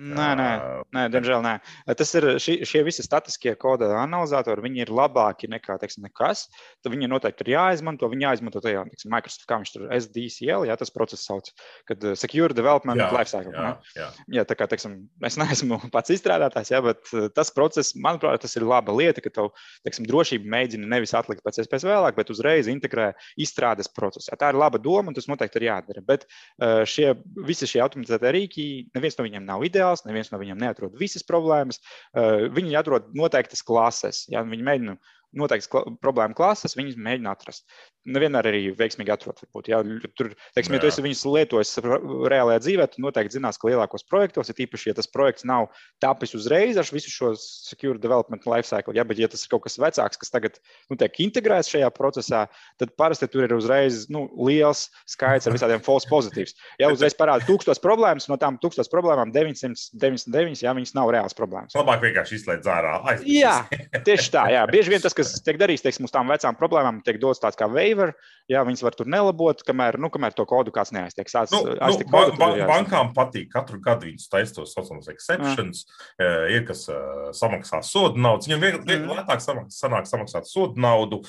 Nē, 0.00 0.28
nē, 0.38 0.48
nē, 0.96 1.02
diemžēl 1.12 1.42
nē. 1.44 1.52
Tas 1.98 2.12
ir 2.16 2.26
šie, 2.42 2.54
šie 2.68 2.82
visi 2.86 3.04
statiskie 3.04 3.52
koda 3.60 3.90
analizatori, 4.00 4.64
viņi 4.64 4.84
ir 4.86 4.92
labāki 4.94 5.50
nekā 5.52 5.76
teiksim, 5.82 6.06
nekas. 6.06 6.46
Tad 6.82 6.94
viņi 6.94 7.10
noteikti 7.12 7.44
ir 7.46 7.52
jāizmanto. 7.54 8.08
Viņi 8.12 8.26
jāizmanto 8.26 8.62
tajā, 8.64 8.84
teiksim, 8.88 9.12
Microsoft, 9.12 9.46
kā 9.50 9.58
viņš 9.60 9.72
tur 9.74 9.86
SDCL, 9.92 10.66
jā, 10.70 10.76
tas 10.80 10.92
process 10.94 11.26
sauc, 11.28 11.50
kad 11.88 12.06
uh, 12.06 12.16
Secure 12.18 12.56
Development 12.56 13.00
jā, 13.00 13.10
Lifecycle. 13.12 13.52
Jā, 13.52 13.72
jā. 13.98 14.08
jā, 14.38 14.46
tā 14.48 14.56
kā, 14.58 14.68
teiksim, 14.72 14.96
es 15.28 15.38
neesmu 15.40 15.78
pats 15.94 16.14
izstrādātājs, 16.14 16.72
jā, 16.72 16.82
bet 16.84 17.12
uh, 17.12 17.28
tas 17.34 17.52
process, 17.54 17.92
manuprāt, 17.98 18.40
tas 18.46 18.56
ir 18.56 18.66
laba 18.68 18.96
lieta, 18.96 19.24
ka 19.24 19.32
tev, 19.34 19.52
teiksim, 19.86 20.08
drošība 20.08 20.48
mēģina 20.56 20.88
nevis 20.96 21.14
atlikt 21.18 21.44
pēc 21.44 21.62
iespējas 21.62 21.86
vēlāk, 21.88 22.16
bet 22.18 22.32
uzreiz 22.32 22.70
integrē 22.72 23.12
izstrādes 23.40 23.90
procesā. 23.92 24.38
Tā 24.40 24.52
ir 24.52 24.60
laba 24.60 24.80
doma 24.82 25.12
un 25.12 25.18
tas 25.18 25.28
noteikti 25.30 25.60
ir 25.60 25.68
jādara. 25.68 26.04
Bet 26.06 26.26
uh, 26.26 26.82
šie, 26.88 27.12
visi 27.46 27.68
šie 27.68 27.82
automatizētie 27.84 28.34
rīki, 28.34 28.66
neviens 28.96 29.18
no 29.18 29.26
viņiem 29.28 29.46
nav 29.48 29.64
ideāls 29.66 29.81
ideāls, 29.82 30.04
neviens 30.06 30.30
no 30.32 30.40
viņiem 30.40 30.60
neatrod 30.62 30.94
visas 30.98 31.24
problēmas. 31.26 31.80
Eh, 32.14 32.48
viņi 32.54 32.78
atrod 32.78 33.10
noteiktas 33.18 33.64
klases. 33.66 34.24
Ja? 34.32 34.44
Viņi 34.46 34.66
mēģina 34.68 34.96
noteikts 35.38 35.70
kla 35.72 35.84
problēmu 36.02 36.36
klases, 36.36 36.76
viņas 36.78 36.98
mēģina 37.00 37.32
atrast. 37.32 37.64
Nevienmēr 38.12 38.48
arī 38.50 38.62
veiksmīgi 38.76 39.12
atrod. 39.14 39.38
Varbūt, 39.44 39.68
ja, 39.70 39.78
tur, 40.18 40.32
teiksim, 40.56 40.74
ja 40.76 40.82
tu 40.82 40.88
esi 40.90 41.04
viņus 41.04 41.22
lietojis 41.28 41.76
reālajā 41.82 42.62
dzīvē, 42.64 42.86
tad 42.90 43.04
noteikti 43.04 43.38
zinās, 43.38 43.60
ka 43.60 43.70
lielākos 43.70 44.04
projektos, 44.10 44.50
ja 44.50 44.56
tīpaši, 44.58 44.90
ja 44.90 44.96
tas 44.98 45.10
projekts 45.10 45.46
nav 45.48 45.68
tapis 46.02 46.34
uzreiz 46.38 46.80
ar 46.80 46.88
visu 46.90 47.12
šo 47.12 47.32
secure 47.38 48.00
development 48.02 48.46
lifecycle, 48.48 48.96
ja, 48.98 49.06
bet 49.06 49.22
ja 49.22 49.30
tas 49.30 49.44
ir 49.44 49.52
kaut 49.52 49.64
kas 49.68 49.78
vecāks, 49.80 50.18
kas 50.18 50.34
tagad 50.34 50.58
nu, 50.90 50.98
tiek 50.98 51.20
integrēts 51.22 51.70
šajā 51.72 51.92
procesā, 51.94 52.44
tad 52.82 52.94
parasti 52.98 53.30
tur 53.30 53.46
ir 53.46 53.54
uzreiz 53.54 54.08
nu, 54.12 54.26
liels 54.48 54.88
skaits 55.10 55.46
ar 55.46 55.54
visādiem 55.54 55.84
false 55.88 56.10
pozitīvs. 56.10 56.56
Ja 56.82 56.90
uzreiz 56.92 57.14
parāda 57.18 57.46
tūkstos 57.46 57.80
problēmas, 57.82 58.26
no 58.32 58.38
tām 58.40 58.58
tūkstos 58.62 58.90
problēmām 58.92 59.30
999, 59.34 60.66
ja 60.66 60.74
viņas 60.74 60.96
nav 60.98 61.14
reāls 61.14 61.38
problēmas. 61.38 61.78
Labāk 61.78 62.02
vienkārši 62.08 62.40
izslēgt 62.40 62.66
ārā. 62.66 62.98
Jā, 63.28 63.54
tieši 64.02 64.34
tā. 64.34 64.48
Jā. 64.52 64.66
Bieži 64.70 64.92
vien 64.94 65.02
tas, 65.04 65.14
kas 65.14 65.21
tiek 65.46 65.58
darīts, 65.60 65.82
teiksim, 65.84 66.06
uz 66.08 66.12
tām 66.14 66.30
vecām 66.32 66.56
problēmām, 66.58 67.00
tiek 67.06 67.18
dots 67.22 67.40
tāds 67.42 67.58
kā 67.58 67.68
waiver. 67.70 68.14
Jā, 68.50 68.64
viņas 68.66 68.82
var 68.84 68.96
tur 68.98 69.10
nelabot, 69.10 69.62
kamēr, 69.66 69.98
nu, 70.02 70.10
kamēr 70.12 70.36
to 70.36 70.46
kodu 70.48 70.74
kāds 70.74 70.92
neaiztiek. 70.94 71.30
Sāc, 71.30 71.52
nu, 71.54 71.76
nu, 71.76 72.08
ba 72.12 72.24
ba 72.38 72.50
bankām 72.68 73.12
patīk 73.16 73.50
katru 73.52 73.80
gadu 73.82 74.08
viņas 74.08 74.28
taisa 74.32 74.58
tos 74.58 74.74
saucamos 74.76 75.10
exceptions. 75.12 75.84
Jā. 76.20 76.32
Ir 76.56 76.66
kas 76.68 76.84
uh, 76.92 77.30
samaksā 77.36 77.82
sodu 77.86 78.20
naudu. 78.20 78.50
Viņam 78.50 78.64
vieglāk 78.66 78.90
mm. 78.98 79.14
lētāk 79.20 79.44
sanāk 79.72 80.10
samaksāt 80.10 80.50
sodu 80.50 80.82
naudu. 80.82 81.22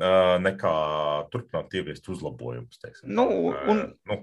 Nekā 0.00 0.70
turpināt 1.28 1.74
ieviest 1.76 2.06
uzlabojumus. 2.08 2.78
Teiksim, 2.80 3.10
nu, 3.12 3.26
un, 3.68 3.82
nu, 4.08 4.16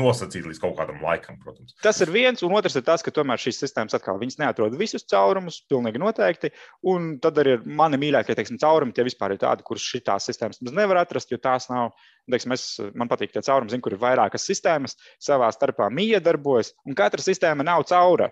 nosacīt 0.00 0.46
līdz 0.48 0.60
kaut 0.62 0.76
kādam 0.78 1.00
laikam, 1.04 1.38
protams. 1.42 1.76
Tas 1.84 2.00
ir 2.02 2.12
viens, 2.14 2.42
un 2.46 2.54
otrs 2.56 2.78
ir 2.78 2.84
tas, 2.86 3.04
ka 3.04 3.12
tomēr 3.14 3.40
šīs 3.40 3.60
sistēmas 3.62 3.96
atkal 3.96 4.20
neatrod 4.20 4.76
visus 4.80 5.06
caurumus, 5.10 5.60
pilnīgi 5.70 6.00
noteikti. 6.02 6.52
Un 6.90 7.12
tad 7.22 7.38
arī 7.42 7.58
mani 7.64 8.00
mīļākie 8.00 8.36
teiksim, 8.38 8.58
caurumi, 8.62 8.94
tie 8.96 9.06
vispār 9.06 9.36
ir 9.36 9.42
tādi, 9.42 9.66
kurus 9.66 9.86
šīs 9.86 10.08
sistēmas 10.26 10.62
nevar 10.66 11.02
atrast, 11.04 11.30
jo 11.30 11.38
tās 11.38 11.70
nav. 11.70 11.92
Teiksim, 12.30 12.52
es, 12.54 12.66
man 12.94 13.08
patīk 13.10 13.32
tie 13.34 13.42
caurumi, 13.42 13.72
zinu, 13.72 13.82
kur 13.84 13.96
ir 13.96 14.02
vairākas 14.02 14.44
sistēmas, 14.46 14.96
savā 15.22 15.48
starpā 15.54 15.88
miedarbojas, 15.94 16.74
un 16.86 16.98
katra 16.98 17.22
sistēma 17.24 17.66
nav 17.66 17.86
caura. 17.90 18.30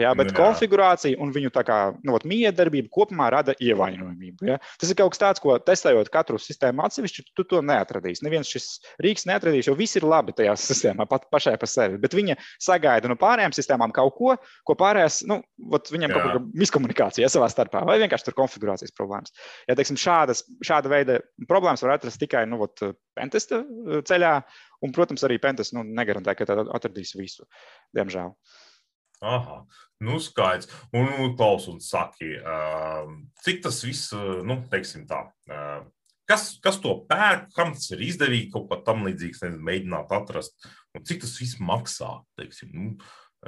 Jā, 0.00 0.12
bet 0.16 0.30
jā. 0.30 0.36
konfigurācija 0.38 1.18
un 1.20 1.32
viņu 1.34 1.50
kā, 1.66 1.78
nu, 2.06 2.16
miedarbība 2.30 2.88
kopumā 2.92 3.28
rada 3.34 3.54
ievainojamību. 3.60 4.46
Ja? 4.48 4.58
Tas 4.80 4.92
ir 4.92 4.98
kaut 4.98 5.14
kas 5.14 5.20
tāds, 5.22 5.42
ko 5.42 5.56
testējot 5.60 6.10
katru 6.12 6.40
sistēmu 6.40 6.84
atsevišķi, 6.86 7.26
tu 7.36 7.44
to 7.48 7.60
neatradīsi. 7.64 8.24
Neviens 8.26 8.48
šis 8.50 8.68
rīks 9.04 9.26
neatradīs, 9.28 9.68
jo 9.68 9.76
viss 9.78 9.98
ir 10.00 10.06
labi 10.08 10.34
tajā 10.36 10.54
sistēmā 10.68 11.06
pat 11.10 11.26
pašai 11.32 11.56
par 11.60 11.70
sevi. 11.70 12.00
Bet 12.00 12.16
viņa 12.16 12.38
sagaida 12.62 13.10
no 13.10 13.18
pārējām 13.20 13.54
sistēmām 13.56 13.92
kaut 13.96 14.16
ko, 14.16 14.36
ko 14.66 14.78
pārējās, 14.80 15.20
nu, 15.30 15.40
viņiem 15.92 16.08
jā. 16.08 16.14
kaut 16.16 16.26
kāda 16.28 16.62
miskomunikācija 16.64 17.30
savā 17.32 17.50
starpā 17.52 17.84
vai 17.88 17.98
vienkārši 18.02 18.30
tur 18.30 18.38
konfigurācijas 18.40 18.96
problēmas. 18.96 19.34
Ja, 19.68 19.76
teiksim, 19.78 19.98
šādas, 20.00 20.44
šāda 20.66 20.92
veida 20.92 21.20
problēmas 21.50 21.84
var 21.84 21.98
atrast 21.98 22.20
tikai 22.22 22.46
nu, 22.48 22.62
ot, 22.64 22.82
pentesta 23.18 23.62
ceļā, 24.08 24.34
un, 24.86 24.96
protams, 24.96 25.24
arī 25.26 25.38
pentesta 25.42 25.76
nu, 25.78 25.84
negarantē, 25.96 26.34
ka 26.38 26.48
atradīs 26.72 27.14
visu, 27.18 27.46
diemžēl. 27.96 28.34
Aha, 29.20 29.66
nu 30.00 30.16
skaidrs. 30.22 30.70
Un, 30.96 31.08
un 31.20 31.34
klaus 31.36 31.66
un 31.68 31.80
saki, 31.84 32.32
uh, 32.40 33.10
cik 33.44 33.60
tas 33.66 33.82
viss, 33.84 34.14
nu, 34.48 34.56
teiksim 34.72 35.04
tā, 35.08 35.26
uh, 35.52 35.82
kas, 36.30 36.54
kas 36.64 36.78
to 36.80 36.94
pērk, 37.10 37.50
kam 37.56 37.74
tas 37.76 37.90
ir 37.92 38.04
izdevīgi, 38.06 38.50
kaut 38.54 38.70
kā 38.70 38.80
tam 38.86 39.04
līdzīgs, 39.04 39.42
nezinu, 39.44 39.66
mēģināt 39.66 40.14
atrast, 40.16 40.56
un 40.96 41.04
cik 41.06 41.24
tas 41.26 41.34
viss 41.40 41.60
maksā, 41.60 42.14
teiksim, 42.40 42.72
nu, 42.72 42.94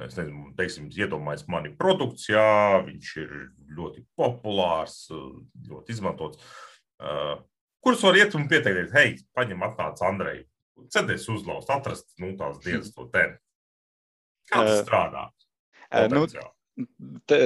es 0.05 0.17
nezinu, 0.19 0.51
teiksim, 0.59 0.91
iedomājies 0.93 1.47
mani 1.53 1.73
produkts, 1.79 2.29
jā, 2.33 2.83
viņš 2.85 3.13
ir 3.23 3.35
ļoti 3.79 4.05
populārs, 4.19 5.07
ļoti 5.71 5.97
izmantots. 5.97 6.41
Uh, 7.03 7.39
kurus 7.85 8.05
var 8.05 8.19
iet 8.19 8.37
un 8.39 8.49
pieteikt, 8.51 8.93
hei, 8.97 9.17
paņem 9.37 9.65
atnāc 9.71 10.05
Andrei, 10.05 10.43
cedies 10.93 11.29
uzlauzt, 11.33 11.71
atrast, 11.73 12.11
nu, 12.21 12.35
tās 12.37 12.61
dienas 12.65 12.93
to 12.93 13.09
te. 13.15 13.31
Kā 14.51 14.67
tas 14.67 14.83
strādā? 14.83 15.31
Nu, 16.13 16.27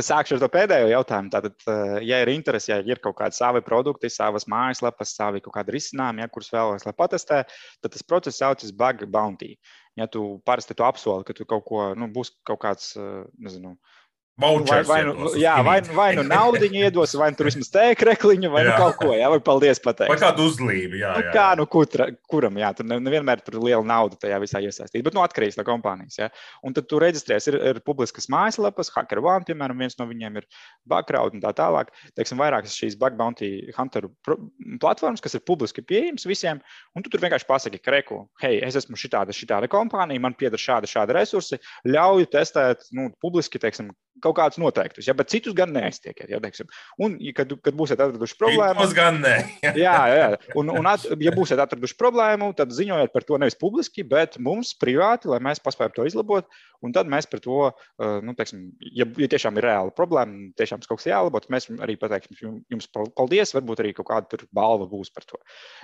Sākšu 0.06 0.36
ar 0.36 0.42
to 0.44 0.48
pēdējo 0.54 0.86
jautājumu. 0.92 1.32
Tātad, 1.34 1.56
ja 2.06 2.20
ir 2.22 2.30
interese, 2.30 2.70
ja 2.70 2.78
ir 2.86 3.00
kaut 3.02 3.16
kādi 3.18 3.34
savi 3.34 3.58
produkti, 3.66 4.06
savas 4.12 4.46
mājaslapas, 4.50 5.16
savi 5.18 5.42
kaut 5.42 5.56
kādi 5.56 5.74
risinājumi, 5.74 6.22
ja, 6.22 6.30
kurus 6.30 6.52
vēlaties, 6.54 6.86
lai 6.86 6.94
patestē, 6.94 7.40
tad 7.82 7.94
tas 7.96 8.06
process 8.06 8.38
saucas 8.38 8.70
bug 8.70 9.02
bounty. 9.10 9.56
Ja 9.98 10.06
tu 10.06 10.38
parasti 10.46 10.76
tu 10.78 10.86
apsoli, 10.86 11.26
ka 11.26 11.34
tu 11.34 11.46
kaut 11.48 11.66
ko, 11.66 11.88
nu, 11.98 12.06
būs 12.14 12.36
kaut 12.46 12.62
kāds, 12.62 12.92
nezinu, 13.42 13.74
Vai, 14.36 14.82
vai, 14.84 14.98
nu, 15.00 15.30
jā, 15.40 15.54
vai, 15.64 15.78
vai 15.96 16.10
nu 16.18 16.20
naudu 16.28 16.68
iedos, 16.68 17.14
vai 17.16 17.30
nu 17.32 17.38
tur 17.38 17.48
vismaz 17.48 17.70
tēkrekliņu, 17.72 18.50
vai 18.52 18.66
nu 18.66 18.74
kaut 18.76 18.98
ko, 19.00 19.14
jā, 19.16 19.30
vai 19.32 19.38
paldies 19.40 19.78
pateikt. 19.80 20.10
Vai 20.12 20.18
kādu 20.20 20.44
uzlīmi, 20.50 20.98
jā. 21.00 21.14
Nu, 21.16 21.22
jā. 21.24 21.30
Kā, 21.32 21.46
nu, 21.56 21.64
kutra, 21.72 22.10
kuram, 22.28 22.58
jā, 22.60 22.68
tur 22.76 22.84
nevienmēr 22.90 23.40
tur 23.46 23.56
liela 23.64 23.80
nauda 23.88 24.20
tajā 24.20 24.36
visā 24.42 24.60
iesaistīta, 24.60 25.06
bet 25.06 25.16
nu 25.16 25.22
atkarīgs 25.24 25.56
no 25.56 25.64
kompānijas, 25.64 26.18
jā. 26.20 26.28
Un 26.68 26.76
tad 26.76 26.84
tu 26.90 27.00
reģistrēs, 27.00 27.48
ir, 27.48 27.56
ir 27.72 27.80
publiskas 27.88 28.28
mājaslapas, 28.28 28.92
Hacker 28.92 29.24
One, 29.24 29.48
piemēram, 29.48 29.80
viens 29.80 29.96
no 29.96 30.04
viņiem 30.12 30.36
ir 30.42 30.48
Backraud 30.84 31.32
un 31.32 31.40
tā 31.40 31.56
tālāk. 31.56 31.96
Teiksim, 32.20 32.36
vairākas 32.44 32.76
šīs 32.76 33.00
Bug 33.00 33.16
Bounty 33.16 33.72
Hunteru 33.78 34.12
platformas, 34.84 35.24
kas 35.24 35.40
ir 35.40 35.46
publiski 35.48 35.80
pieejamas 35.80 36.28
visiem, 36.28 36.60
un 36.92 37.00
tu 37.00 37.08
tur 37.08 37.24
vienkārši 37.24 37.48
pasaki, 37.48 37.80
kreku, 37.80 38.26
hei, 38.44 38.60
es 38.68 38.76
esmu 38.82 39.00
šitāda, 39.00 39.32
šitāda 39.32 39.72
kompānija, 39.72 40.20
man 40.20 40.36
pieder 40.36 40.60
šāda, 40.60 40.92
šāda 40.92 41.16
resursi, 41.16 41.56
ļauju 41.88 42.28
testēt, 42.36 42.90
nu, 42.92 43.08
publiski, 43.24 43.62
teiksim, 43.62 43.94
kaut 44.24 44.36
kādus 44.38 44.60
noteiktus, 44.60 45.06
ja, 45.08 45.14
bet 45.16 45.30
citus 45.32 45.54
gan 45.56 45.72
neaiztiekiet. 45.74 46.28
Ja, 46.32 46.40
teiksim. 46.42 46.68
un, 47.02 47.16
kad, 47.36 47.52
kad 47.64 47.76
būsiet 47.76 48.00
atraduši 48.00 48.38
problēmu, 48.40 48.84
tad 48.84 48.94
gan 48.96 49.20
nē. 49.22 49.34
jā, 49.86 49.96
jā. 50.12 50.28
Un, 50.58 50.72
un 50.72 50.88
at, 50.90 51.04
ja 51.22 51.34
būsiet 51.34 51.60
atraduši 51.62 51.98
problēmu, 52.00 52.52
tad 52.56 52.74
ziņojiet 52.76 53.12
par 53.14 53.26
to 53.28 53.40
nevis 53.42 53.58
publiski, 53.58 54.06
bet 54.06 54.40
mums 54.42 54.74
privāti, 54.80 55.30
lai 55.32 55.40
mēs 55.44 55.62
paspējam 55.64 55.96
to 55.96 56.08
izlabot. 56.08 56.48
Un 56.84 56.92
tad 56.92 57.08
mēs 57.08 57.24
par 57.30 57.40
to, 57.40 57.60
uh, 57.72 58.18
nu, 58.24 58.34
teiksim, 58.36 58.66
ja, 58.94 59.06
ja 59.16 59.28
tiešām 59.32 59.56
ir 59.56 59.64
reāla 59.64 59.92
problēma, 59.96 60.50
tiešām 60.60 60.82
kaut 60.84 61.00
kas 61.00 61.08
jālabo, 61.08 61.40
tad 61.40 61.52
mēs 61.54 61.70
arī 61.82 61.96
pateiksim 62.00 62.60
jums 62.72 62.88
paldies. 62.92 63.54
Varbūt 63.56 63.80
arī 63.82 63.94
kaut 63.96 64.10
kāda 64.10 64.42
balva 64.54 64.88
būs 64.90 65.08
par 65.14 65.24
to. 65.28 65.40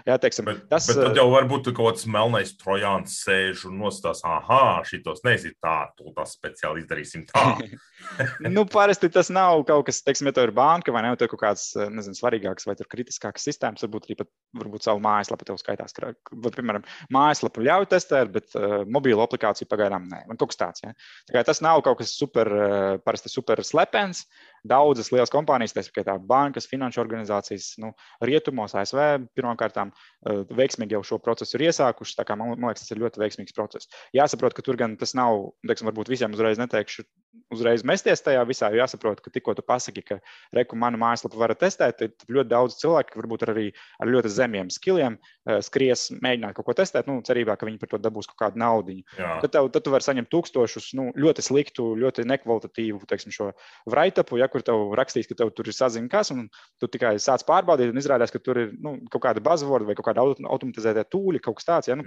Jā, 0.07 0.19
teiksim, 0.21 0.47
bet, 0.51 0.67
tas, 0.71 0.91
bet 0.91 1.01
tad 1.01 1.15
uh, 1.15 1.23
jau 1.23 1.29
varbūt 1.33 1.73
kaut 1.73 1.95
kāds 1.95 2.05
melnais 2.13 2.53
trojāns 2.61 3.17
sēž 3.25 3.67
un 3.71 3.81
nostās, 3.81 4.21
ah, 4.29 4.83
šitos 4.89 5.25
nezinu 5.27 5.57
tā, 5.63 5.79
to 5.97 6.13
tā 6.17 6.29
speciāli 6.29 6.85
izdarīsim 6.85 7.25
tā. 7.31 7.47
nu, 8.55 8.65
parasti 8.71 9.11
tas 9.13 9.31
nav 9.33 9.65
kaut 9.69 9.87
kas, 9.89 10.03
teiksim, 10.07 10.29
ja 10.29 10.37
tev 10.37 10.49
ir 10.49 10.55
banka 10.57 10.95
vai 10.95 11.05
ne, 11.05 11.13
ir 11.15 11.31
kaut 11.31 11.41
kāds, 11.41 11.71
nezinu, 11.93 12.17
svarīgāks 12.19 12.69
vai 12.69 12.77
kritiskāks 12.81 13.47
sistēmas, 13.49 13.85
varbūt 13.87 14.09
arī 14.09 14.19
pat 14.23 14.31
varbūt 14.59 14.87
savu 14.87 15.03
mājaslapu 15.05 15.49
tev 15.49 15.59
skaitās. 15.61 15.97
Piemēram, 15.97 16.87
mājaslapu 17.15 17.65
ļauj 17.65 17.89
testēt, 17.93 18.33
bet 18.35 18.57
uh, 18.59 18.83
mobīlo 18.85 19.25
aplikāciju 19.27 19.71
pagaidām 19.71 20.09
nē. 20.11 20.25
Man 20.31 20.41
kaut 20.41 20.53
kas 20.53 20.61
tāds. 20.61 20.85
Ja? 20.85 20.95
Tā 21.33 21.45
tas 21.53 21.63
nav 21.65 21.83
kaut 21.87 22.01
kas 22.03 22.15
super, 22.19 22.51
uh, 22.53 22.89
parasti 23.05 23.33
super 23.33 23.63
slepens. 23.67 24.27
Daudzas 24.63 25.11
lielas 25.11 25.33
kompānijas, 25.33 25.75
tā 25.75 25.83
skaitā 25.83 26.15
bankas, 26.23 26.69
finanšu 26.71 27.01
organizācijas, 27.03 27.73
nu, 27.83 27.91
rietumos, 28.23 28.77
ASV, 28.79 29.01
pirmkārt, 29.35 29.81
uh, 29.83 30.45
veiksmīgi 30.55 30.95
jau 30.95 31.03
šo 31.07 31.19
procesu 31.23 31.59
ir 31.59 31.67
iesākušas. 31.67 32.15
Tā 32.21 32.27
kā 32.29 32.37
man, 32.39 32.55
man 32.55 32.71
liekas, 32.71 32.85
tas 32.87 32.95
ir 32.95 33.03
ļoti 33.03 33.23
veiksmīgs 33.25 33.57
process. 33.57 33.91
Jāsaprot, 34.15 34.55
ka 34.55 34.63
tur 34.63 34.79
gan 34.79 34.95
tas 35.01 35.17
nav, 35.19 35.51
teiksim, 35.67 35.91
varbūt 35.91 36.13
visiem 36.15 36.37
uzreiz 36.37 36.63
neteikšu, 36.63 37.03
uzreiz 37.51 37.83
mesties 37.83 38.23
tajā 38.23 38.45
visā. 38.47 38.71
Jāsaprot, 38.77 39.19
ka 39.25 39.35
tikko 39.35 39.57
tu 39.59 39.67
pasaki, 39.67 40.05
ka 40.07 40.21
reku 40.55 40.79
manu 40.79 41.01
mājaslapu 41.03 41.43
var 41.43 41.57
testēt, 41.59 41.99
tad 41.99 42.27
ļoti 42.31 42.53
daudz 42.55 42.79
cilvēku, 42.79 43.19
varbūt 43.19 43.47
arī 43.51 43.67
ar 43.99 44.15
ļoti 44.15 44.31
zemiem 44.31 44.71
skilliem, 44.71 45.19
eh, 45.19 45.42
skries, 45.43 46.07
mēģināt 46.23 46.55
kaut 46.57 46.69
ko 46.69 46.75
testēt, 46.79 47.09
nu, 47.11 47.19
cerībā, 47.27 47.57
ka 47.59 47.67
viņi 47.67 47.81
par 47.81 47.91
to 47.91 47.99
dabūs 48.03 48.29
kaut 48.31 48.39
kādu 48.45 48.61
naudu. 48.63 48.95
Tad, 49.17 49.49
tev, 49.55 49.69
tad 49.75 49.85
tu 49.85 49.93
vari 49.95 50.07
saņemt 50.07 50.31
tūkstošus 50.31 50.93
nu, 50.99 51.09
ļoti 51.19 51.45
sliktu, 51.45 51.87
ļoti 51.99 52.25
nekvalitatīvu 52.31 53.03
teiksim, 53.11 53.35
šo 53.35 53.49
write-upu, 53.91 54.39
ja 54.39 54.49
kur 54.53 54.63
tev 54.67 54.95
rakstīs, 54.99 55.27
ka 55.31 55.39
tev 55.41 55.51
tur 55.57 55.71
ir 55.71 55.77
saziņa 55.77 56.11
kas, 56.13 56.31
un 56.35 56.47
tu 56.83 56.91
tikai 56.93 57.15
sāc 57.23 57.43
pārbaudīt, 57.49 57.91
un 57.91 57.99
izrādās, 57.99 58.35
ka 58.35 58.43
tur 58.43 58.61
ir 58.63 58.73
nu, 58.83 58.95
kaut 59.13 59.25
kāda 59.27 59.43
buzzword 59.45 59.89
vai 59.89 59.97
kaut 59.99 60.11
kāda 60.11 60.23
automatizēta 60.23 61.07
tūļa, 61.11 61.43
kaut 61.43 61.59
kas 61.59 61.69
tāds, 61.69 61.91
ja, 61.91 61.99
nu, 61.99 62.07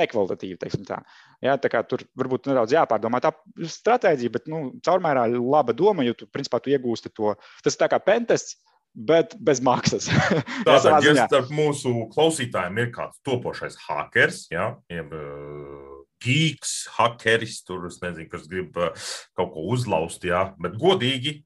nekvalitatīvi. 0.00 0.60
Tā. 0.86 1.00
Ja, 1.44 1.56
tā 1.60 1.70
kā 1.72 1.80
tur 1.88 2.04
varbūt 2.18 2.50
nedaudz 2.50 2.76
jāpārdomā 2.76 3.22
tā 3.24 3.32
stratēģija, 3.56 4.36
bet 4.36 4.52
nu, 4.52 4.66
caurmērā 4.84 5.26
laba 5.36 5.74
doma, 5.76 6.04
jo 6.06 6.16
tu, 6.18 6.28
principā, 6.28 6.60
tu 6.60 6.72
iegūsti 6.74 7.12
to. 7.16 7.34
Tas 7.64 7.76
ir 7.76 7.80
tā 7.80 7.90
kā 7.92 8.00
pentests, 8.02 8.60
bet 8.96 9.36
bez 9.38 9.60
maksas. 9.64 10.08
Tātad, 10.66 11.04
ja 11.04 11.26
starp 11.26 11.52
mūsu 11.54 12.06
klausītājiem 12.14 12.80
ir 12.80 12.90
kāds 12.94 13.20
topošais 13.26 13.76
hackers, 13.84 14.46
ja, 14.52 14.72
jeb 14.92 15.12
uh, 15.12 16.00
geeks, 16.24 16.78
hackeris, 16.96 17.60
tur 17.66 17.86
es 17.90 18.00
nezinu, 18.02 18.30
kas 18.32 18.48
grib 18.50 18.76
uh, 18.80 18.94
kaut 19.36 19.52
ko 19.54 19.66
uzlaust, 19.74 20.24
ja, 20.26 20.48
bet 20.62 20.78
godīgi 20.80 21.38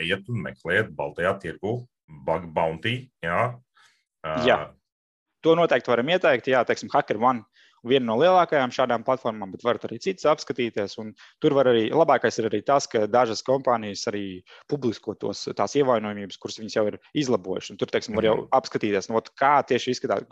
ejiet 0.00 0.28
un 0.30 0.44
meklējiet 0.46 0.92
Baltajā 0.96 1.34
tirgu 1.42 1.82
bug 2.26 2.46
bounty, 2.54 2.96
ja. 3.24 3.56
Uh, 4.22 4.46
jā. 4.46 4.60
To 5.42 5.56
noteikti 5.58 5.90
varam 5.90 6.10
ieteikt. 6.12 6.52
Jā, 6.52 6.60
teiksim, 6.62 6.90
Hacker 6.92 7.18
One 7.18 7.42
viena 7.86 8.06
no 8.06 8.16
lielākajām 8.20 8.72
šādām 8.74 9.04
platformām, 9.06 9.52
bet 9.54 9.64
varat 9.66 9.86
arī 9.88 9.98
citas 10.02 10.26
apskatīties. 10.30 10.96
Tur 11.42 11.56
var 11.56 11.70
arī 11.72 11.88
labākais 11.90 12.38
ir 12.40 12.48
arī 12.50 12.62
tas, 12.66 12.86
ka 12.90 13.04
dažas 13.10 13.42
kompānijas 13.46 14.04
arī 14.10 14.24
publisko 14.70 15.14
tos, 15.18 15.44
tās 15.58 15.76
ievainojumības, 15.80 16.38
kuras 16.42 16.60
viņas 16.60 16.78
jau 16.78 16.86
ir 16.92 16.98
izlabojušas. 17.24 17.78
Tur, 17.80 17.92
teiksim, 17.92 18.16
var 18.18 18.28
jau 18.28 18.36
mhm. 18.38 18.48
apskatīties, 18.58 19.10
no, 19.10 19.18
nu, 19.18 19.36
kā 19.38 19.54
tieši 19.68 19.96
izskatās, 19.96 20.26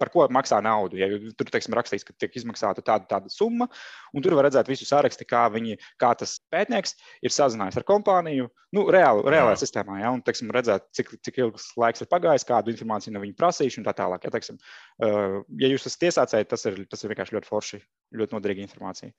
par 0.00 0.12
ko 0.14 0.26
maksā 0.32 0.62
naudu. 0.64 1.00
Ja 1.00 1.10
tur, 1.38 1.50
teiksim, 1.52 1.76
rakstīts, 1.78 2.06
ka 2.08 2.16
tiek 2.18 2.40
izmaksāta 2.40 2.84
tāda, 2.84 3.08
tāda 3.10 3.32
summa, 3.32 3.68
un 4.14 4.24
tur 4.24 4.38
var 4.38 4.48
redzēt 4.48 4.70
visu 4.70 4.88
sārakstu, 4.88 5.26
kā, 5.28 5.46
viņi, 5.52 5.78
kā 6.00 6.14
tas 6.18 6.38
pētnieks 6.52 6.96
ir 7.22 7.34
sazinājies 7.34 7.80
ar 7.80 7.88
kompāniju, 7.88 8.50
nu, 8.76 8.86
reāli, 8.92 9.24
reālajā 9.32 9.60
sistēmā, 9.62 9.98
ja, 10.00 10.10
un, 10.14 10.22
teiksim, 10.24 10.50
redzēt, 10.54 10.86
cik, 10.96 11.12
cik 11.26 11.40
ilgs 11.42 11.68
laiks 11.80 12.04
ir 12.04 12.08
pagājis, 12.12 12.46
kādu 12.48 12.72
informāciju 12.72 13.14
no 13.14 13.22
viņa 13.24 13.36
prasījuši 13.38 13.80
un 13.82 13.86
tā 13.88 13.94
tālāk. 13.98 14.24
Ja, 14.24 14.32
teiksim, 14.32 14.60
ja 15.02 15.70
jūs 15.72 15.84
esat 15.88 16.06
tiesācēji, 16.06 16.48
tas 16.48 16.64
ir 16.70 16.80
tas 16.92 17.02
ir 17.02 17.12
vienkārši 17.12 17.38
ļoti 17.38 17.48
forši, 17.48 17.80
ļoti 18.20 18.36
noderīga 18.36 18.66
informācija. 18.66 19.12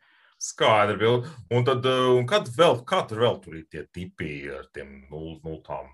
Skaidri. 0.43 1.09
Un 1.53 1.65
tad, 1.65 1.85
eh, 1.85 2.05
un 2.17 2.27
kad 2.27 2.49
vēl, 2.57 2.81
kā 2.89 3.03
tur 3.07 3.23
vēl 3.23 3.39
tur 3.43 3.57
ir 3.59 3.65
tie 3.71 3.85
tipi 3.95 4.49
ar 4.51 4.67
tiem 4.75 5.05
nultām 5.11 5.89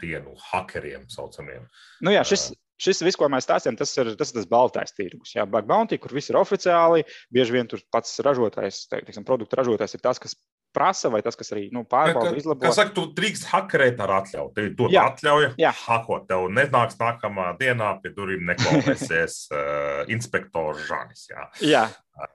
dienu 0.00 0.34
hackeriem 0.50 1.06
saucamiem? 1.12 1.68
Nu 2.04 2.14
jā, 2.14 2.24
šis, 2.26 2.50
eh. 2.50 2.60
šis 2.80 3.04
viss, 3.06 3.20
ko 3.20 3.28
mēs 3.32 3.46
stāstām, 3.46 3.78
tas 3.78 3.92
ir 4.00 4.14
tas, 4.20 4.32
tas 4.34 4.48
baltais 4.50 4.96
tirgus. 4.96 5.34
Jā, 5.36 5.46
Bug 5.46 5.68
Bounty, 5.70 5.98
kur 5.98 6.14
viss 6.16 6.32
ir 6.32 6.40
oficiāli, 6.40 7.06
bieži 7.32 7.56
vien 7.56 7.70
tur 7.70 7.84
pats 7.92 8.18
ražotājs, 8.24 8.86
teiksim, 8.90 9.24
produktu 9.24 9.60
ražotājs 9.60 9.94
ir 9.94 10.04
tas, 10.04 10.18
kas 10.18 10.36
prasa, 10.74 11.10
vai 11.12 11.22
tas, 11.24 11.38
kas 11.38 11.52
arī 11.54 11.68
nu, 11.74 11.84
pārbauda, 11.88 12.34
izlabo. 12.38 12.64
Kā 12.64 12.72
saka, 12.74 12.94
tu 12.96 13.06
drīkst 13.16 13.48
hakerēt 13.52 14.00
ar 14.04 14.16
atļauju. 14.20 14.52
Tev 14.56 14.70
to 14.78 14.90
atļauja. 14.90 15.52
Jā, 15.60 15.72
hakot. 15.84 16.26
Tev 16.30 16.48
nenāks 16.54 16.98
nākamā 17.00 17.52
dienā 17.60 17.94
pie 18.02 18.12
durvīm 18.16 18.44
neklausēsies 18.50 19.38
uh, 19.52 20.02
inspektors 20.14 20.84
Žanis. 20.88 21.28
Jā. 21.30 21.46
jā, 21.62 21.84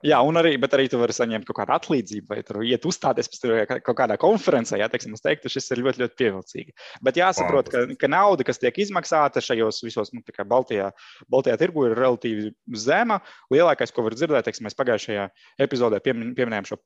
Jā, 0.04 0.18
un 0.20 0.36
arī, 0.36 0.52
arī 0.60 0.84
tu 0.92 0.98
vari 1.00 1.14
saņemt 1.16 1.46
kaut 1.48 1.56
kādu 1.62 1.72
atlīdzību, 1.72 2.26
vai 2.28 2.42
tur 2.44 2.60
iet 2.68 2.84
uzstāties 2.84 3.30
kaut 3.40 3.96
kādā 3.96 4.18
konferencē. 4.20 4.76
Jā, 4.80 4.90
teiksim, 4.92 5.14
es 5.16 5.24
teiktu, 5.24 5.48
šis 5.52 5.72
ir 5.72 5.80
ļoti, 5.86 6.02
ļoti 6.02 6.18
pievilcīgi. 6.20 6.74
Bet 7.06 7.16
jāsaprot, 7.16 7.70
ka, 7.72 7.86
ka 8.00 8.10
nauda, 8.12 8.44
kas 8.44 8.60
tiek 8.60 8.76
izmaksāta 8.84 9.40
šajos 9.44 9.80
visos 9.86 10.12
nu, 10.12 10.20
Baltijā, 10.50 10.90
Baltijā 11.32 11.56
tirgu, 11.60 11.86
ir 11.88 11.96
relatīvi 11.96 12.50
zema. 12.76 13.22
Lielākais, 13.52 13.94
ko 13.96 14.04
var 14.04 14.18
dzirdēt, 14.18 14.44
teiksim, 14.50 14.68
mēs 14.68 14.76
pagājušajā 14.76 15.24
epizodē 15.64 16.02
pieminējām 16.04 16.68
šo 16.68 16.80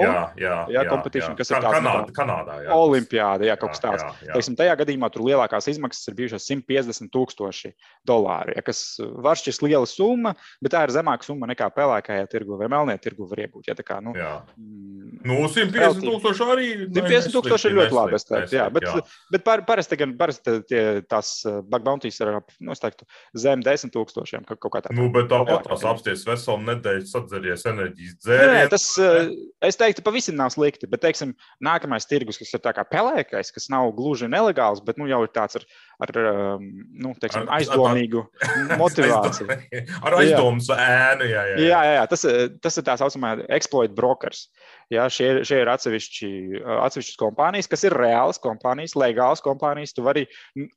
jā, 0.00 0.24
jā, 0.40 0.56
jā, 0.72 0.86
competition, 0.88 1.34
jā. 1.34 1.38
kas 1.42 1.52
ir 1.52 1.60
tāds 1.60 1.76
Kanāda, 1.76 2.16
Kanādā. 2.16 2.56
Jā. 2.64 2.80
Olimpiāda, 2.80 3.48
jā, 3.50 3.58
kaut 3.60 3.74
kas 3.74 3.84
tāds. 3.84 4.04
Jā, 4.04 4.30
jā. 4.30 4.32
Teiksim, 4.38 4.56
tajā 4.56 4.78
gadījumā 4.80 5.12
tur 5.12 5.26
lielākās 5.28 5.68
izmaksas 5.74 6.08
ir 6.08 6.18
bijušas 6.22 6.48
150 6.48 7.12
tūkstoši 7.12 7.74
dolāri, 8.08 8.56
ja, 8.56 8.64
kas 8.64 8.84
var 9.24 9.40
šķist 9.40 9.64
liela 9.66 9.88
summa, 9.88 10.34
bet 10.64 10.72
tā 10.72 10.84
ir 10.86 10.94
zemāka 10.94 11.26
summa 11.26 11.48
nekā 11.50 11.68
pelēkā 11.74 12.13
pelēkajā 12.14 12.30
tirgu 12.30 12.58
vai 12.58 12.68
melnajā 12.70 13.00
tirgu 13.02 13.26
var 13.28 13.42
iegūt. 13.44 13.68
Ja, 13.68 13.74
kā, 13.84 14.00
nu, 14.02 14.14
jā. 14.16 14.42
Mm, 14.58 15.20
nu, 15.26 15.36
150 15.48 16.04
tūkstoši 16.04 16.46
arī. 16.54 16.68
150 16.88 17.34
tūkstoši 17.34 17.70
ir 17.70 17.76
ļoti 17.78 17.96
labi. 17.96 18.20
Teiktu, 18.24 18.56
jā, 18.56 18.66
bet, 18.72 18.86
jā. 18.86 19.02
bet 19.34 19.44
par, 19.46 19.64
parasti 19.66 19.98
gan 20.00 20.14
parasti 20.18 20.56
tie, 20.68 20.82
tās 21.10 21.32
uh, 21.48 21.60
bug 21.62 21.84
bounties 21.86 22.20
ir 22.20 22.32
nu, 22.34 22.76
teiktu, 22.78 23.06
zem 23.38 23.62
10 23.64 23.92
tūkstošiem. 23.94 24.46
Kaut 24.48 24.72
kā 24.74 24.84
tā. 24.84 24.94
Nu, 24.96 25.08
bet 25.14 25.28
tāpat 25.32 25.66
tās 25.68 25.86
apsties 25.88 26.24
veselu 26.28 26.60
nedēļu 26.70 27.08
sadzeries 27.10 27.66
enerģijas 27.70 28.18
dzērienu. 28.24 28.72
Tas, 28.74 28.88
uh, 29.02 29.32
es 29.64 29.80
teiktu, 29.80 30.04
pavisam 30.06 30.38
nav 30.40 30.54
slikti, 30.54 30.88
bet, 30.90 31.04
teiksim, 31.04 31.34
nākamais 31.64 32.08
tirgus, 32.10 32.40
kas 32.40 32.54
ir 32.54 32.64
tā 32.64 32.74
kā 32.76 32.86
pelēkais, 32.88 33.52
kas 33.54 33.70
nav 33.72 33.92
gluži 33.98 34.30
nelegāls, 34.30 34.82
bet, 34.84 35.00
nu, 35.00 35.08
jau 35.10 35.24
ir 35.26 35.32
tāds 35.34 35.60
ar, 35.60 35.66
ar 36.02 36.12
um, 36.18 36.64
nu, 37.04 37.14
teiksim, 37.20 37.48
aizdomīgu 37.54 38.24
motivāciju. 38.82 39.48
Ar 40.04 40.16
aizdomas 40.18 40.68
ēnu, 40.74 41.28
jā, 41.30 41.42
jā. 41.52 41.58
jā, 41.62 41.80
jā 41.88 41.96
jā, 41.98 42.06
tas, 42.10 42.24
tas 42.64 42.80
ir 42.80 42.86
tā 42.86 42.96
saucamā 43.00 43.36
exploit 43.54 43.94
brokers. 43.96 44.48
Ja, 44.92 45.06
šie, 45.08 45.40
šie 45.48 45.62
ir 45.62 45.68
atsevišķi, 45.72 46.28
atsevišķas 46.60 47.16
kompānijas, 47.20 47.68
kas 47.72 47.86
ir 47.86 47.94
reālas 47.96 48.40
kompānijas, 48.42 48.92
legālas 49.00 49.40
kompānijas. 49.44 49.94
Tu 49.96 50.04
vari 50.04 50.26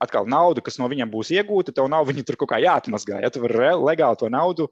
atkal 0.03 0.29
naudu, 0.31 0.63
kas 0.63 0.79
no 0.79 0.87
viņiem 0.87 1.11
būs 1.11 1.33
iegūta, 1.35 1.73
tev 1.75 1.89
nav 1.91 2.07
viņa 2.07 2.23
tur 2.27 2.37
kaut 2.39 2.53
kā 2.53 2.61
jāatmazgā. 2.63 3.19
Ja 3.25 3.31
tu 3.33 3.43
vari 3.43 3.73
legāli 3.75 4.19
to 4.21 4.29
naudu 4.31 4.69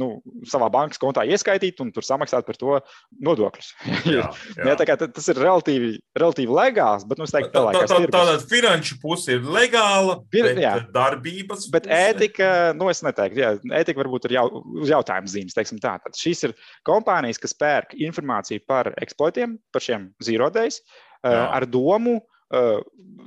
nu, 0.00 0.08
savā 0.50 0.70
bankas 0.74 0.98
kontā 1.02 1.22
ieskaitīt 1.28 1.78
un 1.84 1.92
tur 1.94 2.06
samaksāt 2.06 2.48
par 2.48 2.58
to 2.58 2.80
nodokļus. 3.22 3.70
Jā, 4.10 4.26
jā. 4.58 4.66
Ja, 4.66 4.76
kā, 4.82 4.98
tas 5.04 5.30
ir 5.30 5.38
relatīvi, 5.38 5.94
relatīvi 6.18 6.58
legāls, 6.58 7.06
bet 7.06 7.22
nu, 7.22 7.30
teiktu, 7.30 7.54
tā, 7.54 7.64
tā, 7.78 7.84
tā, 7.86 8.00
tā, 8.02 8.12
tāda 8.18 8.36
finanšu 8.50 8.98
puse 9.02 9.38
ir 9.38 9.46
legāla 9.46 9.73
legāla, 9.74 10.16
Pir, 10.30 10.48
bet 10.48 10.60
jā. 10.62 10.74
darbības. 10.94 11.68
Bet 11.72 11.88
puse. 11.88 12.00
ētika, 12.10 12.48
nu 12.78 12.88
es 12.92 13.02
neteiktu, 13.04 13.40
jā, 13.42 13.50
ētika 13.80 14.02
varbūt 14.02 14.28
ir 14.28 14.36
jau, 14.38 14.44
uz 14.82 14.92
jautājuma 14.92 15.30
zīmes, 15.30 15.56
teiksim 15.56 15.80
tā. 15.82 15.96
Tad 16.04 16.18
šīs 16.18 16.46
ir 16.48 16.54
kompānijas, 16.86 17.40
kas 17.42 17.56
pērk 17.58 17.96
informāciju 17.98 18.64
par 18.68 18.92
eksploatiem, 19.02 19.58
par 19.74 19.84
šiem 19.84 20.10
zīrodējs, 20.24 20.80
uh, 20.80 21.46
ar 21.58 21.66
domu, 21.70 22.20
uh, 22.54 22.78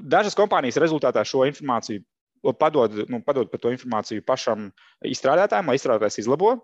dažas 0.08 0.38
kompānijas 0.38 0.80
rezultātā 0.82 1.26
šo 1.28 1.45
informāciju 1.50 2.06
padod, 2.58 2.93
nu, 3.12 3.22
padod 3.26 3.52
par 3.52 3.62
to 3.62 3.74
informāciju 3.74 4.24
pašam 4.26 4.70
izstrādātājam, 5.06 5.68
lai 5.68 5.78
izstrādātājs 5.80 6.22
izlabo. 6.24 6.56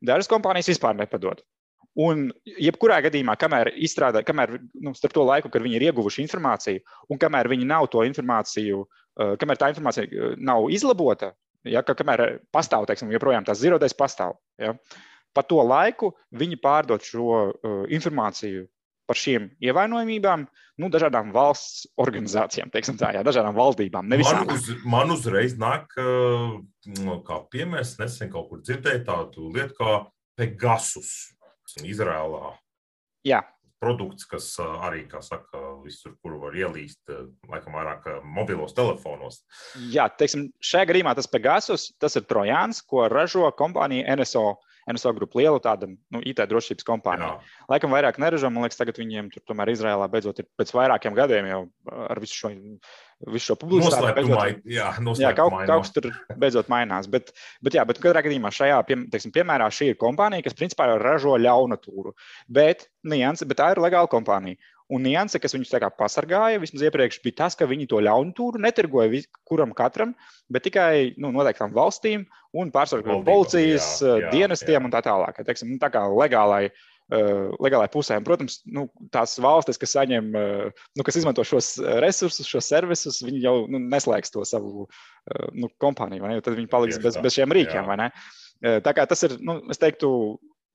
Dažas 0.00 0.30
kompānijas 0.30 0.70
vispār 0.72 0.96
nepadod. 0.96 1.42
Un, 1.98 2.28
jebkurā 2.46 3.00
gadījumā, 3.02 3.34
kamēr 3.38 3.72
izstrādā, 3.82 4.22
kamēr 4.22 4.54
nu, 4.78 4.92
starp 4.94 5.14
to 5.16 5.24
laiku, 5.26 5.50
kad 5.50 5.64
viņi 5.64 5.76
ir 5.80 5.88
ieguvuši 5.88 6.22
informāciju, 6.22 6.82
un 7.10 7.18
kamēr 7.18 7.50
viņi 7.50 7.66
nav 7.66 7.88
to 7.90 8.04
informāciju, 8.06 8.84
kamēr 9.18 9.60
tā 9.60 9.70
informācija 9.72 10.34
nav 10.38 10.68
izlabota, 10.72 11.32
ja, 11.68 11.82
ka, 11.86 11.96
kamēr 11.98 12.40
pastāv, 12.54 12.86
teiksim, 12.88 13.12
joprojām 13.14 13.46
tās 13.46 13.62
zirodēs 13.62 13.96
pastāv, 13.98 14.36
ja, 14.60 14.74
pa 15.36 15.44
to 15.46 15.62
laiku 15.62 16.14
viņi 16.36 16.60
pārdod 16.62 17.04
šo 17.06 17.30
uh, 17.30 17.82
informāciju 17.90 18.66
par 19.10 19.18
šīm 19.18 19.48
ievainojumībām 19.66 20.44
nu, 20.80 20.88
dažādām 20.92 21.32
valsts 21.34 21.88
organizācijām, 21.98 22.70
teiksim 22.70 22.94
tā, 23.00 23.10
jā, 23.16 23.24
dažādām 23.26 23.56
valdībām. 23.58 24.06
Man, 24.06 24.52
uz, 24.54 24.70
man 24.86 25.10
uzreiz 25.10 25.56
nāk, 25.58 25.90
kā 27.26 27.40
piemērs, 27.50 27.96
nesen 27.98 28.30
kaut 28.30 28.46
kur 28.52 28.62
dzirdēju 28.62 29.02
tādu 29.08 29.50
lietu 29.56 29.76
kā 29.80 29.98
Pegasus. 30.38 31.34
Izrēlā. 31.86 32.48
Jā. 33.26 33.44
Produkts, 33.80 34.26
kas 34.28 34.46
arī, 34.60 35.06
kā 35.08 35.22
saka, 35.24 35.60
visur, 35.84 36.12
kur 36.20 36.34
var 36.42 36.56
ielīst, 36.56 37.00
laikam, 37.48 37.78
vairāk 37.78 38.10
mobilos 38.24 38.74
telefonos. 38.76 39.40
Jā, 39.92 40.04
teiksim, 40.20 40.50
šajā 40.60 40.90
gadījumā 40.90 41.14
tas 41.16 41.30
Pegasus, 41.32 41.86
tas 42.00 42.18
ir 42.20 42.26
trojāns, 42.28 42.82
ko 42.84 43.06
ražo 43.08 43.48
kompānija 43.56 44.18
NSO. 44.20 44.58
NSO 44.94 45.12
grupa 45.16 45.40
liela 45.40 45.60
tāda 45.62 45.88
nu, 45.90 46.22
IT 46.22 46.42
drošības 46.50 46.86
kompānija. 46.86 47.36
Jā. 47.36 47.66
Laikam 47.74 47.94
vairāk 47.94 48.18
neražo, 48.22 48.50
man 48.52 48.66
liekas, 48.66 48.80
tagad 48.80 48.98
viņiem 49.00 49.30
tur 49.34 49.44
tomēr 49.48 49.72
Izrēlā 49.74 50.08
beidzot 50.12 50.42
ir 50.42 50.48
pēc 50.60 50.74
vairākiem 50.76 51.16
gadiem 51.18 51.50
jau 51.50 51.62
ar 52.08 52.22
visu 52.22 52.42
šo 52.42 52.52
visu 53.28 53.50
šo 53.50 53.56
publicitāti. 53.60 54.14
Beidzot, 54.16 54.62
jā, 54.64 54.88
jā, 55.20 55.30
kaut, 55.36 55.56
kaut 55.68 55.84
kas 55.84 55.92
tur 55.96 56.08
beidzot 56.40 56.70
mainās. 56.72 57.08
Bet, 57.10 57.34
bet, 57.64 57.76
jā, 57.76 57.84
bet 57.88 58.00
katrā 58.00 58.22
gadījumā 58.24 58.52
šajā 58.54 58.80
pie, 58.88 58.96
teiksim, 59.12 59.34
piemērā 59.34 59.68
šī 59.74 59.92
ir 59.92 60.00
kompānija, 60.00 60.46
kas 60.46 60.56
principā 60.56 60.88
ražo 61.00 61.36
ļaunatūru. 61.40 62.14
Bet, 62.48 62.88
nianse, 63.04 63.48
bet 63.48 63.60
tā 63.60 63.72
ir 63.74 63.82
legāla 63.84 64.10
kompānija. 64.10 64.60
Un 64.90 65.04
nianse, 65.06 65.38
kas 65.38 65.54
viņus 65.54 65.70
pasargāja, 65.98 66.60
vismaz 66.62 66.82
iepriekš, 66.82 67.20
bija 67.22 67.44
tas, 67.44 67.56
ka 67.58 67.68
viņi 67.70 67.86
to 67.90 68.00
ļaunatūru 68.02 68.58
netirgoja 68.62 69.22
kuram 69.46 69.74
katram, 69.76 70.16
bet 70.50 70.66
tikai 70.66 71.14
nu, 71.16 71.30
noteiktām 71.30 71.70
valstīm 71.76 72.24
un 72.58 72.72
pārsvarā 72.74 73.20
policijas 73.26 74.00
jā, 74.02 74.16
jā, 74.24 74.32
dienestiem 74.34 74.80
jā. 74.80 74.86
un 74.88 74.94
tā 74.94 75.04
tālāk. 75.06 75.38
Teiksim, 75.46 75.70
nu, 75.74 75.78
tā 75.82 75.92
kā 75.94 76.02
legālai 76.10 76.64
uh, 76.66 76.90
legālai 77.62 77.88
pusē. 77.90 78.18
Un, 78.18 78.26
protams, 78.26 78.60
nu, 78.66 78.88
tās 79.14 79.36
valstis, 79.42 79.78
kas 79.80 79.94
saņem, 79.96 80.30
nu, 80.98 81.06
kas 81.06 81.18
izmanto 81.18 81.44
šos 81.46 81.72
resursus, 82.02 82.50
šos 82.50 82.70
servisus, 82.70 83.22
viņi 83.26 83.42
jau 83.46 83.56
nu, 83.70 83.82
neslēgs 83.90 84.34
to 84.34 84.44
savu 84.48 84.86
nu, 85.54 85.70
kompāniju? 85.82 86.38
Tad 86.42 86.58
viņi 86.58 86.70
paliks 86.70 87.00
bez, 87.02 87.18
bez 87.22 87.38
šiem 87.38 87.54
rīkiem? 87.56 87.90
Tā 88.84 88.92
kā 88.94 89.06
tas 89.08 89.22
ir, 89.26 89.38
nu, 89.42 89.58
es 89.72 89.80
teiktu, 89.80 90.10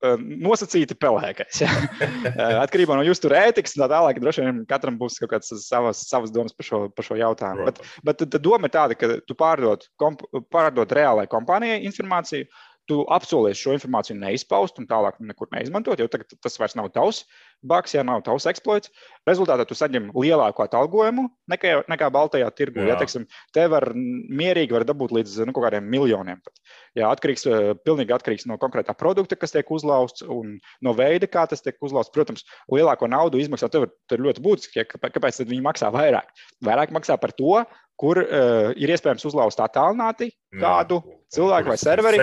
nosacīti 0.03 0.97
pelēkais. 0.99 1.61
Ja? 1.63 1.71
Atkarībā 2.65 2.97
no 2.97 3.05
jūsu 3.05 3.31
ētikas, 3.31 3.77
tā 3.77 3.87
tālāk, 3.91 4.19
droši 4.21 4.45
vien 4.45 4.61
katram 4.69 4.99
būs 4.99 5.17
kaut 5.21 5.31
kādas 5.33 5.51
savas, 5.65 6.03
savas 6.09 6.33
domas 6.35 6.55
par 6.55 6.67
šo, 6.67 6.81
par 6.93 7.07
šo 7.07 7.17
jautājumu. 7.19 7.67
Bet, 7.69 7.81
bet 8.05 8.39
doma 8.43 8.69
ir 8.69 8.75
tāda, 8.75 8.97
ka 8.99 9.17
tu 9.25 9.37
pārdod, 9.39 9.87
komp, 10.01 10.25
pārdod 10.53 10.91
reālai 10.95 11.27
kompānijai 11.31 11.83
informāciju, 11.87 12.49
tu 12.89 13.01
apsolies 13.11 13.59
šo 13.59 13.73
informāciju 13.75 14.17
neizpaust 14.19 14.79
un 14.81 14.87
tālāk 14.89 15.17
nekur 15.23 15.49
neizmantot, 15.53 15.99
jo 15.99 16.07
tagad 16.11 16.35
tas 16.43 16.57
vairs 16.61 16.75
nav 16.77 16.91
tavs 16.93 17.23
baks, 17.65 17.95
ja 17.95 18.03
nav 18.05 18.21
tavs 18.25 18.45
eksploits. 18.49 18.91
Rezultātā 19.27 19.65
tu 19.65 19.77
saņem 19.77 20.11
lielāku 20.13 20.65
atalgojumu 20.65 21.27
nekā, 21.51 21.79
nekā 21.91 22.09
Baltajā 22.13 22.49
tirgu. 22.53 22.83
Jā. 22.83 22.93
Ja, 22.93 22.97
teiksim, 22.99 23.25
te 23.55 23.65
var 23.71 23.89
mierīgi 23.95 24.75
var 24.75 24.85
dabūt 24.87 25.15
līdz 25.17 25.39
nu, 25.47 25.55
kaut 25.55 25.67
kādiem 25.67 25.87
miljoniem. 25.89 26.41
Pat. 26.45 26.61
Jā, 26.95 27.09
atkarīgs, 27.09 27.47
eh, 27.49 27.71
pilnīgi 27.87 28.13
atkarīgs 28.15 28.45
no 28.49 28.59
konkrētā 28.61 28.93
produkta, 28.97 29.37
kas 29.39 29.55
tiek 29.55 29.71
uzlausts 29.73 30.25
un 30.29 30.59
no 30.85 30.93
veida, 30.97 31.27
kā 31.27 31.47
tas 31.49 31.65
tiek 31.65 31.79
uzlausts. 31.81 32.13
Protams, 32.15 32.45
lielāko 32.71 33.09
naudu 33.09 33.41
izmaksā 33.41 33.71
tev 33.71 33.89
ir 33.89 34.25
ļoti 34.27 34.45
būtiski. 34.45 34.83
Ja, 34.83 34.85
kāpēc 34.85 35.41
viņi 35.41 35.63
maksā 35.65 35.89
vairāk? 35.93 36.29
Vairāk 36.63 36.93
maksā 36.95 37.17
par 37.19 37.33
to, 37.35 37.63
kur 37.99 38.19
uh, 38.19 38.71
ir 38.75 38.91
iespējams 38.91 39.23
uzlauzt 39.29 39.61
attālināti 39.63 40.33
kādu 40.59 40.99
jā, 40.99 41.13
cilvēku 41.35 41.71
vai 41.71 41.77
serveri. 41.81 42.21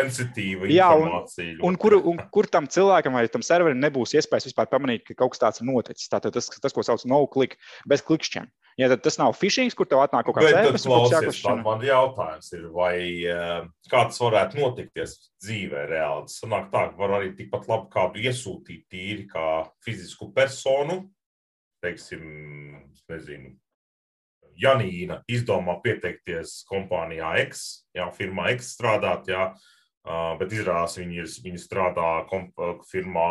Jā, 0.73 0.89
un, 0.97 1.13
un, 1.69 1.79
kur, 1.81 1.97
un 1.99 2.19
kur 2.35 2.49
tam 2.51 2.69
cilvēkam 2.71 3.19
vai 3.19 3.27
tam 3.33 3.45
serverim 3.47 3.81
nebūs 3.83 4.17
iespējas 4.19 4.51
vispār 4.51 4.71
pamanīt, 4.73 5.07
ka 5.09 5.17
kaut 5.19 5.35
kas 5.35 5.43
tāds 5.45 5.63
ir 5.63 5.69
noticis. 5.69 6.11
Tātad 6.13 6.35
tas, 6.37 6.51
tas 6.63 6.77
ko 6.77 6.85
sauc 6.87 7.05
no 7.11 7.23
click, 7.33 7.59
bez 7.89 8.05
klikšķiem. 8.09 8.51
Ja 8.81 8.89
tas 8.97 9.19
nav 9.21 9.35
phishing, 9.37 9.73
kur 9.77 9.89
tev 9.89 10.01
atnāk 10.01 10.25
kaut 10.27 10.39
kāds 10.39 10.49
serveris, 10.55 10.87
tad 11.13 11.29
man, 11.45 11.65
man 11.67 11.83
jautājums 11.85 12.53
ir, 12.57 12.69
vai 12.73 12.95
uh, 13.29 13.67
kā 13.93 14.07
tas 14.09 14.21
varētu 14.23 14.63
notikties 14.63 15.17
dzīvē 15.45 15.85
reāli. 15.91 16.29
Tas 16.29 16.39
sanāk 16.41 16.71
tā, 16.73 16.87
ka 16.93 17.01
var 17.01 17.19
arī 17.19 17.35
tikpat 17.37 17.69
labi 17.69 17.91
kādu 17.93 18.23
iesūtīt 18.25 18.87
tīri 18.93 19.27
kā 19.29 19.67
fizisku 19.85 20.31
personu, 20.33 21.03
teiksim, 21.85 22.25
nezinu, 23.13 23.53
Janīna 24.61 25.21
izdomā 25.31 25.79
pieteikties 25.85 26.63
kompānijā 26.69 27.35
X, 27.47 27.85
jā, 27.97 28.09
firmā 28.17 28.51
X 28.57 28.75
strādāt, 28.77 29.31
jā, 29.33 29.49
bet 30.41 30.53
izrādās 30.53 30.99
viņi, 30.99 31.23
ir, 31.23 31.33
viņi 31.45 31.63
strādā 31.63 32.11
komp, 32.31 32.59
firmā 32.91 33.31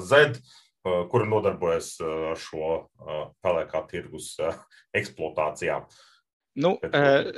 Z, 0.00 0.40
kura 0.82 1.26
nodarbojas 1.28 1.94
ar 2.00 2.38
šo 2.40 2.70
pelēkā 3.44 3.84
tirgus 3.90 4.34
eksploatācijām. 4.96 5.84
Nu, 6.58 6.74
eh, 6.82 7.30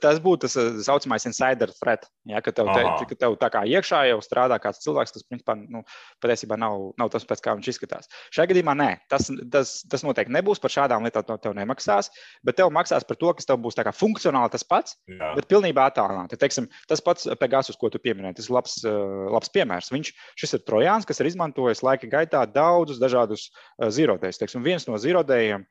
tas 0.00 0.20
būtu 0.24 0.46
tas 0.46 0.56
eh, 0.56 0.78
saucamais 0.84 1.26
insider 1.28 1.72
threat. 1.76 2.06
Ja, 2.28 2.42
ka, 2.44 2.52
tev, 2.52 2.68
te, 2.76 3.06
ka 3.08 3.16
tev 3.16 3.36
tā 3.40 3.48
kā 3.52 3.62
iekšā 3.64 4.02
jau 4.10 4.18
strādā 4.24 4.58
kāds 4.60 4.82
cilvēks, 4.84 5.14
kas 5.14 5.24
principā 5.24 5.54
nu, 5.58 5.80
patiesībā 6.20 6.58
nav, 6.60 6.90
nav 7.00 7.08
tas, 7.12 7.24
pēc 7.28 7.40
kā 7.44 7.54
viņš 7.56 7.70
izskatās. 7.72 8.10
Šajā 8.34 8.50
gadījumā 8.50 8.74
nē, 8.76 8.88
tas, 9.08 9.30
tas, 9.52 9.72
tas 9.88 10.04
noteikti 10.04 10.34
nebūs 10.36 10.60
par 10.60 10.74
šādām 10.74 11.06
lietām. 11.08 11.24
No 11.28 11.36
tev 11.42 11.52
nemaksās, 11.56 12.08
bet 12.46 12.56
tev 12.60 12.70
maksās 12.72 13.04
par 13.04 13.18
to, 13.20 13.32
kas 13.36 13.48
tev 13.48 13.58
būs 13.64 13.76
funkcionāli 13.98 14.52
tas 14.52 14.64
pats, 14.64 14.94
Jā. 15.10 15.32
bet 15.36 15.48
pilnībā 15.50 15.88
attālināti. 15.90 16.38
Teiksim, 16.40 16.68
tas 16.88 17.02
pats 17.04 17.26
Pegasus, 17.40 17.76
ko 17.76 17.90
tu 17.92 17.98
pieminēji, 18.00 18.38
tas 18.38 18.48
ir 18.48 18.54
labs, 18.54 18.76
eh, 18.84 18.92
labs 19.34 19.52
piemērs. 19.52 19.90
Viņš, 19.92 20.12
šis 20.40 20.56
ir 20.56 20.64
trojāns, 20.68 21.08
kas 21.08 21.20
ir 21.20 21.28
izmantojis 21.28 21.82
laika 21.84 22.08
gaitā 22.08 22.44
daudzus 22.48 23.00
dažādus 23.02 23.48
zīrodējus. 23.80 24.56
Viens 24.62 24.86
no 24.88 24.96
zīrodējiem, 25.00 25.66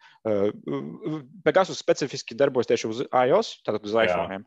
Pegasus 1.45 1.79
specifiski 1.79 2.35
darbojas 2.37 2.67
tieši 2.67 2.89
uz 2.89 3.01
iOS, 3.05 3.53
tātad 3.67 3.85
uz 3.87 3.95
iPhone. 3.95 4.41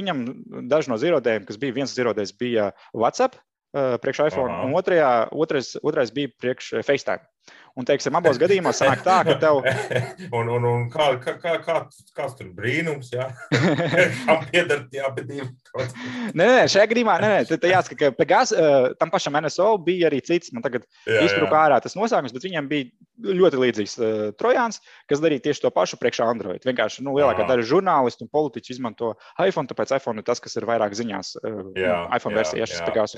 Viņam 0.00 0.22
daži 0.68 0.92
no 0.92 0.98
zirodējiem, 1.20 1.46
kas 1.48 1.60
bija 1.60 1.76
viens 1.76 1.94
zirodējs, 1.94 2.32
bija 2.40 2.70
WhatsApp 2.96 3.36
uh, 3.36 3.98
priekš 4.02 4.24
iPhone, 4.30 4.52
Aha. 4.52 4.66
un 4.66 4.74
otrajā, 4.78 5.28
otrais, 5.32 5.76
otrais 5.82 6.12
bija 6.12 6.32
priekš 6.40 6.80
FaceTime. 6.86 7.29
Un, 7.78 7.86
teiksim, 7.86 8.16
abos 8.18 8.38
gadījumos 8.40 8.80
sanāk 8.80 9.04
tā, 9.06 9.20
ka 9.26 9.36
tev. 9.40 9.60
un, 10.36 10.48
un, 10.56 10.66
un 10.66 10.86
kā, 10.92 11.12
kā, 11.22 11.36
kā, 11.40 11.54
kā, 11.64 11.76
kāds 12.16 12.34
tur 12.38 12.50
brīnums, 12.56 13.12
jā? 13.14 13.28
Kam 14.26 14.42
pieder 14.50 14.82
tie 14.90 15.04
abi 15.06 15.24
divi? 15.28 15.46
nē, 16.38 16.48
nē, 16.56 16.64
šajā 16.72 16.88
gadījumā, 16.90 17.18
nē, 17.22 17.30
nē 17.46 17.60
tā 17.62 17.70
jāsaka, 17.70 17.98
ka 18.00 18.10
Pegas, 18.18 18.54
tam 19.00 19.12
pašam 19.14 19.38
NSO 19.38 19.70
bija 19.86 20.10
arī 20.10 20.18
cits, 20.26 20.52
man 20.56 20.66
tagad 20.66 20.88
izpruka 21.06 21.62
ārā 21.62 21.78
tas 21.82 21.96
nosaukums, 21.98 22.34
bet 22.34 22.48
viņam 22.48 22.68
bija 22.70 22.90
ļoti 23.20 23.60
līdzīgs 23.60 23.94
uh, 24.00 24.22
trojāns, 24.38 24.80
kas 25.10 25.20
darīja 25.22 25.44
tieši 25.48 25.64
to 25.64 25.70
pašu 25.74 25.98
priekšā 26.00 26.26
Android. 26.30 26.64
Vienkārši, 26.66 27.04
nu, 27.04 27.14
lielākā 27.18 27.46
daļa 27.48 27.66
žurnālistu 27.68 28.24
un 28.24 28.32
politiķu 28.32 28.74
izmanto 28.74 29.12
iPhone, 29.42 29.68
tāpēc 29.70 29.94
iPhone 29.98 30.22
ir 30.22 30.26
tas, 30.26 30.40
kas 30.42 30.56
ir 30.56 30.66
vairāk 30.68 30.94
ziņās. 30.96 31.34
Uh, 31.40 31.60
jā, 31.78 31.96
iPhone 32.16 32.36
jā, 32.36 32.40
versija, 32.40 32.62
ja 32.62 32.70
šis 32.70 32.84
Pegas 32.86 33.16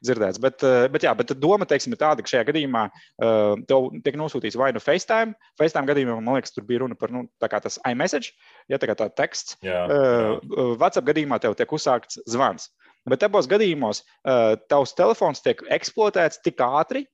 dzirdēts. 0.00 0.40
Bet, 0.42 0.64
uh, 0.66 0.86
bet, 0.92 1.06
jā, 1.06 1.14
bet 1.18 1.34
doma, 1.38 1.68
teiksim, 1.68 1.94
ir 1.94 2.00
tāda, 2.00 2.24
ka 2.24 2.34
šajā 2.34 2.48
gadījumā 2.52 2.86
uh, 2.88 3.54
tev 3.72 3.88
tiek 4.04 4.18
nosūtīts 4.20 4.58
vai 4.60 4.70
nu 4.76 4.82
FaceTime. 4.82 5.36
FaceTime 5.60 5.88
gadījumā 5.88 6.18
man 6.20 6.36
liekas, 6.36 6.54
tur 6.54 6.66
bija 6.68 6.84
runa 6.84 6.98
par 6.98 7.12
nu, 7.14 7.24
tas 7.42 7.80
iMessage, 7.88 8.36
ja 8.72 8.80
tā 8.80 8.90
kā 8.90 8.96
tā 8.98 9.08
teksts. 9.12 9.58
Jā, 9.64 9.84
jā. 9.88 10.02
Uh, 10.38 10.76
WhatsApp 10.76 11.08
gadījumā 11.10 11.40
tev 11.42 11.56
tiek 11.58 11.72
uzsākts 11.72 12.20
zvans. 12.30 12.70
Bet 13.08 13.24
abos 13.26 13.48
gadījumos 13.50 14.04
uh, 14.04 14.54
tavs 14.70 14.94
telefons 14.98 15.42
tiek 15.42 15.62
eksploatēts 15.74 16.42
tik 16.44 16.62
ātri, 16.62 17.06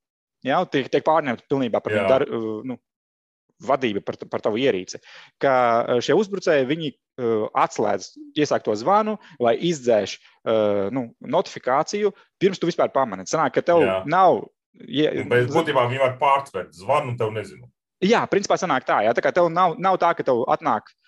ja, 0.45 0.61
tiek, 0.69 0.91
tiek 0.93 1.07
pārņemts 1.07 1.49
pilnībā 1.49 1.81
par 1.85 1.97
dar, 2.11 2.27
uh, 2.29 2.61
nu, 2.69 2.77
vadību 3.65 4.03
par, 4.07 4.19
par 4.31 4.43
tavu 4.45 4.61
ierīci. 4.63 5.01
Ka 5.43 5.53
šie 6.05 6.15
uzbrucēji 6.19 6.69
viņi, 6.69 6.93
uh, 6.93 7.49
atslēdz 7.59 8.13
iesākto 8.39 8.77
zvanu 8.79 9.17
vai 9.43 9.57
izdzēš 9.71 10.19
uh, 10.19 10.87
nu, 10.95 11.09
notifikāciju, 11.25 12.13
pirms 12.39 12.61
tu 12.61 12.69
vispār 12.71 12.93
pamani. 12.95 13.27
Sanāk, 13.31 13.57
ka 13.57 13.65
tev 13.67 13.83
Jā. 13.87 13.99
nav 14.07 14.45
Ja, 14.87 15.11
Bet 15.27 15.51
būtībā 15.51 15.89
viņi 15.89 16.03
var 16.05 16.15
pārtvert 16.21 16.77
zvanu, 16.77 17.13
un 17.13 17.19
tev 17.19 17.33
nezinu. 17.35 17.67
Jā, 18.05 18.23
principā 18.31 18.55
sanāk 18.61 18.87
tā. 18.87 19.01
Jā, 19.03 19.15
tā 19.17 19.25
kā 19.25 19.33
tev 19.35 19.49
nav, 19.51 19.75
nav 19.83 19.99
tā, 19.99 20.13
ka 20.15 20.23
tev 20.27 20.45
atnāk 20.55 20.87
uh, 20.87 21.08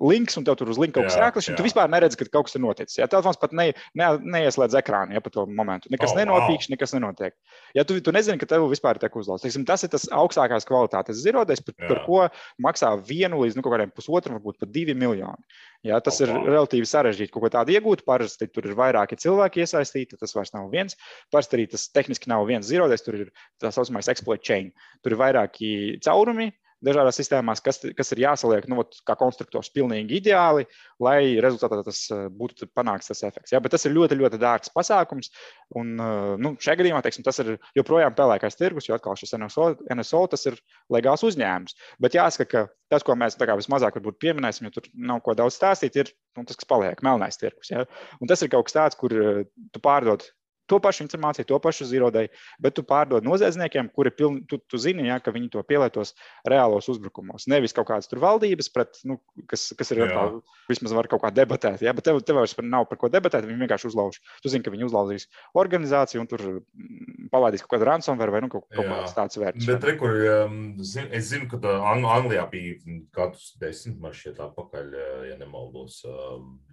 links, 0.00 0.36
un 0.38 0.46
tev 0.46 0.56
tur 0.60 0.70
uz 0.72 0.78
linka 0.80 1.00
kaut 1.00 1.10
kas 1.10 1.18
jāklišķi, 1.20 1.52
un 1.52 1.58
tu 1.58 1.66
vispār 1.66 1.90
neredzi, 1.92 2.18
ka 2.20 2.26
kaut 2.28 2.48
kas 2.48 2.56
ir 2.58 2.62
noticis. 2.64 2.98
Ja 3.00 3.08
telefons 3.10 3.38
pat 3.40 3.54
ne, 3.56 3.68
ne, 3.98 4.08
neieslēdz 4.36 4.76
ekrānu 4.80 5.16
ja, 5.16 5.22
pa 5.24 5.32
to 5.32 5.46
momentu. 5.48 5.90
Nekas 5.92 6.14
oh, 6.14 6.20
nenopīkš, 6.20 6.68
wow. 6.68 6.74
nekas 6.74 6.94
nenotiek. 6.96 7.36
Ja 7.76 7.86
tu, 7.88 7.98
tu 8.04 8.14
nezini, 8.14 8.40
ka 8.40 8.48
tev 8.50 8.66
vispār 8.70 9.00
tiek 9.02 9.16
uzlausts, 9.18 9.58
tas 9.68 9.86
ir 9.86 9.92
tas 9.92 10.08
augstākās 10.14 10.68
kvalitātes 10.68 11.22
zirodēs, 11.22 11.62
par, 11.66 11.76
jā. 11.78 11.88
par 11.90 12.02
ko 12.06 12.22
maksā 12.62 12.92
vienu 13.08 13.42
līdz 13.44 13.58
nu, 13.58 13.64
kaut 13.66 13.76
kādiem 13.76 13.94
pusotram, 13.94 14.38
varbūt 14.38 14.60
pat 14.62 14.72
divi 14.74 14.96
miljoni. 14.98 15.56
Ja, 15.86 16.00
tas 16.02 16.18
oh, 16.20 16.26
wow. 16.26 16.42
ir 16.42 16.52
relatīvi 16.56 16.88
sarežģīti 16.90 17.34
kaut 17.34 17.46
ko 17.46 17.52
tādu 17.58 17.76
iegūt. 17.76 18.04
Parasti 18.08 18.48
tur 18.50 18.66
ir 18.66 18.76
vairāki 18.78 19.18
cilvēki 19.22 19.62
iesaistīti, 19.62 20.18
tas 20.18 20.34
vairs 20.34 20.54
nav 20.56 20.70
viens. 20.72 20.98
Parasti 21.32 21.58
arī 21.58 21.68
tas 21.70 21.88
tehniski 21.94 22.30
nav 22.32 22.46
viens 22.48 22.66
zirodēs, 22.66 23.04
tur 23.06 23.20
ir 23.20 23.32
tā 23.62 23.70
saucamais 23.74 24.10
exploit 24.10 24.42
chain. 24.42 24.72
Tur 25.04 25.14
ir 25.14 25.20
vairāki 25.20 25.70
caurumi, 26.02 26.50
dažādās 26.86 27.18
sistēmās, 27.20 27.62
kas, 27.64 27.80
kas 27.96 28.12
ir 28.14 28.22
jāsaliek 28.22 28.66
nu, 28.70 28.84
kā 29.06 29.16
konstruktors 29.18 29.70
pilnīgi 29.74 30.20
ideāli, 30.20 30.66
lai 31.02 31.36
rezultātā 31.42 31.82
tas 31.86 32.04
eh, 32.14 32.26
būtu 32.32 32.68
panākts 32.76 33.10
tas 33.12 33.24
efekts. 33.28 33.54
Ja? 33.54 33.60
Bet 33.64 33.74
tas 33.74 33.86
ir 33.88 33.94
ļoti, 33.96 34.18
ļoti 34.20 34.40
dārgs 34.42 34.72
pasākums. 34.74 35.32
Un, 35.78 35.94
eh, 35.98 36.32
nu, 36.42 36.54
šajā 36.62 36.80
gadījumā 36.80 37.02
teiksim, 37.04 37.26
tas 37.26 37.42
ir 37.42 37.56
joprojām 37.78 38.16
pelēkais 38.16 38.58
tirgus, 38.58 38.88
jo 38.88 38.96
atkal 38.96 39.18
šis 39.18 39.36
NSO, 39.38 39.72
NSO 39.96 40.24
tas 40.32 40.46
ir 40.50 40.58
legāls 40.92 41.26
uzņēmums. 41.26 41.76
Bet 42.02 42.16
jāsaka, 42.18 42.48
ka 42.50 42.64
tas, 42.92 43.04
ko 43.06 43.16
mēs 43.18 43.38
vismazāk 43.38 43.98
pieminēsim, 44.22 44.68
jo 44.68 44.78
tur 44.78 44.90
nav 44.94 45.22
ko 45.24 45.34
daudz 45.38 45.58
stāstīt, 45.58 45.96
ir 45.98 46.12
nu, 46.36 46.44
tas, 46.46 46.58
kas 46.58 46.68
paliek 46.68 47.02
melnais 47.02 47.38
tirgus. 47.40 47.70
Ja? 47.72 47.86
Un 48.20 48.30
tas 48.30 48.42
ir 48.42 48.52
kaut 48.52 48.68
kas 48.68 48.76
tāds, 48.78 48.98
kur 48.98 49.12
eh, 49.12 49.44
tu 49.72 49.82
pārdod 49.82 50.26
to 50.70 50.78
pašu 50.82 51.04
informāciju, 51.06 51.46
to 51.48 51.58
pašu 51.62 51.86
zīrodēju, 51.90 52.32
bet 52.62 52.76
tu 52.76 52.84
pārdod 52.86 53.26
noziedzniekiem, 53.26 53.90
kuri 53.96 54.12
piln, 54.14 54.40
tu, 54.50 54.58
tu 54.58 54.80
zini, 54.80 55.06
ja, 55.08 55.18
ka 55.22 55.34
viņi 55.34 55.50
to 55.54 55.62
pielietos 55.66 56.14
reālos 56.48 56.90
uzbrukumos. 56.92 57.48
Nevis 57.50 57.76
kaut 57.76 57.88
kādas 57.90 58.10
tur 58.10 58.20
valdības, 58.22 58.70
pret, 58.74 59.00
nu, 59.08 59.18
kas, 59.50 59.68
kas 59.78 59.92
ir 59.94 60.04
kā, 60.10 60.26
vismaz 60.70 60.94
var 60.96 61.10
kaut 61.10 61.24
kā 61.24 61.32
debatēt, 61.34 61.84
ja, 61.86 61.94
bet 61.96 62.06
tev, 62.08 62.20
tev 62.26 62.40
vairs 62.40 62.56
nav 62.62 62.88
par 62.90 63.00
ko 63.00 63.10
debatēt, 63.12 63.46
viņi 63.48 63.62
vienkārši 63.64 63.90
uzlauž. 63.92 64.20
Tu 64.42 64.52
zini, 64.52 64.66
ka 64.66 64.74
viņi 64.74 64.88
uzlauzīs 64.88 65.28
organizāciju 65.56 66.24
un 66.24 66.30
tur 66.30 66.44
mm, 66.46 67.28
palaidīs 67.32 67.64
kaut 67.64 67.76
kādu 67.76 67.90
ransomware 67.90 68.34
vai 68.34 68.42
nu, 68.44 68.50
kaut, 68.52 68.66
kaut 68.74 68.90
kāds 68.90 69.16
tāds 69.16 69.40
vērts. 69.40 69.68
Bet, 69.68 69.86
re, 69.86 69.96
kur, 70.00 70.18
um, 70.46 70.60
zin, 70.82 71.10
es 71.14 71.30
zinu, 71.32 71.50
ka 71.50 71.60
Ang 71.86 72.06
Anglijā 72.08 72.44
bija 72.50 72.76
kādus 73.14 73.54
desmit 73.60 73.98
man 74.02 74.14
šķiet 74.16 74.40
atpakaļ, 74.42 74.94
ja 75.30 75.36
nemaldos, 75.40 76.02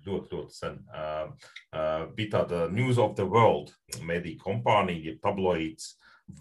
ļoti, 0.06 0.36
ļoti 0.36 0.56
sen. 0.56 0.80
Uh, 0.92 1.32
uh, 1.74 2.06
bija 2.16 2.40
tāda 2.40 2.68
News 2.74 3.00
of 3.02 3.16
the 3.20 3.26
World 3.28 3.74
mediju 4.02 4.42
kompānija, 4.42 5.12
jeb 5.12 5.22
tabloīds, 5.24 5.94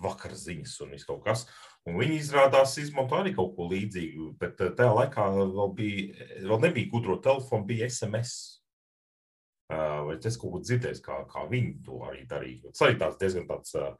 vakar 0.03 0.35
ziņas 0.39 0.79
un 0.85 0.95
viss 0.95 1.09
kaut 1.09 1.25
kas. 1.27 1.47
Un 1.89 1.99
viņi 1.99 2.21
izrādās 2.21 2.77
izmanto 2.79 3.19
arī 3.19 3.33
kaut 3.35 3.57
ko 3.57 3.67
līdzīgu, 3.73 4.33
bet 4.39 4.61
eh, 4.63 4.71
tajā 4.79 4.93
laikā 5.01 5.27
vēl, 5.35 5.73
bija, 5.75 6.29
vēl 6.47 6.63
nebija 6.63 6.91
gudro 6.93 7.19
telefonu, 7.23 7.67
bija 7.67 7.89
SMS. 7.91 8.63
Eh, 9.73 9.99
vai 10.07 10.17
es 10.19 10.39
kaut 10.39 10.55
ko 10.55 10.63
dzirdēju, 10.63 11.03
kā, 11.03 11.23
kā 11.31 11.45
viņi 11.51 11.75
to 11.87 11.99
arī 12.07 12.23
darīja? 12.31 12.71
Tas 12.71 12.87
arī 12.87 12.99
tāds 13.01 13.19
diezgan 13.19 13.49
tāds 13.49 13.75
uh, 13.79 13.93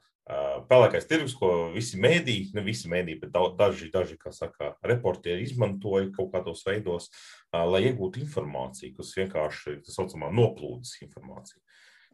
pelēkais 0.69 1.09
tirgus, 1.09 1.35
ko 1.35 1.49
visi 1.73 1.99
mēdīji, 1.99 2.53
ne 2.55 2.63
visi 2.63 2.91
mēdīji, 2.91 3.19
bet 3.25 3.33
daži, 3.59 3.89
daži 3.91 4.15
kā 4.21 4.31
saka, 4.31 4.73
reportieri 4.87 5.43
izmantoja 5.43 6.07
kaut 6.15 6.31
kādos 6.35 6.63
veidos, 6.67 7.09
uh, 7.09 7.65
lai 7.67 7.83
iegūtu 7.89 8.23
informāciju, 8.23 8.93
kas 8.99 9.11
vienkārši, 9.17 9.81
tā 9.83 9.95
saucamā, 9.95 10.31
noplūdes 10.31 11.01
informācija. 11.03 11.59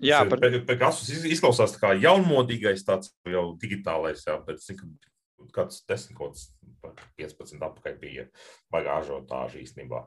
Jā, 0.04 0.22
par... 0.32 0.40
Pegasus 0.68 1.26
izklausās 1.28 1.76
kā 1.80 1.92
jaunmodīgais, 2.00 2.86
tāds 2.88 3.12
jau 3.28 3.50
digitālais, 3.60 4.24
jā, 4.28 4.38
bet 4.46 4.62
cik 4.64 4.86
kāds 5.56 5.84
desmit 5.90 6.18
kaut 6.20 6.40
kāds 6.84 7.10
15 7.20 7.66
apakaļ 7.68 7.98
bija 8.00 8.26
baigā 8.72 9.00
ažotāža 9.02 9.60
īstenībā. 9.64 10.06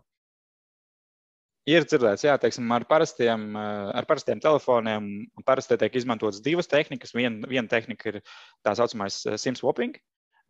Ir 1.68 1.84
dzirdēts, 1.86 2.24
jā, 2.26 2.34
teiksim, 2.42 2.66
ar 2.74 2.82
parastiem, 2.90 3.52
ar 3.54 4.06
parastiem 4.08 4.40
telefoniem 4.42 5.10
parasti 5.46 5.78
tiek 5.78 6.00
izmantotas 6.00 6.40
divas 6.42 6.66
tehnikas. 6.66 7.12
Viena 7.14 7.46
vien 7.46 7.68
tehnika 7.70 8.08
ir 8.10 8.18
tā 8.66 8.72
saucamais 8.74 9.20
SIM 9.38 9.54
swapping. 9.58 9.94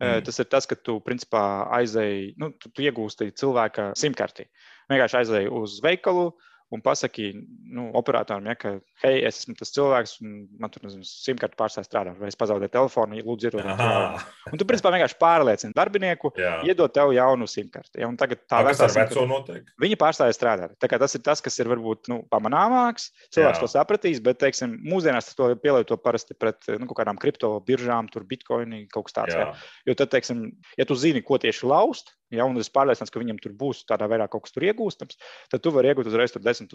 Mm. 0.01 0.23
Tas 0.25 0.41
ir 0.41 0.47
tas, 0.49 0.65
ka 0.65 0.73
tu 0.73 0.97
principā 1.05 1.43
aizēji, 1.77 2.33
nu, 2.41 2.49
tu, 2.57 2.71
tu 2.73 2.81
iegūsti 2.81 3.29
cilvēka 3.37 3.91
simkarti. 3.99 4.47
Vienkārši 4.89 5.19
aizēji 5.19 5.51
uz 5.53 5.77
veikalu, 5.85 6.31
uh, 6.31 6.49
un 6.73 6.81
pasaki 6.81 7.29
nu, 7.73 7.87
operatoram, 7.97 8.47
ja, 8.49 8.55
ka, 8.57 8.71
hei, 9.03 9.19
es 9.27 9.43
esmu 9.43 9.53
tas 9.59 9.71
cilvēks, 9.75 10.15
un 10.23 10.33
man 10.61 10.71
tur 10.73 10.89
simtkārt 11.05 11.53
pārstāv 11.59 11.85
strādāt, 11.85 12.17
vai 12.21 12.31
es 12.31 12.37
pazaudēju 12.39 12.73
telefonu, 12.73 13.19
lūdzu, 13.21 13.49
ierodiet. 13.49 14.23
Un 14.49 14.61
tu, 14.61 14.67
principā, 14.69 14.91
vienkārši 14.95 15.17
pārliecini 15.21 15.77
darbinieku, 15.77 16.33
Jā. 16.39 16.55
iedod 16.67 16.93
tev 16.93 17.13
jaunu 17.15 17.47
simtkārti. 17.49 18.01
Ja, 18.01 18.09
tagad 18.19 18.41
tā 18.49 18.63
vecā 18.65 18.89
veco 18.95 19.25
notiek. 19.29 19.69
Viņi 19.81 19.99
pārstāja 20.01 20.35
strādāt. 20.35 20.73
Tā 20.81 20.89
kā 20.89 20.99
tas 21.01 21.13
ir 21.17 21.23
tas, 21.25 21.43
kas 21.45 21.59
ir 21.61 21.69
varbūt 21.71 22.09
nu, 22.13 22.21
pamanāmāks, 22.33 23.11
cilvēks 23.35 23.61
Jā. 23.61 23.63
to 23.63 23.71
sapratīs, 23.75 24.23
bet, 24.25 24.41
teiksim, 24.41 24.75
mūsdienās 24.89 25.29
to 25.37 25.51
pielieto 25.61 25.99
parasti 26.01 26.37
pret 26.37 26.65
nu, 26.73 26.89
kaut 26.89 27.03
kādām 27.03 27.21
kripto 27.21 27.53
biržām, 27.67 28.09
tur 28.13 28.25
bitkoini, 28.29 28.87
kaut 28.93 29.09
kas 29.09 29.19
tāds. 29.21 29.37
Ja. 29.37 29.51
Jo 29.89 29.97
tad, 29.99 30.13
teiksim, 30.15 30.49
ja 30.79 30.89
tu 30.89 30.97
zini, 30.97 31.21
ko 31.25 31.37
tieši 31.41 31.69
laust, 31.69 32.15
ja, 32.33 32.47
un 32.49 32.57
es 32.61 32.71
pārliecināts, 32.73 33.11
ka 33.13 33.21
viņam 33.21 33.39
tur 33.43 33.53
būs 33.57 33.83
tādā 33.89 34.07
veidā 34.11 34.27
kaut 34.31 34.45
kas 34.45 34.55
tur 34.55 34.65
iegūstams, 34.67 35.19
tad 35.51 35.63
tu 35.63 35.73
vari 35.75 35.91
iegūt 35.91 36.09
uzreiz 36.09 36.33
10 36.33 36.73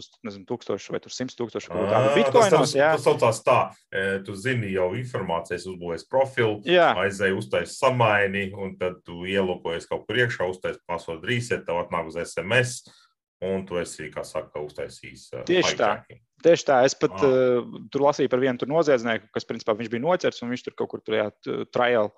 tūkstoši 0.48 0.94
vai 0.94 1.02
100 1.04 1.38
tūkstoši 1.38 1.72
kaut 1.72 1.90
kādu 1.92 2.14
bitkoinu. 2.16 2.54
Tas, 2.54 2.76
tas 2.76 3.04
saucās 3.04 3.42
tā, 3.46 3.58
e, 3.90 4.06
tu 4.26 4.36
zini 4.38 4.72
jau 4.74 4.90
informācijas, 4.98 5.66
uzbūvēs 5.72 6.06
profilu, 6.10 6.60
aizēji 6.68 7.36
uztais 7.38 7.76
samaini, 7.80 8.48
un 8.56 8.76
tad 8.80 9.02
tu 9.06 9.24
ielūkojies 9.28 9.90
kaut 9.90 10.06
kur 10.08 10.22
iekšā, 10.24 10.48
uztais 10.48 10.80
password 10.88 11.26
reset, 11.28 11.66
tev 11.66 11.82
atnāk 11.82 12.10
uz 12.10 12.18
SMS, 12.22 12.80
un 13.44 13.62
tu 13.66 13.78
esi, 13.78 14.08
kā 14.14 14.24
saka, 14.26 14.62
uztaisījis. 14.64 15.28
Uh, 15.36 15.44
Tieši 15.48 15.76
tā. 15.78 15.92
Tieši 16.42 16.66
tā, 16.68 16.76
es 16.86 16.94
pat 16.98 17.16
ah. 17.18 17.32
uh, 17.62 17.78
tur 17.90 18.04
lasīju 18.06 18.30
par 18.30 18.42
vienu 18.42 18.68
noziedznieku, 18.70 19.26
kas 19.34 19.46
principā 19.46 19.74
viņš 19.78 19.90
bija 19.90 20.04
noķerts 20.04 20.44
un 20.44 20.52
viņš 20.52 20.62
tur 20.68 20.76
kaut 20.78 20.92
kur 20.92 21.02
tajā 21.02 21.26
trial 21.74 22.12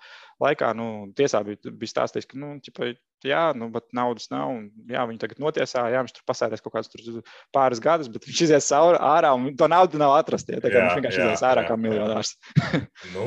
laikā, 0.44 0.74
nu, 0.76 0.88
tiesā 1.16 1.40
bija, 1.46 1.72
bija 1.72 1.92
stāstījis, 1.94 2.28
ka, 2.28 2.40
nu, 2.40 2.50
ķipa, 2.64 2.90
jā, 3.26 3.42
nu, 3.58 3.68
bet 3.72 3.86
naudas 3.96 4.28
nav. 4.32 4.52
Un, 4.54 4.66
jā, 4.90 5.04
viņi 5.08 5.20
tagad 5.22 5.40
notiesā, 5.42 5.84
jā, 5.92 6.02
viņš 6.04 6.14
tur 6.16 6.26
pasēdēs 6.30 6.64
kaut 6.64 6.74
kādus 6.76 7.20
pāris 7.54 7.82
gadus, 7.82 8.10
bet 8.12 8.26
viņš 8.28 8.42
izies 8.46 8.70
ārā 8.76 9.32
un 9.36 9.50
to 9.58 9.68
naudu 9.70 10.00
nav 10.00 10.16
atrast. 10.18 10.50
Ja, 10.52 10.60
tā 10.62 10.72
kā 10.72 10.78
jā, 10.78 10.84
viņš 10.86 10.98
vienkārši 11.00 11.22
izies 11.24 11.44
ārā 11.46 11.64
jā, 11.64 11.70
kā 11.70 11.78
miljonārs. 11.80 12.34
nu, 13.14 13.26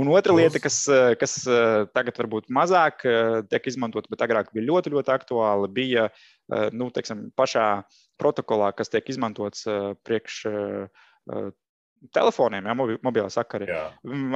un 0.00 0.12
otra 0.14 0.36
lieta, 0.36 0.62
kas, 0.62 0.82
kas 1.20 1.36
tagad 1.96 2.22
varbūt 2.22 2.52
mazāk 2.54 3.04
tiek 3.50 3.68
izmantot, 3.72 4.08
bet 4.12 4.24
agrāk 4.26 4.52
bija 4.54 4.68
ļoti, 4.70 4.94
ļoti 4.94 5.14
aktuāla, 5.14 5.70
bija 5.72 6.08
nu, 6.76 6.90
teiksim, 6.94 7.28
pašā 7.38 7.68
protokolā, 8.20 8.72
kas 8.76 8.92
tiek 8.92 9.08
izmantots 9.10 9.66
priekš 10.06 10.44
telefoniem, 12.14 12.66
ja, 12.68 12.74
mobilā 12.76 13.26
sakarā. 13.32 13.80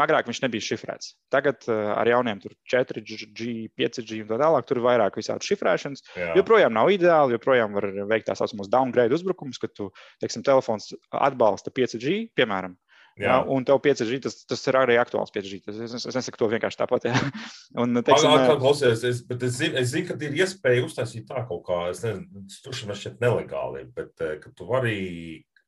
Agrāk 0.05 0.31
viņš 0.31 0.43
nebija 0.45 0.65
šifrēts. 0.65 1.15
Tagad 1.33 1.69
uh, 1.69 1.93
ar 1.97 2.09
jauniem 2.09 2.41
4G, 2.73 3.69
5G 3.79 4.23
un 4.25 4.31
tā 4.31 4.41
tālāk 4.41 4.69
tur 4.69 4.81
ir 4.81 4.87
vairāk 4.87 5.19
visādi 5.21 5.51
šifrēšanas. 5.51 6.05
Jā. 6.17 6.33
Joprojām 6.39 6.75
nav 6.75 6.93
ideāli, 6.95 7.37
joprojām 7.37 7.77
var 7.77 7.91
veikt 8.11 8.31
tā 8.31 8.37
saucamos 8.39 8.71
downgrade 8.73 9.17
uzbrukumus, 9.17 9.61
kad 9.63 9.75
tu, 9.77 9.91
teiksim, 10.23 10.47
telefons 10.47 10.93
atbalsta 11.13 11.75
5G, 11.75 12.21
piemēram. 12.39 12.79
Jā. 13.19 13.33
Jā, 13.33 13.37
un 13.51 13.65
tev 13.67 13.81
5G 13.83 14.21
tas, 14.23 14.37
tas 14.47 14.61
ir 14.71 14.77
arī 14.79 14.95
aktuāls 15.01 15.33
5G. 15.35 15.59
Tas, 15.65 15.79
es, 15.83 16.07
es 16.07 16.15
nesaku 16.15 16.39
to 16.39 16.49
vienkārši 16.53 16.79
tāpat. 16.79 17.09
Jā. 17.11 17.19
Un, 17.83 17.99
teiksim, 18.07 18.31
Agā, 18.31 18.55
klausies, 18.61 19.03
es, 19.03 19.25
es 19.27 19.57
zinu, 19.57 19.75
es 19.81 19.91
zinu, 19.91 20.07
ka 20.07 20.17
ir 20.23 20.37
iespēja 20.39 20.85
uztaisīt 20.87 21.27
tā 21.27 21.43
kaut 21.49 21.65
kā, 21.67 21.81
es 21.91 22.05
nezinu, 22.07 22.45
tas 22.63 22.85
man 22.87 23.01
šķiet 23.01 23.19
nelegāli, 23.25 23.85
bet 23.97 24.23
ka 24.45 24.53
tu 24.55 24.69
vari 24.71 24.99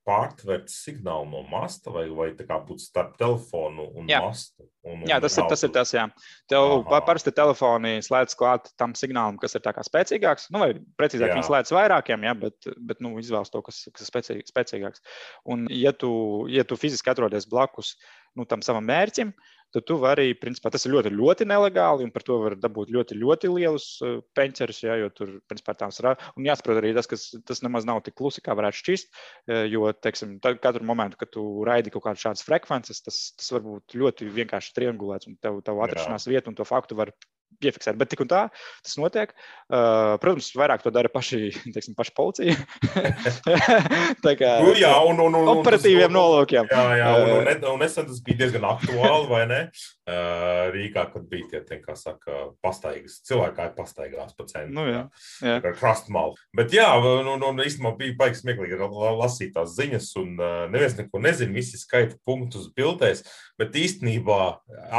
pārtvert 0.08 0.70
signālu 0.72 1.28
no 1.28 1.42
masta 1.50 1.92
vai, 1.92 2.06
vai 2.14 2.30
tā 2.36 2.46
kā 2.48 2.56
būt 2.64 2.82
starp 2.82 3.16
telefonu 3.20 3.86
un 3.98 4.08
jā. 4.10 4.20
mastu? 4.24 4.66
Un, 4.86 5.02
jā, 5.04 5.18
tas 5.20 5.36
ir, 5.36 5.44
tas 5.50 5.62
ir 5.66 5.72
tas, 5.74 5.90
jā. 5.92 6.06
Tev 6.48 6.78
Aha. 6.78 7.00
parasti 7.04 7.32
telefoni 7.36 7.98
slēdz 8.04 8.36
klāt 8.40 8.70
tam 8.80 8.94
signālam, 8.96 9.36
kas 9.40 9.58
ir 9.58 9.64
tā 9.64 9.74
kā 9.76 9.84
spēcīgāks, 9.84 10.48
nu, 10.54 10.62
vai 10.62 10.70
precīzāk, 11.00 11.34
viņi 11.36 11.48
slēdz 11.50 11.74
vairākiem, 11.76 12.24
jā, 12.24 12.32
bet, 12.46 12.70
bet 12.88 13.04
nu, 13.04 13.12
izvēlas 13.20 13.52
to, 13.52 13.60
kas, 13.66 13.82
kas 13.92 14.08
ir 14.08 14.40
spēcīgāks. 14.48 15.04
Un, 15.52 15.68
ja 15.74 15.92
tu, 15.92 16.12
ja 16.48 16.64
tu 16.64 16.80
fiziski 16.80 17.12
atrodies 17.12 17.48
blakus 17.50 17.92
nu, 18.38 18.46
tam 18.48 18.62
savam 18.64 18.86
mērķim, 18.86 19.32
tad 19.74 19.86
tu 19.86 19.96
vari, 20.02 20.32
principā, 20.38 20.70
tas 20.74 20.84
ir 20.86 20.94
ļoti, 20.94 21.12
ļoti 21.14 21.46
nelegāli, 21.46 22.06
un 22.06 22.12
par 22.14 22.24
to 22.26 22.38
var 22.42 22.56
dabūt 22.58 22.90
ļoti, 22.94 23.18
ļoti 23.20 23.50
lielus 23.52 23.86
uh, 24.02 24.18
peņķerus, 24.36 24.80
ja, 24.82 24.96
jo 24.98 25.10
tur, 25.14 25.32
principā, 25.50 25.76
tās 25.78 26.00
ir. 26.02 26.10
Un 26.34 26.48
jāsaprot 26.48 26.80
arī 26.80 26.92
tas, 26.96 27.08
ka 27.10 27.18
tas 27.46 27.62
nemaz 27.66 27.86
nav 27.88 28.02
tik 28.06 28.16
klusi, 28.18 28.42
kā 28.44 28.56
varētu 28.58 28.80
šķist, 28.82 29.12
uh, 29.12 29.64
jo, 29.70 29.86
teiksim, 29.94 30.38
katru 30.42 30.86
momentu, 30.86 31.20
kad 31.20 31.32
tu 31.34 31.44
raidi 31.66 31.94
kaut 31.94 32.08
kādas 32.08 32.24
šādas 32.26 32.46
frekvences, 32.46 33.02
tas, 33.06 33.20
tas 33.38 33.52
var 33.54 33.66
būt 33.66 33.98
ļoti 34.02 34.30
vienkārši 34.40 34.74
triangulēts, 34.78 35.30
un 35.30 35.38
tev, 35.42 35.62
tev 35.66 35.82
atrašanās 35.86 36.26
vieta 36.30 36.50
un 36.50 36.58
to 36.58 36.66
faktu 36.66 36.98
var 36.98 37.14
piefiksēt. 37.60 37.98
Bet 38.00 38.10
tik 38.12 38.22
un 38.24 38.30
tā 38.30 38.42
tas 38.54 38.96
notiek. 39.00 39.32
Uh, 39.70 40.16
protams, 40.22 40.50
vairāk 40.58 40.82
to 40.82 40.92
dara 40.94 41.10
paši, 41.12 41.50
teiksim, 41.74 41.94
paši 41.98 42.14
policija. 42.16 42.56
tā 44.24 44.34
kā 44.38 44.56
nu, 44.64 44.74
jā, 44.78 44.92
un, 45.06 45.20
un, 45.26 45.38
un, 45.40 45.50
operatīviem 45.60 46.10
un, 46.10 46.16
nolūkiem. 46.18 46.70
Jā, 46.72 46.84
jā, 46.98 47.10
un, 47.20 47.32
un, 47.36 47.50
un, 47.52 47.66
un 47.74 47.82
nesen 47.84 48.08
tas 48.08 48.22
bija 48.26 48.44
diezgan 48.44 48.66
aktuāli, 48.72 49.28
vai 49.30 49.44
ne? 49.50 49.60
Uh, 50.10 50.70
Rīgā, 50.74 51.04
kad 51.12 51.26
bija 51.30 51.46
tie, 51.52 51.60
tie 51.68 51.78
kā 51.84 51.94
saka, 51.98 52.48
pastaigas, 52.64 53.20
cilvēki 53.28 53.68
pastaigās 53.76 54.34
pa 54.34 54.46
centru. 54.50 54.74
Nu, 54.80 54.86
jā, 54.88 55.04
jā. 55.46 55.60
Krastmalu. 55.68 56.34
Bet 56.56 56.74
jā, 56.74 56.88
un, 56.98 57.28
un, 57.36 57.44
un 57.46 57.62
īstenībā 57.62 57.94
bija 58.00 58.16
baigs 58.18 58.42
smieklīgi 58.42 58.78
lasīt 59.20 59.54
tās 59.54 59.76
ziņas, 59.76 60.08
un 60.18 60.34
uh, 60.40 60.64
neviens 60.72 60.96
neko 60.98 61.22
nezina, 61.22 61.54
visi 61.54 61.78
skaita 61.78 62.18
punktus 62.26 62.66
bildēs, 62.74 63.22
bet 63.60 63.78
īstenībā 63.78 64.40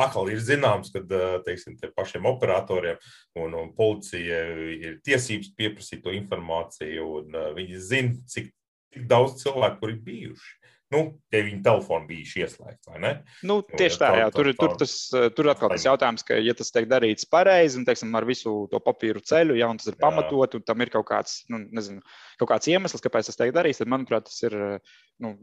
atkal 0.03 0.31
ir 0.31 0.39
zināms, 0.43 0.93
ka, 0.93 1.03
teiksim, 1.45 1.75
tie 1.81 1.91
pašiem 1.95 2.27
operatoriem 2.41 2.97
un, 3.39 3.53
un 3.61 3.69
policijai 3.77 4.79
ir 4.79 4.97
tiesības 5.05 5.53
pieprasīt 5.57 6.01
to 6.05 6.15
informāciju, 6.17 7.11
un 7.21 7.37
uh, 7.37 7.51
viņi 7.57 7.85
zina, 7.91 8.17
cik, 8.33 8.49
cik 8.95 9.07
daudz 9.11 9.39
cilvēku 9.43 9.81
tur 9.83 9.95
ir 9.95 10.01
bijuši. 10.07 10.57
Nu, 10.91 11.05
ja 11.31 11.39
viņa 11.45 11.61
telefona 11.63 12.03
bija 12.03 12.43
ieslēgta, 12.43 12.91
vai 12.91 12.99
ne? 12.99 13.11
Nu, 13.47 13.61
tieši 13.63 13.99
tā, 14.01 14.09
jā. 14.19 14.25
Tur, 14.35 14.49
tur, 14.59 14.73
tas, 14.81 14.95
tur 15.37 15.47
atkal 15.53 15.71
tas 15.71 15.85
jautājums, 15.87 16.25
ka, 16.27 16.35
ja 16.43 16.51
tas 16.57 16.73
tiek 16.75 16.89
darīts 16.91 17.29
pareizi 17.31 17.79
un, 17.79 17.85
teiksim, 17.87 18.11
ar 18.19 18.27
visu 18.27 18.51
to 18.71 18.81
papīru 18.83 19.23
ceļu, 19.23 19.55
ja 19.55 19.69
tas 19.79 19.87
ir 19.87 19.95
pamatot, 20.01 20.59
un 20.59 20.65
tam 20.67 20.83
ir 20.83 20.91
kaut 20.91 21.07
kāds, 21.07 21.37
nu, 21.51 21.61
nezinu, 21.71 22.03
kaut 22.41 22.51
kāds 22.51 22.67
iemesls, 22.73 23.03
kāpēc 23.05 23.31
tas 23.31 23.39
tiek 23.39 23.55
darīts, 23.55 23.79
tad, 23.79 23.91
manuprāt, 23.93 24.27
tas 24.27 24.43
ir, 24.43 24.57
nu, 25.23 25.37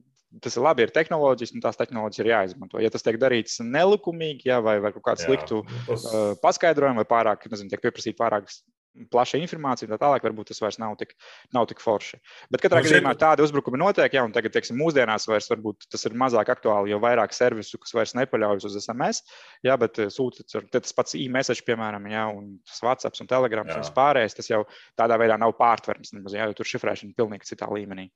tas 0.45 0.57
ir 0.59 0.65
labi, 0.65 0.85
ir 0.85 0.95
tehnoloģijas, 0.95 1.55
un 1.57 1.65
tās 1.65 1.79
tehnoloģijas 1.81 2.25
ir 2.25 2.33
jāizmanto. 2.33 2.81
Ja 2.83 2.91
tas 2.93 3.05
tiek 3.07 3.19
darīts 3.21 3.61
nelikumīgi, 3.65 4.51
jā, 4.51 4.59
vai, 4.65 4.79
vai 4.85 4.93
kaut 4.97 5.07
kādu 5.07 5.25
sliktu 5.25 5.63
jā, 5.63 5.85
tas... 5.89 6.09
uh, 6.11 6.33
paskaidrojumu, 6.43 7.03
vai 7.03 7.09
pārāk, 7.09 7.49
nezinu, 7.53 7.73
tiek 7.73 7.85
pieprasīta 7.85 8.21
pārāk 8.21 8.51
plaša 9.13 9.39
informācija, 9.39 9.89
tā 9.93 9.99
tālāk, 10.01 10.25
varbūt 10.27 10.51
tas 10.51 10.61
vairs 10.63 10.79
nav 10.83 10.97
tik, 10.99 11.13
nav 11.55 11.69
tik 11.71 11.83
forši. 11.83 12.19
Bet 12.53 12.63
katrā 12.65 12.81
nu, 12.83 12.89
gadījumā 12.89 13.15
tādi 13.21 13.45
uzbrukumi 13.45 13.81
notiek, 13.81 14.15
ja 14.15 14.25
tagad, 14.35 14.55
teiksim, 14.57 14.79
mūsdienās 14.81 15.29
vairs 15.31 15.49
varbūt 15.53 15.89
tas 15.93 16.07
ir 16.09 16.17
mazāk 16.19 16.51
aktuāli, 16.55 16.93
jo 16.93 17.01
vairāk 17.03 17.37
servisu, 17.37 17.79
kas 17.83 17.95
vairs 17.95 18.17
nepaļaujas 18.19 18.67
uz 18.69 18.79
SMS, 18.83 19.23
jā, 19.67 19.77
bet 19.81 20.01
sūta 20.15 20.47
tas 20.75 20.97
pats 20.97 21.19
e-message, 21.19 21.65
piemēram, 21.69 22.09
jā, 22.11 22.27
un 22.35 22.57
tas 22.67 22.83
WhatsApp 22.87 23.23
un 23.23 23.31
Telegram 23.31 23.69
un 23.69 23.85
vispārējais, 23.85 24.39
tas 24.41 24.51
jau 24.51 24.65
tādā 24.99 25.21
veidā 25.21 25.39
nav 25.41 25.55
pārtverams, 25.61 26.17
nemaz, 26.17 26.35
jā, 26.35 26.49
jo 26.51 26.59
tur 26.59 26.73
šifrēšana 26.75 27.13
ir 27.13 27.21
pilnīgi 27.21 27.53
citā 27.53 27.71
līmenī. 27.71 28.09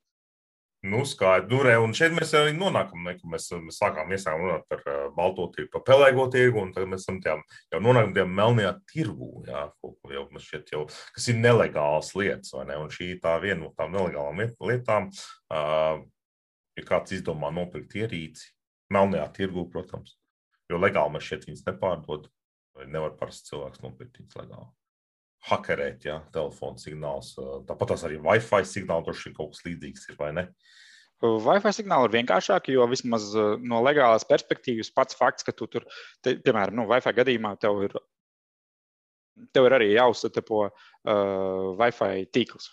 Nu, 0.84 1.04
skaidrs, 1.04 1.46
nu, 1.50 1.60
re, 1.62 1.76
un 1.78 1.92
šeit 1.94 2.10
mēs 2.10 2.32
arī 2.34 2.56
nonākam, 2.56 3.04
ne, 3.06 3.12
mēs, 3.30 3.44
mēs 3.62 3.76
sākām 3.78 4.08
iesākt 4.10 4.40
runāt 4.40 4.64
par 4.66 4.80
uh, 4.90 5.04
balto 5.14 5.44
tirgu, 5.54 5.70
par 5.76 5.84
pelēko 5.86 6.24
tirgu, 6.34 6.58
un 6.58 6.72
tagad 6.74 6.90
mēs 6.90 7.04
esam 7.04 7.20
tajā, 7.22 7.36
jau 7.70 7.80
nonākam 7.84 8.16
tajā 8.16 8.24
melnajā 8.26 8.72
tirgu, 8.90 9.28
jā, 9.46 9.62
jau 10.16 10.24
šeit 10.42 10.74
jau, 10.74 10.82
kas 11.14 11.30
ir 11.30 11.38
nelegāls 11.38 12.10
lietas, 12.18 12.50
vai 12.56 12.66
ne, 12.72 12.80
un 12.82 12.90
šī 12.90 13.12
tā 13.22 13.36
viena 13.44 13.60
no 13.60 13.70
tām 13.78 13.94
nelegālām 13.94 14.42
lietām, 14.72 15.06
uh, 15.54 16.02
ja 16.74 16.88
kāds 16.90 17.14
izdomā 17.14 17.54
nopirkt 17.54 17.94
ierīci, 18.02 18.50
melnajā 18.90 19.30
tirgu, 19.38 19.68
protams, 19.70 20.16
jo 20.66 20.82
legāli 20.82 21.14
mēs 21.14 21.30
šeit 21.30 21.46
viņas 21.46 21.66
nepārdod, 21.70 22.26
vai 22.74 22.90
nevar 22.90 23.14
parasts 23.22 23.54
cilvēks 23.54 23.86
nopirkt 23.86 24.18
viņas 24.18 24.42
legāli 24.42 24.72
hakerēt, 25.50 26.06
ja 26.06 26.20
telefona 26.34 26.78
signāls. 26.78 27.32
Tāpat 27.68 27.94
tās 27.94 28.06
arī 28.06 28.20
Wi-Fi 28.22 28.62
signāli 28.68 29.08
droši 29.08 29.28
vien 29.28 29.36
kaut 29.36 29.54
kas 29.54 29.64
līdzīgs 29.66 30.08
ir, 30.10 30.18
vai 30.20 30.30
ne? 30.36 30.46
Wi-Fi 31.22 31.70
signāli 31.74 32.08
ir 32.08 32.16
vienkāršāki, 32.16 32.74
jo 32.74 32.86
vismaz 32.90 33.28
no 33.62 33.82
legālās 33.86 34.26
perspektīvas 34.26 34.90
pats 34.94 35.18
fakts, 35.18 35.46
ka 35.46 35.54
tu 35.54 35.68
tur, 35.70 35.86
te, 36.22 36.34
piemēram, 36.42 36.80
nu, 36.80 36.86
Wi-Fi 36.90 37.14
gadījumā 37.18 37.54
tev 37.62 37.84
ir, 37.86 37.94
tev 39.54 39.68
ir 39.68 39.76
arī 39.78 39.92
jāuzsatapo 39.92 40.64
uh, 41.08 41.72
Wi-Fi 41.78 42.26
tīkls. 42.32 42.70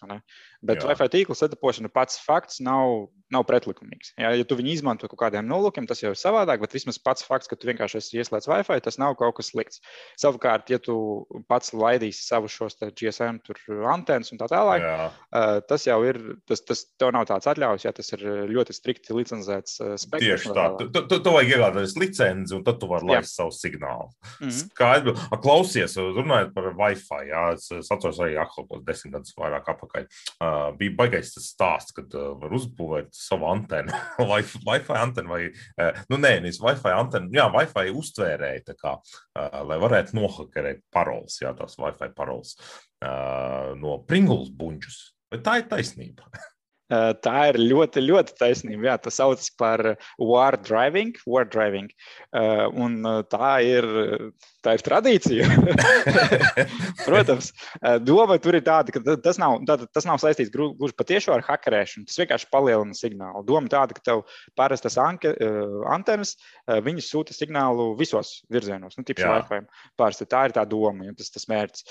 Bet 0.59 0.81
Jā. 0.81 0.89
Wi-Fi 0.89 1.07
tīkla 1.13 1.37
satapošana 1.39 1.89
pats 1.93 2.19
fakts 2.19 2.59
nav, 2.63 3.07
nav 3.31 3.45
pretlikumīgs. 3.47 4.11
Ja, 4.19 4.33
ja 4.35 4.45
tu 4.47 4.57
viņu 4.59 4.73
izmanto 4.73 5.07
kaut 5.07 5.21
kādiem 5.21 5.47
nolūkiem, 5.47 5.87
tas 5.87 6.01
jau 6.03 6.11
ir 6.11 6.19
savādāk, 6.19 6.59
bet 6.63 6.75
vismaz 6.75 6.99
pats 6.99 7.23
fakts, 7.23 7.47
ka 7.47 7.55
tu 7.55 7.69
vienkārši 7.69 8.01
esi 8.01 8.19
ieslēdz 8.19 8.49
Wi-Fi, 8.51 8.79
tas 8.83 8.99
nav 8.99 9.15
kaut 9.19 9.37
kas 9.37 9.53
slikts. 9.53 9.79
Savukārt, 10.19 10.67
ja 10.73 10.81
tu 10.83 10.97
pats 11.47 11.71
laidīsi 11.71 12.25
savus 12.25 12.55
šos 12.55 12.75
GSM 12.81 13.39
antenas 13.87 14.33
un 14.33 14.41
tā 14.41 14.49
tālāk, 14.51 14.83
Jā. 14.83 15.09
uh, 15.09 15.61
tas 15.69 15.87
jau 15.87 16.01
ir, 16.07 16.19
tas, 16.49 16.63
tas 16.67 16.83
tev 16.99 17.13
nav 17.15 17.29
tāds 17.29 17.47
atļaus, 17.49 17.87
ja 17.87 17.95
tas 17.95 18.11
ir 18.17 18.25
ļoti 18.51 18.75
strikti 18.75 19.15
licencēts 19.15 19.79
uh, 19.79 19.95
spektrs. 20.01 20.43
Tieši 20.43 20.55
tā, 20.57 20.67
tu, 20.81 20.89
tu, 20.99 21.21
tu 21.23 21.35
vajag 21.37 21.55
iegādāties 21.55 21.95
licenci 22.01 22.57
un 22.57 22.67
tad 22.67 22.81
tu 22.83 22.91
vari 22.91 23.07
laist 23.13 23.39
savu 23.39 23.55
signālu. 23.55 24.11
Mm 24.41 24.49
-hmm. 24.49 24.59
Skaidri, 24.59 25.15
klausies, 25.39 25.95
runājot 25.95 26.53
par 26.53 26.73
Wi-Fi, 26.75 27.23
jā, 27.31 27.47
es, 27.55 27.71
es 27.79 27.91
atceros 27.95 28.18
arī 28.23 28.37
Aklopos 28.41 28.83
desmit 28.87 29.15
gadus 29.17 29.35
vairāk 29.37 29.69
apakaļ. 29.73 30.07
Uh, 30.39 30.57
bija 30.79 30.95
baigais 30.99 31.33
tas 31.35 31.49
stāsts, 31.53 31.95
kad 31.95 32.13
uh, 32.17 32.31
var 32.41 32.55
uzbūvēt 32.59 33.13
savu 33.15 33.49
antenu, 33.51 33.95
Wi-Fi 34.31 34.99
antenu 34.99 35.33
vai, 35.33 35.41
uh, 35.79 36.03
nu 36.11 36.19
nē, 36.21 36.35
nevis 36.43 36.61
Wi-Fi 36.63 36.95
antenu, 36.97 37.31
jā, 37.35 37.49
Wi-Fi 37.55 37.95
uztvērēja, 38.01 38.77
kā, 38.79 38.97
uh, 38.99 39.61
lai 39.69 39.79
varētu 39.81 40.17
nohakerēt 40.19 40.85
paroles, 40.93 41.39
jā, 41.43 41.53
tās 41.57 41.79
Wi-Fi 41.81 42.11
paroles 42.17 42.55
uh, 42.59 43.75
no 43.79 43.99
Pringles 44.09 44.51
buņģus. 44.55 45.01
Vai 45.29 45.43
tā 45.45 45.59
ir 45.61 45.67
taisnība? 45.69 46.25
Eh, 46.89 47.11
tā 47.25 47.35
ir 47.51 47.59
ļoti, 47.61 48.03
ļoti 48.05 48.35
taisnība. 48.39 48.89
Jā, 48.89 48.97
tas 49.03 49.19
saucas 49.21 49.51
par 49.59 49.83
war 50.17 50.57
driving. 50.57 51.13
War 51.29 51.45
driving. 51.45 51.91
Eh, 52.33 52.65
un 52.73 52.99
eh, 53.05 53.21
tā 53.29 53.53
ir, 53.65 53.87
tā 54.65 54.75
ir 54.77 54.83
tradīcija. 54.85 55.47
Protams, 57.07 57.51
doma 58.03 58.37
tur 58.41 58.57
ir 58.59 58.65
tāda, 58.65 58.93
ka 58.95 59.17
tas 59.23 59.39
nav, 59.41 59.59
tāda, 59.67 59.87
tas 59.93 60.07
nav 60.07 60.19
saistīts 60.21 60.51
gluži 60.53 60.95
patiešām 60.99 61.37
ar 61.37 61.45
hackerēšanu. 61.47 62.07
Tas 62.09 62.19
vienkārši 62.21 62.49
palielina 62.53 62.97
signālu. 62.97 63.43
Doma 63.47 63.71
tāda, 63.71 63.95
ka 63.97 64.03
tev 64.05 64.23
parastas 64.59 64.99
anke, 65.01 65.33
antenas, 65.89 66.35
sūta 67.05 67.35
signālu 67.35 67.91
visos 67.99 68.39
virzienos, 68.51 68.97
nu, 68.99 69.05
tipā 69.07 69.39
Wi-Fi. 69.39 69.63
Pārsti 69.99 70.27
tā 70.29 70.45
ir 70.49 70.55
tā 70.55 70.65
doma, 70.69 71.07
ja 71.07 71.15
tas 71.17 71.29
ir 71.29 71.37
tas 71.37 71.47
mērķis. 71.51 71.85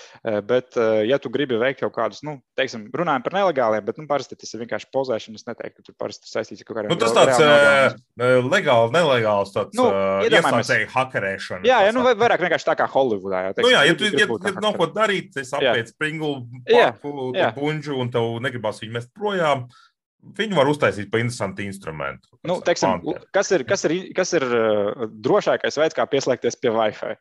Bet, 0.48 0.78
ja 1.08 1.18
tu 1.22 1.32
gribi 1.32 1.58
veikt 1.60 1.82
kaut 1.82 1.94
kādus, 1.96 2.22
nu, 2.26 2.38
teiksim, 2.58 2.88
runājam 2.96 3.24
par 3.24 3.36
nelegāliem, 3.38 3.84
bet 3.86 4.00
nu, 4.00 4.06
parasti 4.10 4.38
tas 4.38 4.52
ir 4.54 4.64
vienkārši 4.64 4.90
pozēšana. 4.94 5.38
Es 5.38 5.46
neteiktu, 5.48 5.80
ka 5.80 5.86
tur 5.86 5.96
parasti 6.00 6.30
saistīts 6.30 6.64
ar 6.64 6.68
kaut 6.68 6.80
kādiem 6.80 6.92
nu, 6.92 6.98
tas 7.00 7.14
tāds 7.14 7.38
uh, 7.42 8.46
legāls, 8.48 8.92
nelegāls, 8.94 9.52
tāds 9.54 9.76
nu, 9.78 9.88
iesaistīts 10.26 10.94
hakerēšana. 10.94 11.68
Jā, 11.68 11.80
jā 11.86 11.94
nu, 11.94 12.04
vairāk 12.08 12.42
vienkārši 12.42 12.57
tā 12.66 12.74
kā 12.78 12.86
Holivudā. 12.90 13.42
Jā, 13.46 13.52
teiksim, 13.56 13.68
nu, 13.68 13.74
jā, 13.74 13.82
ja 13.88 13.98
tu 13.98 14.08
ja, 14.08 14.26
ja 14.26 14.62
nav 14.64 14.78
ko 14.78 14.88
darīt, 14.94 15.36
es 15.40 15.52
apēc 15.56 15.92
Pringlu 16.00 16.32
parku, 16.68 17.30
bunžu 17.56 17.98
un 18.02 18.10
tev 18.14 18.38
negribas 18.44 18.82
viņu 18.82 18.96
mest 18.98 19.12
projām. 19.16 19.68
Viņu 20.38 20.58
var 20.58 20.66
uztaisīt 20.66 21.12
par 21.12 21.22
interesantu 21.22 21.62
instrumentu. 21.62 22.32
Nu, 22.46 22.58
teiksim, 22.64 23.04
kas 23.34 23.52
ir, 23.54 23.62
kas 23.68 23.84
ir, 23.86 23.94
kas 24.16 24.34
ir 24.34 24.44
uh, 24.48 25.04
drošākais 25.14 25.78
veids, 25.78 25.94
kā 25.94 26.08
pieslēgties 26.10 26.58
pie 26.58 26.72
Wi-Fi? 26.74 27.14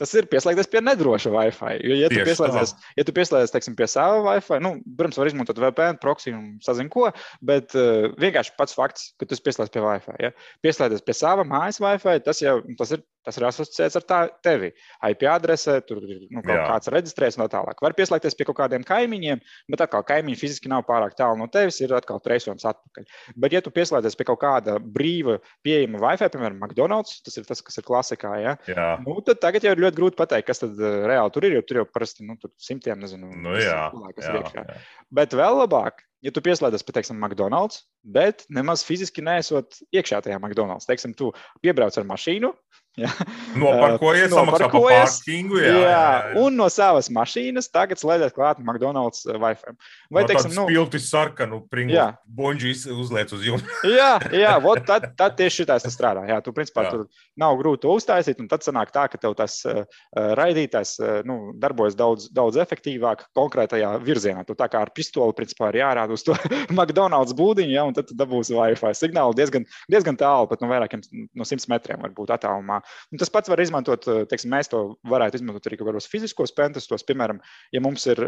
Tas 0.00 0.10
ir 0.18 0.26
pieslēgties 0.30 0.70
pie 0.72 0.80
nedroša 0.82 1.30
Wi-Fi. 1.30 1.78
Jo, 1.86 1.98
ja 2.00 2.10
tu 2.10 2.18
pieslēdzies, 2.26 2.74
ja 2.98 3.04
tu 3.06 3.14
pieslēdzies 3.14 3.54
teiksim, 3.54 3.76
pie 3.78 3.86
sava 3.90 4.18
Wi-Fi, 4.24 4.58
nu, 4.64 4.74
protams, 4.98 5.20
var 5.20 5.30
izmantot 5.30 5.60
VPN, 5.62 6.00
proxy 6.02 6.34
un 6.34 6.56
sazinu 6.64 6.90
ko, 6.90 7.08
bet 7.46 7.76
uh, 7.78 8.10
vienkārši 8.18 8.56
pats 8.58 8.74
fakts, 8.74 9.12
ka 9.20 9.28
tu 9.30 9.38
pieslēdzies 9.38 9.74
pie 9.74 9.84
Wi-Fi. 9.84 10.16
Ja? 10.26 10.32
Pieslēdzies 10.66 11.04
pie 11.06 11.14
sava 11.14 11.46
mājas 11.46 11.78
Wi-Fi, 11.84 12.24
tas 12.26 12.42
jau 12.42 12.56
tas 12.78 12.94
ir, 12.96 13.04
tas 13.24 13.38
ir 13.38 13.46
asociēts 13.48 13.98
ar 14.00 14.04
tā, 14.08 14.18
tevi. 14.44 14.72
IP 15.08 15.24
adrese, 15.30 15.78
tur 15.88 16.02
ir 16.02 16.24
nu, 16.26 16.42
kaut 16.42 16.56
Jā. 16.56 16.66
kāds 16.72 16.90
reģistrēts 16.92 17.38
tā 17.40 17.46
tālāk. 17.52 17.80
Var 17.84 17.96
pieslēgties 17.96 18.36
pie 18.38 18.46
kaut 18.48 18.58
kādiem 18.58 18.84
kaimiņiem, 18.86 19.42
bet 19.72 19.84
atkal 19.86 20.04
kaimiņi 20.06 20.40
fiziski 20.40 20.72
nav 20.72 20.84
pārāk 20.88 21.16
tālu 21.18 21.38
no 21.40 21.48
tevis, 21.52 21.78
ir 21.84 21.94
atkal 21.96 22.20
treisojums 22.24 22.66
atpakaļ. 22.68 23.06
Bet, 23.38 23.54
ja 23.56 23.62
tu 23.64 23.72
pieslēdzies 23.74 24.18
pie 24.18 24.28
kaut 24.28 24.42
kāda 24.42 24.76
brīva, 24.82 25.38
pieejama 25.66 26.02
Wi-Fi, 26.02 26.30
piemēram, 26.34 26.60
McDonald's, 26.60 27.20
tas 27.24 27.38
ir 27.40 27.48
tas, 27.48 27.62
kas 27.64 27.80
ir 27.80 27.86
klasikā, 27.86 28.34
ja? 28.42 28.56
Jā. 28.68 28.88
nu, 29.06 29.16
tad 29.24 29.40
tagad 29.44 29.64
jau 29.64 29.74
ir 29.76 29.83
ļoti 29.84 30.00
grūti 30.00 30.18
pateikt, 30.18 30.48
kas 30.48 30.62
tad 30.62 30.80
uh, 30.80 31.04
reāli 31.10 31.34
tur 31.34 31.46
ir. 31.46 31.58
Jo 31.58 31.64
tur 31.66 31.82
jau 31.82 31.86
parasti 31.88 32.26
nu, 32.26 32.36
tur 32.40 32.52
simtiem, 32.60 32.98
nezinu, 33.04 33.30
nu, 33.44 33.54
jā, 33.60 33.86
cilvēku 33.94 34.24
ir 34.24 34.38
iekšā. 34.40 34.64
Jā. 34.64 34.80
Bet 35.20 35.36
vēl 35.36 35.60
labāk, 35.62 36.02
ja 36.24 36.32
tu 36.34 36.42
pieslēdzies 36.44 36.86
pie, 36.86 36.96
teiksim, 36.98 37.20
McDonald's, 37.20 37.84
bet 38.16 38.46
nemaz 38.52 38.84
fiziski 38.86 39.24
nesot 39.24 39.78
iekšā 39.94 40.24
tajā 40.24 40.40
McDonald's. 40.40 40.88
Teiksim, 40.90 41.14
tu 41.18 41.30
piebrauc 41.64 41.96
ar 42.00 42.08
mašīnu, 42.08 42.52
Ja. 42.94 43.10
Noparkojies, 43.58 44.30
samaksā 44.30 44.68
par 44.70 44.84
parkingu. 44.86 45.58
Jā, 45.58 45.70
jā, 45.74 45.86
jā, 45.90 46.42
un 46.44 46.54
no 46.54 46.68
savas 46.70 47.08
mašīnas 47.10 47.66
tagad 47.74 47.98
slēdzat 47.98 48.34
klāt 48.36 48.60
McDonald's 48.62 49.24
Wi-Fi. 49.26 49.74
Vai, 50.14 50.22
no 50.22 50.30
teiksim, 50.30 50.52
nu, 50.54 50.66
spilti 50.68 51.00
sarkanu, 51.02 51.58
pringu, 51.70 51.98
bonģis 52.38 52.84
uzliec 52.94 53.34
uz 53.34 53.42
jums. 53.48 53.64
jā, 53.98 54.12
jā, 54.30 54.52
vot, 54.62 54.78
tad, 54.86 55.08
tad 55.18 55.34
tieši 55.40 55.64
šitais 55.64 55.88
strādā. 55.90 56.22
Jā, 56.30 56.38
tu 56.44 56.54
principā 56.54 56.84
jā. 56.86 56.92
tur 56.94 57.24
nav 57.40 57.56
grūti 57.58 57.90
uztaisīt, 57.90 58.38
un 58.44 58.50
tad 58.52 58.62
sanāk 58.62 58.94
tā, 58.94 59.08
ka 59.10 59.18
tev 59.18 59.34
tas 59.42 59.58
uh, 59.66 59.82
raidītājs 60.14 60.94
uh, 61.02 61.16
nu, 61.26 61.50
darbojas 61.58 61.98
daudz, 61.98 62.28
daudz 62.34 62.62
efektīvāk 62.62 63.26
konkrētajā 63.34 63.90
virzienā. 64.06 64.46
Tu 64.46 64.54
tā 64.58 64.70
kā 64.70 64.84
ar 64.86 64.94
pistoli 64.94 65.34
principā 65.34 65.72
ir 65.72 65.80
jārāda 65.82 66.14
uz 66.14 66.22
to 66.22 66.38
McDonald's 66.76 67.34
būdiņu, 67.34 67.74
ja, 67.74 67.88
un 67.90 67.98
tad 67.98 68.06
tu 68.12 68.18
dabūsi 68.22 68.54
Wi-Fi 68.54 68.94
signālu 69.02 69.34
diezgan, 69.34 69.66
diezgan 69.90 70.22
tālu, 70.22 70.46
pat 70.46 70.62
no 70.62 70.70
vairākiem 70.70 71.02
no 71.34 71.42
100 71.42 71.66
metriem 71.74 72.06
varbūt 72.06 72.36
attālumā. 72.38 72.83
Un 73.12 73.20
tas 73.20 73.32
pats 73.32 73.50
var 73.52 73.60
izmantot, 73.62 74.06
teiksim, 74.30 74.52
mēs 74.54 74.70
to 74.72 74.82
varētu 75.10 75.40
izmantot 75.40 75.68
arī 75.68 75.78
kaut 75.80 75.90
kādos 75.90 76.08
fiziskos 76.10 76.54
pentestos. 76.56 77.04
Piemēram, 77.06 77.40
ja 77.74 77.82
mums 77.84 78.06
ir 78.10 78.20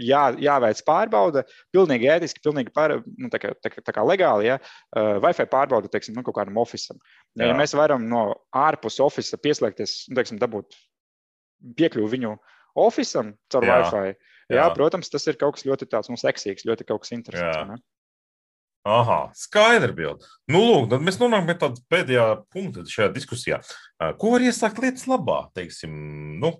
jā, 0.00 0.24
jāveic 0.42 0.82
pārbaude, 0.86 1.44
pilnīgi 1.74 2.10
ētiski, 2.14 2.42
pilnīgi 2.44 2.74
pār, 2.74 2.98
nu, 3.18 3.30
tā 3.32 3.40
kā, 3.42 3.54
tā, 3.64 3.72
tā 3.78 3.94
kā 3.96 4.04
legāli, 4.06 4.50
ja, 4.52 4.58
Wi-Fi 4.94 5.48
pārbaude, 5.52 5.90
teiksim, 5.92 6.16
nu, 6.18 6.24
kaut 6.26 6.38
kādam 6.40 6.60
oficiam. 6.62 7.00
Ja, 7.38 7.50
ja 7.50 7.58
mēs 7.58 7.76
varam 7.78 8.06
no 8.10 8.26
ārpus 8.54 9.00
oficiāla 9.04 9.42
pieslēgties, 9.44 9.96
nu, 10.10 10.18
teiksim, 10.20 10.42
dabūt 10.42 10.76
piekļuvi 11.78 12.14
viņu 12.18 12.36
oficiālam 12.84 13.34
caur 13.52 13.66
jā. 13.66 13.80
Wi-Fi, 13.80 14.30
jā, 14.52 14.60
jā, 14.60 14.68
protams, 14.76 15.10
tas 15.12 15.26
ir 15.30 15.40
kaut 15.40 15.58
kas 15.58 15.66
ļoti 15.68 15.90
tāds 15.90 16.12
mums 16.12 16.24
seksīgs, 16.26 16.66
ļoti 16.68 16.88
kaut 16.88 17.06
kas 17.06 17.14
interesants. 17.16 17.84
Aha, 18.84 19.30
skaidra 19.32 19.94
bilde. 19.96 20.26
Nu, 20.52 20.60
lūk, 20.60 20.90
tad 20.90 21.04
mēs 21.06 21.16
nonākam 21.16 21.46
pie 21.48 21.54
tāda 21.62 21.80
pēdējā 21.88 22.24
punkta 22.52 22.82
šajā 22.84 23.06
diskusijā. 23.14 23.62
Ko 24.20 24.34
var 24.34 24.44
ieslēgt 24.44 24.80
lietas 24.82 25.08
labā? 25.10 25.38
Teiksim, 25.56 25.94
nu, 26.42 26.52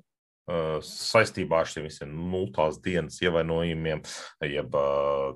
saistībā 0.85 1.63
ar 1.63 1.71
šiem 1.71 1.87
visiem 1.89 2.13
nultās 2.33 2.81
dienas 2.85 3.21
ievainojumiem, 3.25 4.03
jeb 4.51 4.77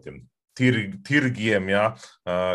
tiem 0.05 0.23
tirg, 0.59 0.97
tirgiem. 1.07 1.71
Jā. 1.73 1.85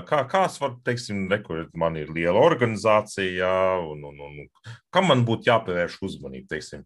Kā, 0.09 0.21
kāds 0.29 0.59
var, 0.61 0.75
teiksim, 0.85 1.25
rekurēt, 1.31 1.71
man 1.79 1.97
ir 1.99 2.11
liela 2.13 2.41
organizācija, 2.43 3.29
jā, 3.39 3.53
un, 3.89 4.03
un, 4.09 4.19
un 4.27 4.73
kam 4.93 5.09
man 5.09 5.23
būtu 5.27 5.49
jāpievērš 5.49 5.99
uzmanība, 6.05 6.51
teiksim. 6.55 6.83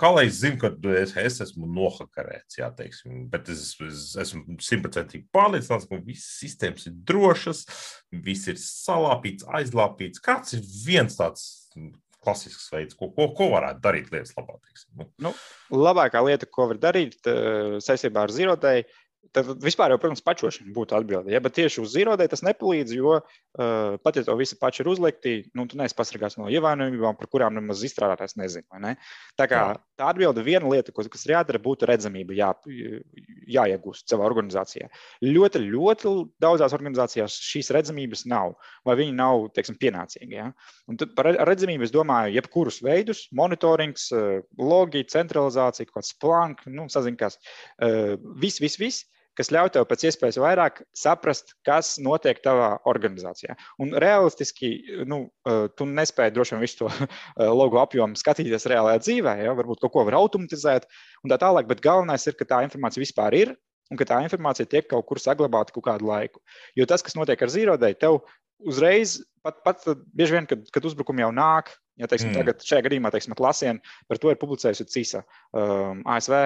Kā 0.00 0.12
lai 0.14 0.26
es 0.30 0.40
zinu, 0.40 0.58
ka 0.62 0.72
es, 0.96 1.14
es 1.20 1.38
esmu 1.46 1.68
nohakarēts, 1.76 2.60
jā, 2.60 2.70
teiksim, 2.78 3.26
bet 3.32 3.52
es, 3.52 3.68
es 3.86 4.08
esmu 4.26 4.58
simtprocentīgi 4.64 5.28
pārliecināts, 5.34 5.88
ka 5.90 6.00
visas 6.06 6.40
sistēmas 6.40 6.88
ir 6.90 6.96
drošas, 7.12 7.66
viss 8.26 8.50
ir 8.50 8.58
salāpīts, 8.62 9.46
aizlāpīts. 9.60 10.24
Kāds 10.24 10.58
ir 10.58 10.66
viens 10.86 11.20
tāds 11.20 11.46
klasisks 12.26 12.70
veids, 12.72 12.96
ko, 12.98 13.08
ko, 13.14 13.28
ko 13.36 13.50
varētu 13.52 13.82
darīt 13.84 14.10
lietas 14.10 14.34
labāk. 14.34 14.66
Nu. 14.98 15.06
Nu, 15.22 15.32
labākā 15.70 16.22
lieta, 16.26 16.48
ko 16.50 16.66
var 16.72 16.80
darīt 16.82 17.20
saistībā 17.84 18.24
ar 18.26 18.34
zīrotēju, 18.34 18.86
Tad 19.34 19.48
vispār 19.62 19.92
jau, 19.92 19.98
protams, 20.00 20.22
pačošana 20.24 20.72
būtu 20.74 20.96
atbilde. 20.98 21.32
Ja? 21.32 21.40
Bet 21.42 21.56
tieši 21.56 21.80
uz 21.82 21.92
zīrodē 21.94 22.26
tas 22.30 22.42
nepalīdz, 22.46 22.92
jo 22.96 23.16
uh, 23.16 23.96
pat 24.02 24.18
ja 24.18 24.24
to 24.26 24.36
visi 24.38 24.58
paši 24.60 24.82
ir 24.82 24.90
uzlikti, 24.92 25.34
nu, 25.56 25.66
tu 25.70 25.78
neesi 25.80 25.96
pasargāts 25.96 26.38
no 26.40 26.50
ievainojumiem, 26.52 27.16
par 27.18 27.30
kurām 27.32 27.56
nemaz 27.56 27.82
izstrādātājs 27.86 28.36
nezina. 28.40 28.80
Ne? 28.82 28.94
Tā, 29.38 29.48
kā, 29.50 29.62
tā 29.98 30.10
atbilde 30.12 30.44
viena 30.46 30.68
lieta, 30.70 30.94
kas 30.94 31.26
ir 31.26 31.34
jādara, 31.34 31.62
būtu 31.62 31.88
redzamība, 31.88 32.36
jā, 32.36 32.50
jāiegūst 33.56 34.12
savā 34.12 34.28
organizācijā. 34.28 34.90
Ļoti, 35.24 35.64
ļoti 35.64 36.14
daudzās 36.42 36.76
organizācijās 36.76 37.40
šīs 37.48 37.72
redzamības 37.76 38.26
nav, 38.30 38.54
vai 38.86 38.98
viņi 39.00 39.16
nav 39.16 39.48
teiksim, 39.56 39.78
pienācīgi. 39.80 40.38
Ja? 40.38 40.50
Un 40.90 41.00
tad 41.00 41.16
par 41.18 41.30
redzamību 41.48 41.86
es 41.86 41.94
domāju, 41.94 42.36
jebkurus 42.36 42.82
veidus, 42.84 43.26
monitorings, 43.36 44.10
logi, 44.60 45.06
centralizācija, 45.10 45.88
kaut 45.88 46.02
kāds 46.02 46.16
planks, 46.22 46.70
nu, 46.70 46.88
saziņas, 46.92 47.38
uh, 47.80 48.16
viss, 48.42 48.62
viss, 48.62 48.80
viss 48.80 49.04
kas 49.36 49.50
ļauj 49.54 49.72
tev 49.74 49.86
pēc 49.88 50.06
iespējas 50.08 50.38
vairāk 50.40 50.80
saprast, 50.96 51.54
kas 51.66 51.96
notiek 52.02 52.40
tavā 52.44 52.70
organizācijā. 52.88 53.56
Un 53.82 53.92
realistiski, 54.02 54.72
nu, 55.08 55.26
eh, 55.48 55.66
tu 55.76 55.88
nespēji 55.90 56.34
droši 56.36 56.56
vien 56.56 56.64
visu 56.64 56.80
to 56.82 56.90
eh, 57.02 57.08
logo 57.46 57.80
apjomu 57.82 58.18
skatīties 58.18 58.68
reālajā 58.72 59.04
dzīvē, 59.04 59.36
ja? 59.44 59.54
varbūt 59.58 59.84
kaut 59.84 59.94
ko 59.94 60.06
var 60.08 60.18
automatizēt 60.20 60.88
un 61.22 61.32
tā 61.32 61.40
tālāk, 61.42 61.68
bet 61.70 61.84
galvenais 61.84 62.26
ir, 62.26 62.38
ka 62.38 62.48
tā 62.48 62.62
informācija 62.66 63.04
vispār 63.04 63.38
ir 63.38 63.54
un 63.92 64.00
ka 64.00 64.08
tā 64.08 64.18
informācija 64.24 64.66
tiek 64.66 64.88
kaut 64.90 65.06
kur 65.06 65.20
saglabāta 65.22 65.74
kaut 65.74 65.86
kādu 65.86 66.08
laiku. 66.08 66.42
Jo 66.78 66.88
tas, 66.90 67.04
kas 67.06 67.14
notiek 67.18 67.42
ar 67.42 67.52
zīrodēju, 67.52 68.00
tev 68.02 68.20
uzreiz, 68.66 69.20
pat, 69.44 69.60
pat 69.66 69.84
bieži 70.16 70.38
vien, 70.38 70.48
kad, 70.48 70.64
kad 70.74 70.88
uzbrukumi 70.88 71.22
jau 71.22 71.30
nāk, 71.34 71.70
ja 72.00 72.08
teiksim, 72.10 72.30
mm. 72.30 72.40
tagad 72.40 72.66
šajā 72.66 72.84
gadījumā, 72.86 73.12
teiksim, 73.14 73.36
klasiena 73.38 73.94
par 74.10 74.20
to 74.22 74.32
ir 74.32 74.40
publicējusi 74.40 74.88
CISA, 74.92 75.22
um, 75.56 76.02
ASV 76.16 76.36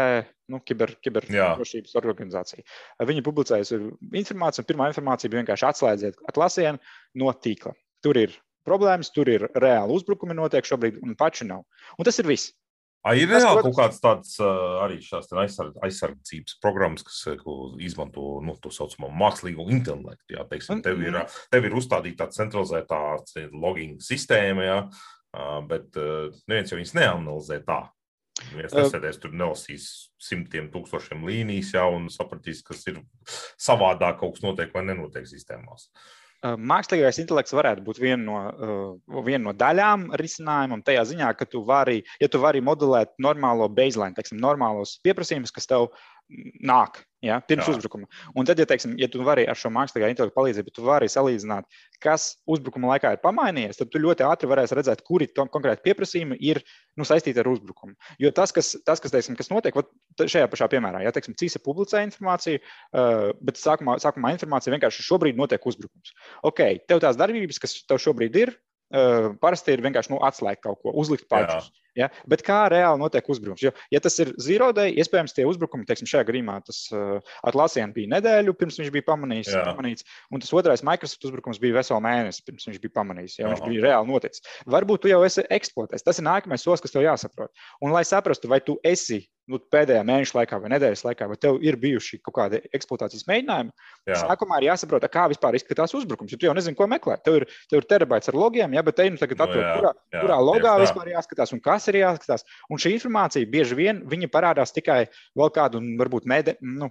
nu, 0.53 0.61
kiber, 0.66 0.94
kiberdrošības 1.05 1.96
organizācija. 2.01 2.64
Viņi 3.07 3.26
publicējusi 3.26 3.80
informāciju, 4.22 4.64
un 4.64 4.70
pirmā 4.70 4.90
informācija 4.92 5.32
bija 5.32 5.42
vienkārši 5.42 5.68
atslēdziet 5.70 6.22
klasienu 6.36 6.80
no 7.22 7.34
tīkla. 7.34 7.74
Tur 8.05 8.18
ir 8.20 8.38
problēmas, 8.66 9.12
tur 9.14 9.30
ir 9.32 9.48
reāli 9.59 9.98
uzbrukumi 9.98 10.36
notiek 10.36 10.66
šobrīd, 10.66 11.03
un 11.05 11.18
paši 11.18 11.51
nav. 11.51 11.66
Un 11.98 12.09
tas 12.09 12.18
ir 12.22 12.28
viss. 12.30 12.55
A, 13.01 13.14
ir 13.16 13.30
tas, 13.30 13.40
reāli 13.40 13.62
kaut 13.64 13.76
kāds 13.78 14.01
tāds 14.03 14.34
arī 14.44 14.98
šās 15.01 15.30
aizsardz, 15.32 15.78
aizsardzības 15.86 16.59
programmas, 16.61 17.05
kas 17.07 17.22
izmanto 17.80 18.42
nu, 18.44 18.59
to 18.61 18.72
saucamo 18.74 19.09
mākslīgo 19.22 19.64
intelektu. 19.72 20.34
Jā, 20.34 20.44
teiksim, 20.51 20.82
tev, 20.84 21.01
ir, 21.01 21.14
mhm. 21.14 21.38
tev 21.55 21.68
ir 21.68 21.78
uzstādīta 21.80 22.26
tāda 22.26 22.36
centralizētā 22.36 23.01
logging 23.55 24.05
sistēma, 24.05 24.66
jā, 24.66 24.76
bet 25.70 25.96
neviens 26.50 26.72
jau 26.72 26.78
viņas 26.78 26.96
neanalizē 26.98 27.60
tā. 27.66 27.82
Viens 28.54 28.72
nesēdēs 28.72 29.18
tur, 29.20 29.34
nelasīs 29.36 29.84
simtiem 30.22 30.70
tūkstošiem 30.72 31.26
līnijas 31.28 31.74
jau 31.74 31.90
un 31.98 32.08
sapratīs, 32.12 32.62
kas 32.64 32.86
ir 32.88 33.02
savādāk, 33.60 34.20
kaut 34.20 34.38
kas 34.38 34.44
notiek 34.46 34.72
vai 34.74 34.86
nenotiek 34.86 35.28
sistēmās. 35.28 35.90
Mākslīgais 36.40 37.18
intelekts 37.20 37.52
varētu 37.52 37.84
būt 37.84 37.98
viena 38.00 38.22
no, 38.24 38.38
viena 39.26 39.42
no 39.50 39.52
daļām 39.52 40.06
risinājumam, 40.16 40.80
tajā 40.86 41.02
ziņā, 41.10 41.34
ka 41.36 41.44
tu 41.44 41.60
vari, 41.68 41.98
ja 42.22 42.30
tu 42.32 42.40
vari 42.40 42.62
modelēt 42.64 43.12
normālo 43.20 43.68
baseline, 43.68 44.16
teiksim, 44.16 44.40
normālos 44.40 44.96
pieprasījumus, 45.04 45.52
kas 45.52 45.68
tev 45.68 45.90
nāk 46.64 47.02
ja, 47.24 47.38
pirms 47.44 47.66
Jā. 47.66 47.74
uzbrukuma. 47.74 48.08
Un 48.38 48.48
tad, 48.48 48.60
ja, 48.60 48.66
teiksim, 48.68 48.94
ja 49.00 49.08
tu 49.10 49.22
vari 49.26 49.44
ar 49.50 49.58
šo 49.58 49.70
mākslīgā 49.74 50.10
intelektu 50.12 50.36
palīdzību, 50.36 50.72
tu 50.74 50.84
vari 50.86 51.08
salīdzināt, 51.10 51.68
kas 52.02 52.30
uzbrukuma 52.50 52.94
laikā 52.94 53.12
ir 53.14 53.22
pamainījies, 53.24 53.80
tad 53.80 53.92
tu 53.92 54.00
ļoti 54.02 54.24
ātri 54.26 54.50
varēsi 54.50 54.78
redzēt, 54.78 55.04
kuri 55.06 55.28
konkrēti 55.36 55.84
pieprasījumi 55.86 56.38
ir 56.50 56.62
nu, 56.98 57.06
saistīti 57.08 57.42
ar 57.42 57.50
uzbrukumu. 57.52 57.96
Jo 58.22 58.32
tas, 58.36 58.54
kas, 58.56 58.72
tas, 58.86 59.02
kas, 59.02 59.12
teiksim, 59.14 59.36
kas 59.38 59.52
notiek 59.52 59.76
šajā 60.20 60.48
pašā 60.52 60.70
piemērā, 60.72 61.04
ja 61.04 61.12
teiksim, 61.14 61.36
CISA 61.40 61.62
publicē 61.64 62.04
informāciju, 62.08 62.62
uh, 62.62 63.28
bet 63.44 63.60
sākumā, 63.60 63.98
sākumā 64.02 64.34
informācija 64.36 64.74
vienkārši 64.76 65.06
šobrīd 65.06 65.38
notiek 65.40 65.64
uzbrukums. 65.68 66.16
Ok, 66.46 66.64
tev 66.88 67.04
tās 67.04 67.20
darbības, 67.20 67.60
kas 67.62 67.76
tev 67.88 68.00
šobrīd 68.02 68.40
ir, 68.40 68.56
uh, 68.96 69.32
parasti 69.42 69.76
ir 69.76 69.84
vienkārši 69.84 70.14
nu, 70.14 70.22
atslēgt 70.26 70.64
kaut 70.64 70.80
ko, 70.84 70.94
uzlikt 70.96 71.28
paģus. 71.30 71.70
Ja? 72.01 72.11
Bet 72.30 72.44
kā 72.46 72.62
reāli 72.72 73.01
notiek 73.03 73.26
uzbrukums? 73.30 73.62
Jo, 73.64 73.72
ja 73.92 74.03
tas 74.03 74.16
ir 74.22 74.32
zīrodei, 74.40 74.90
iespējams, 75.01 75.34
tie 75.36 75.46
uzbrukumi, 75.48 75.86
teiksim, 75.88 76.09
šajā 76.11 76.26
gadījumā 76.30 76.59
tas 76.66 76.82
uh, 76.94 77.18
Atlasienu 77.46 77.96
bija 77.96 78.14
nedēļu, 78.16 78.57
pirms 78.59 78.80
viņš 78.80 78.92
bija 78.94 79.09
pamanījis, 79.09 79.53
pamanīts, 79.70 80.07
un 80.32 80.44
tas 80.44 80.55
otrais 80.57 80.84
Microsoft 80.86 81.28
uzbrukums 81.28 81.61
bija 81.62 81.78
veselu 81.80 82.01
mēnesi, 82.05 82.44
pirms 82.46 82.68
viņš 82.70 82.80
bija 82.84 82.96
pamanījis. 83.01 83.40
Ja? 83.40 83.51
Viņš 83.53 83.66
bija 83.66 83.86
reāli 83.88 84.12
noticis. 84.12 84.46
Varbūt 84.70 85.05
tu 85.05 85.12
jau 85.12 85.20
esi 85.26 85.44
eksploatējis. 85.59 86.07
Tas 86.07 86.22
ir 86.22 86.28
nākamais 86.28 86.64
solis, 86.64 86.82
kas 86.84 86.94
tev 86.94 87.07
jāsaprot. 87.07 87.53
Un, 87.80 87.92
lai 87.94 88.07
saprastu, 88.09 88.51
vai 88.51 88.62
tu 88.64 88.78
esi 88.86 89.22
nu, 89.51 89.59
pēdējā 89.72 90.03
mēneša 90.07 90.36
laikā 90.38 90.59
vai 90.62 90.70
nedēļas 90.74 91.03
laikā, 91.07 91.26
vai 91.30 91.36
tev 91.40 91.59
ir 91.64 91.78
bijuši 91.80 92.20
kaut 92.24 92.36
kādi 92.36 92.61
eksploatācijas 92.76 93.26
mēģinājumi, 93.28 93.72
Jā. 94.09 94.20
sākumā 94.22 94.61
ir 94.61 94.68
jāsaprot, 94.68 95.07
kā 95.12 95.26
vispār 95.32 95.59
izskatās 95.59 95.94
uzbrukums. 95.98 96.32
Jo 96.32 96.38
tu 96.40 96.48
jau 96.48 96.55
nezini, 96.57 96.78
ko 96.78 96.86
meklēt. 96.90 97.24
Tev 97.26 97.40
ir, 97.40 97.46
tev 97.70 97.82
ir 97.82 97.88
terabaits 97.90 98.30
ar 98.30 98.38
logiem, 98.38 98.76
ja, 98.76 98.84
bet 98.86 98.98
te 99.01 99.09
nu 99.11 99.20
tagad 99.20 99.44
atrod, 99.46 99.62
no, 99.64 99.72
kurā, 99.80 99.92
jā, 100.14 100.22
kurā 100.24 100.38
logā 100.44 100.76
vispār 100.84 101.12
jāskatās 101.14 101.55
un 101.57 101.62
kas 101.64 101.89
ir 101.91 102.01
jāskatās. 102.03 102.47
Un 102.70 102.80
šī 102.82 102.95
informācija 102.97 103.51
bieži 103.51 103.78
vien 103.78 104.28
parādās 104.32 104.74
tikai 104.76 105.03
vēl 105.38 105.53
kādu, 105.55 105.82
varbūt, 106.01 106.28
nede, 106.30 106.57
nu, 106.62 106.91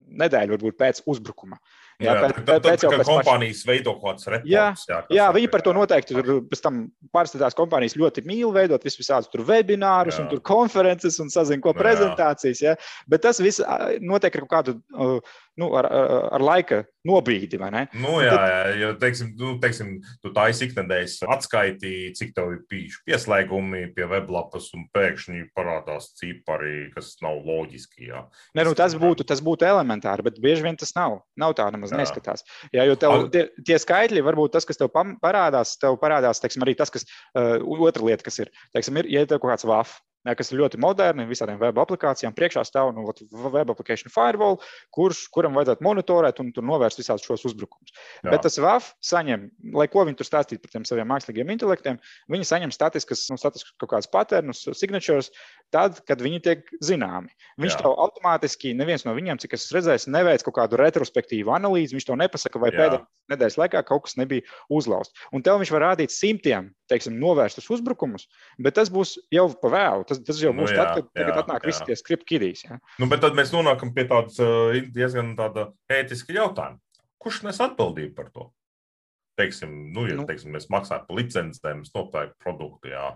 nedēļu 0.00 0.56
varbūt, 0.56 0.76
pēc 0.80 1.02
uzbrukuma. 1.10 1.58
Jā, 2.00 2.14
jā, 2.14 2.20
pēc, 2.22 2.36
tad, 2.48 2.62
pēc 2.64 2.80
tad, 2.80 2.94
pēc 2.96 3.08
kompānijas 3.10 3.58
paša... 3.60 3.68
veido 3.68 3.92
kaut 3.98 4.04
kādas 4.06 4.28
reportus. 4.32 4.50
Jā, 4.50 4.66
jā, 4.88 5.00
jā 5.18 5.26
viņi 5.36 5.50
par 5.52 5.64
to 5.66 5.74
noteikti 5.76 6.16
tur 6.16 6.30
pēc 6.48 6.62
tam 6.64 6.78
parasti 7.12 7.40
tās 7.42 7.56
kompānijas 7.58 7.96
ļoti 8.00 8.24
mīl 8.28 8.54
veidot 8.56 8.86
vis 8.86 8.96
visādus 8.96 9.28
tur 9.32 9.44
webinārus 9.48 10.16
jā. 10.16 10.24
un 10.24 10.30
tur 10.32 10.40
konferences 10.48 11.20
un 11.20 11.28
sazin 11.32 11.60
ko 11.60 11.74
prezentācijas. 11.76 12.64
Jā. 12.64 12.74
Bet 13.10 13.26
tas 13.26 13.42
viss 13.44 13.60
notiek 14.00 14.40
ar 14.40 14.46
kaut 14.46 14.54
kādu 14.54 14.76
nu, 15.58 15.70
ar, 15.78 15.86
ar 16.36 16.42
laika 16.42 16.84
nobīdi. 17.06 17.58
Nu, 17.96 18.18
jā, 18.22 18.32
tad... 18.34 18.50
jā, 18.50 18.60
jo, 18.80 18.90
teiksim, 19.00 19.30
nu, 19.40 19.52
teiksim, 19.62 19.92
tu 20.22 20.32
tā 20.36 20.46
izsīknedēļas 20.52 21.16
atskaiti, 21.36 21.92
cik 22.16 22.34
tev 22.36 22.52
ir 22.54 22.60
bijuši 22.70 23.00
pieslēgumi 23.08 23.86
pie 23.96 24.06
weblapas, 24.10 24.70
un 24.76 24.86
pēkšņi 24.94 25.46
parādās 25.56 26.10
cipari, 26.20 26.90
kas 26.94 27.14
nav 27.24 27.40
loģiski. 27.46 28.10
Jā. 28.10 28.24
Ne, 28.58 28.66
nu, 28.68 28.74
tas, 28.78 28.96
būtu, 29.00 29.26
tas 29.28 29.42
būtu 29.44 29.68
elementāri, 29.68 30.26
bet 30.28 30.42
bieži 30.42 30.66
vien 30.66 30.78
tas 30.80 30.94
nav. 30.98 31.20
Nav 31.40 31.56
tā 31.58 31.70
nemaz 31.72 31.94
jā. 31.94 32.02
neskatās. 32.02 32.44
Jā, 32.76 32.86
jo 32.88 32.98
tev, 33.00 33.26
tie, 33.34 33.48
tie 33.66 33.80
skaitļi, 33.80 34.24
varbūt 34.26 34.54
tas, 34.58 34.68
kas 34.68 34.80
tev 34.80 34.92
parādās, 34.92 35.76
tev 35.80 35.98
parādās 36.02 36.42
teiksim, 36.42 36.66
arī 36.66 36.76
tas, 36.78 36.92
kas 36.92 37.08
uh, 37.08 37.58
otra 37.80 38.06
lieta, 38.06 38.26
kas 38.28 38.42
ir, 38.44 38.54
teiksim, 38.76 39.00
ir, 39.02 39.10
ja 39.10 39.26
tev 39.26 39.42
kaut 39.42 39.54
kāds 39.54 39.68
VAF 39.68 39.98
kas 40.36 40.52
ir 40.52 40.60
ļoti 40.60 40.80
moderni, 40.82 41.26
visādiem 41.28 41.60
web 41.60 41.78
aplikācijām. 41.80 42.34
Priekšā 42.36 42.64
stāv 42.68 42.92
nu, 42.96 43.06
web 43.50 43.72
application 43.72 44.12
firewall, 44.12 44.58
kurš, 44.94 45.24
kuram 45.34 45.56
vajadzētu 45.56 45.86
monitorēt 45.86 46.42
un 46.42 46.52
novērst 46.70 47.00
visādus 47.00 47.26
šos 47.26 47.46
uzbrukumus. 47.50 47.94
Jā. 48.20 48.32
Bet 48.32 48.44
tas 48.46 48.58
WAF 48.60 48.92
saņem, 49.04 49.48
lai 49.76 49.88
ko 49.92 50.04
viņi 50.08 50.20
tur 50.20 50.28
stāstītu 50.28 50.64
par 50.64 50.74
tiem 50.74 50.86
saviem 50.88 51.08
mākslīgiem 51.10 51.54
intelektiem, 51.56 52.00
viņi 52.32 52.48
saņem 52.50 52.74
statiskas, 52.76 53.24
nu, 53.32 53.40
statiskas 53.40 53.72
kaut 53.80 53.94
kādas 53.94 54.10
patērnus, 54.12 54.66
signatures, 54.76 55.32
tad, 55.74 56.00
kad 56.08 56.22
viņi 56.22 56.40
tiek 56.44 56.70
zināmi. 56.84 57.30
Viņš 57.60 57.76
Jā. 57.76 57.82
to 57.84 57.92
automātiski, 58.04 58.72
neviens 58.76 59.04
no 59.06 59.14
viņiem, 59.16 59.40
cik 59.42 59.54
es 59.56 59.68
redzēju, 59.74 60.10
neveic 60.14 60.44
kaut 60.46 60.56
kādu 60.58 60.78
retrospektīvu 60.80 61.52
analīzi. 61.54 61.96
Viņš 61.96 62.08
to 62.08 62.18
nepasaka, 62.18 62.62
vai 62.62 62.72
pēdējā 62.74 63.00
nedēļas 63.30 63.58
laikā 63.60 63.82
kaut 63.86 64.06
kas 64.06 64.16
nebija 64.18 64.44
uzlausts. 64.72 65.14
Un 65.34 65.44
tev 65.46 65.60
viņš 65.62 65.72
var 65.74 65.84
rādīt 65.90 66.14
simtiem, 66.14 66.70
teiksim, 66.90 67.18
novērstus 67.22 67.70
uzbrukumus, 67.70 68.26
bet 68.58 68.76
tas 68.78 68.90
būs 68.92 69.16
jau 69.34 69.46
pa 69.62 69.72
vēlu. 69.74 70.06
Tas, 70.10 70.22
tas 70.26 70.42
jau 70.42 70.54
nu 70.54 70.64
būs 70.64 70.74
nu, 70.74 70.78
jā, 70.78 70.86
tad, 70.86 71.10
kad 71.10 71.22
tagad 71.22 71.34
jā, 71.34 71.42
atnāk 71.44 71.66
jā. 71.66 71.72
visi 71.72 71.88
tie 71.88 71.98
skript 71.98 72.28
kidīs. 72.28 72.64
Ja? 72.66 72.80
Nu, 72.98 73.10
bet 73.10 73.22
tad 73.24 73.38
mēs 73.38 73.54
nonākam 73.54 73.94
pie 73.96 74.08
tādas 74.10 74.40
diezgan 74.94 75.36
tāda 75.38 75.70
ētiska 75.92 76.34
jautājuma. 76.36 76.80
Kurš 77.20 77.44
nes 77.44 77.60
atbildību 77.60 78.16
par 78.16 78.30
to? 78.32 78.48
Teiksim, 79.40 79.92
nu, 79.94 80.04
ja 80.08 80.16
nu. 80.18 80.26
teiksim, 80.28 80.52
mēs 80.52 80.68
maksājam 80.72 81.06
par 81.06 81.16
licencēm, 81.16 81.82
mēs 81.82 81.92
nopērkam 81.94 82.36
produktu. 82.42 82.90
Jā. 82.92 83.12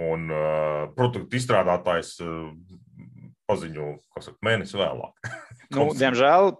Un 0.00 0.30
uh, 0.32 0.86
produktu 0.96 1.36
izstrādātājs 1.36 2.14
uh, 2.24 2.48
paziņo, 3.50 3.94
kas 4.14 4.30
ir 4.30 4.36
mēnesis 4.46 4.78
vēlāk. 4.78 5.30
nu, 5.76 5.88
diemžēl 5.98 6.50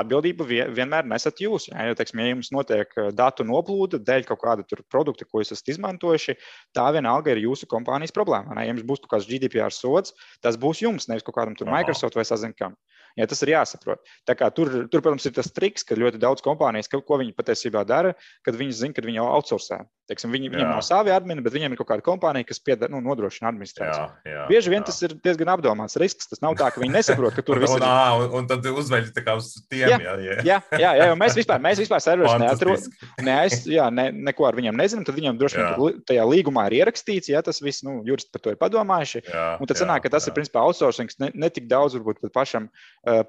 atbildību 0.00 0.46
vienmēr 0.74 1.06
nesat 1.08 1.42
jūs. 1.42 1.68
Jā, 1.70 1.86
jo, 1.88 1.96
teiksim, 1.98 2.22
ja 2.22 2.32
jums 2.32 2.50
notiek 2.54 2.94
datu 3.16 3.46
noplūde 3.46 4.02
dēļ 4.02 4.26
kaut 4.28 4.42
kāda 4.42 4.82
produkta, 4.92 5.26
ko 5.28 5.42
jūs 5.42 5.54
esat 5.56 5.74
izmantojuši, 5.74 6.36
tā 6.76 6.88
vienalga 6.94 7.34
ir 7.34 7.44
jūsu 7.44 7.68
kompānijas 7.70 8.14
problēma. 8.16 8.56
Ja 8.58 8.72
jums 8.72 8.86
būs 8.88 9.04
kaut 9.04 9.16
kāds 9.16 9.30
GDPR 9.30 9.74
sods, 9.74 10.16
tas 10.44 10.58
būs 10.60 10.82
jums, 10.84 11.08
nevis 11.10 11.26
kaut 11.26 11.38
kādam 11.38 11.56
Microsoft 11.70 12.18
vai 12.18 12.26
sazinkam. 12.28 12.76
Ja, 13.18 13.28
tas 13.28 13.42
ir 13.44 13.52
jāsaprot. 13.54 14.02
Tur, 14.26 14.70
tur, 14.88 15.00
protams, 15.00 15.26
ir 15.28 15.34
tas 15.36 15.50
triks, 15.52 15.84
ka 15.86 15.98
ļoti 15.98 16.20
daudz 16.22 16.44
kompānijas, 16.44 16.90
ko 16.92 17.18
viņi 17.20 17.34
patiesībā 17.36 17.84
dara, 17.88 18.14
kad 18.46 18.56
viņi 18.58 18.78
zina, 18.78 18.96
ka 18.96 19.04
viņi 19.04 19.20
jau 19.20 19.28
outsourcē. 19.38 19.82
Teiksim, 20.10 20.32
viņi, 20.34 20.48
viņiem 20.50 20.66
nav 20.66 20.80
savi 20.82 21.12
admini, 21.14 21.40
bet 21.44 21.54
viņiem 21.54 21.72
ir 21.72 21.78
kaut 21.78 21.88
kāda 21.92 22.02
kompānija, 22.04 22.46
kas 22.48 22.58
piedar, 22.60 22.90
nu, 22.90 22.98
nodrošina 23.04 23.52
administrāciju. 23.52 24.34
Bieži 24.50 24.72
vien 24.72 24.80
jā. 24.80 24.88
tas 24.88 24.98
ir 25.06 25.14
diezgan 25.24 25.52
apdomāts 25.54 25.94
risks. 26.00 26.26
Tas 26.28 26.42
nav 26.42 26.56
tā, 26.58 26.72
ka 26.74 26.82
viņi 26.82 26.96
nesaprot, 26.96 27.36
ka 27.36 27.44
tur 27.46 27.60
viss 27.62 27.76
ir. 27.76 27.84
Un, 27.86 28.26
un, 28.40 28.48
tad 28.50 28.66
uzveļ 28.66 29.12
tā 29.14 29.22
kā 29.24 29.36
uz 29.38 29.52
tiem. 29.70 29.86
Jā, 29.86 30.00
jā, 30.02 30.16
jā. 30.26 30.36
jā, 30.48 30.58
jā, 30.82 30.90
jā 30.98 31.06
mēs 31.18 31.38
vispār, 31.38 31.62
mēs 31.62 31.80
vispār 31.84 32.02
serverus 32.02 32.34
neatrodam. 32.42 32.90
Ne, 33.22 33.36
jā, 33.70 33.86
ne, 33.94 34.08
neko 34.30 34.48
ar 34.50 34.58
viņiem 34.58 34.82
nezinām. 34.82 35.06
Tad 35.06 35.16
viņiem 35.20 35.38
droši 35.40 35.62
vien 35.62 36.02
tajā 36.10 36.26
līgumā 36.28 36.66
ir 36.68 36.80
ierakstīts, 36.82 37.30
ja 37.30 37.44
tas 37.46 37.62
viss, 37.62 37.86
nu, 37.86 38.00
juristi 38.08 38.34
par 38.34 38.42
to 38.42 38.56
ir 38.56 38.60
padomājuši. 38.60 39.22
Jā, 39.30 39.46
un 39.62 39.70
tad 39.70 39.80
sanāk, 39.80 40.04
ka 40.04 40.16
tas 40.16 40.26
jā. 40.26 40.34
ir 40.34 40.38
principā 40.40 40.66
outsourcing 40.66 41.14
ne, 41.22 41.30
ne 41.46 41.52
tik 41.54 41.70
daudz 41.70 41.94
varbūt 41.96 42.24
pat 42.26 42.34
pašam 42.42 42.68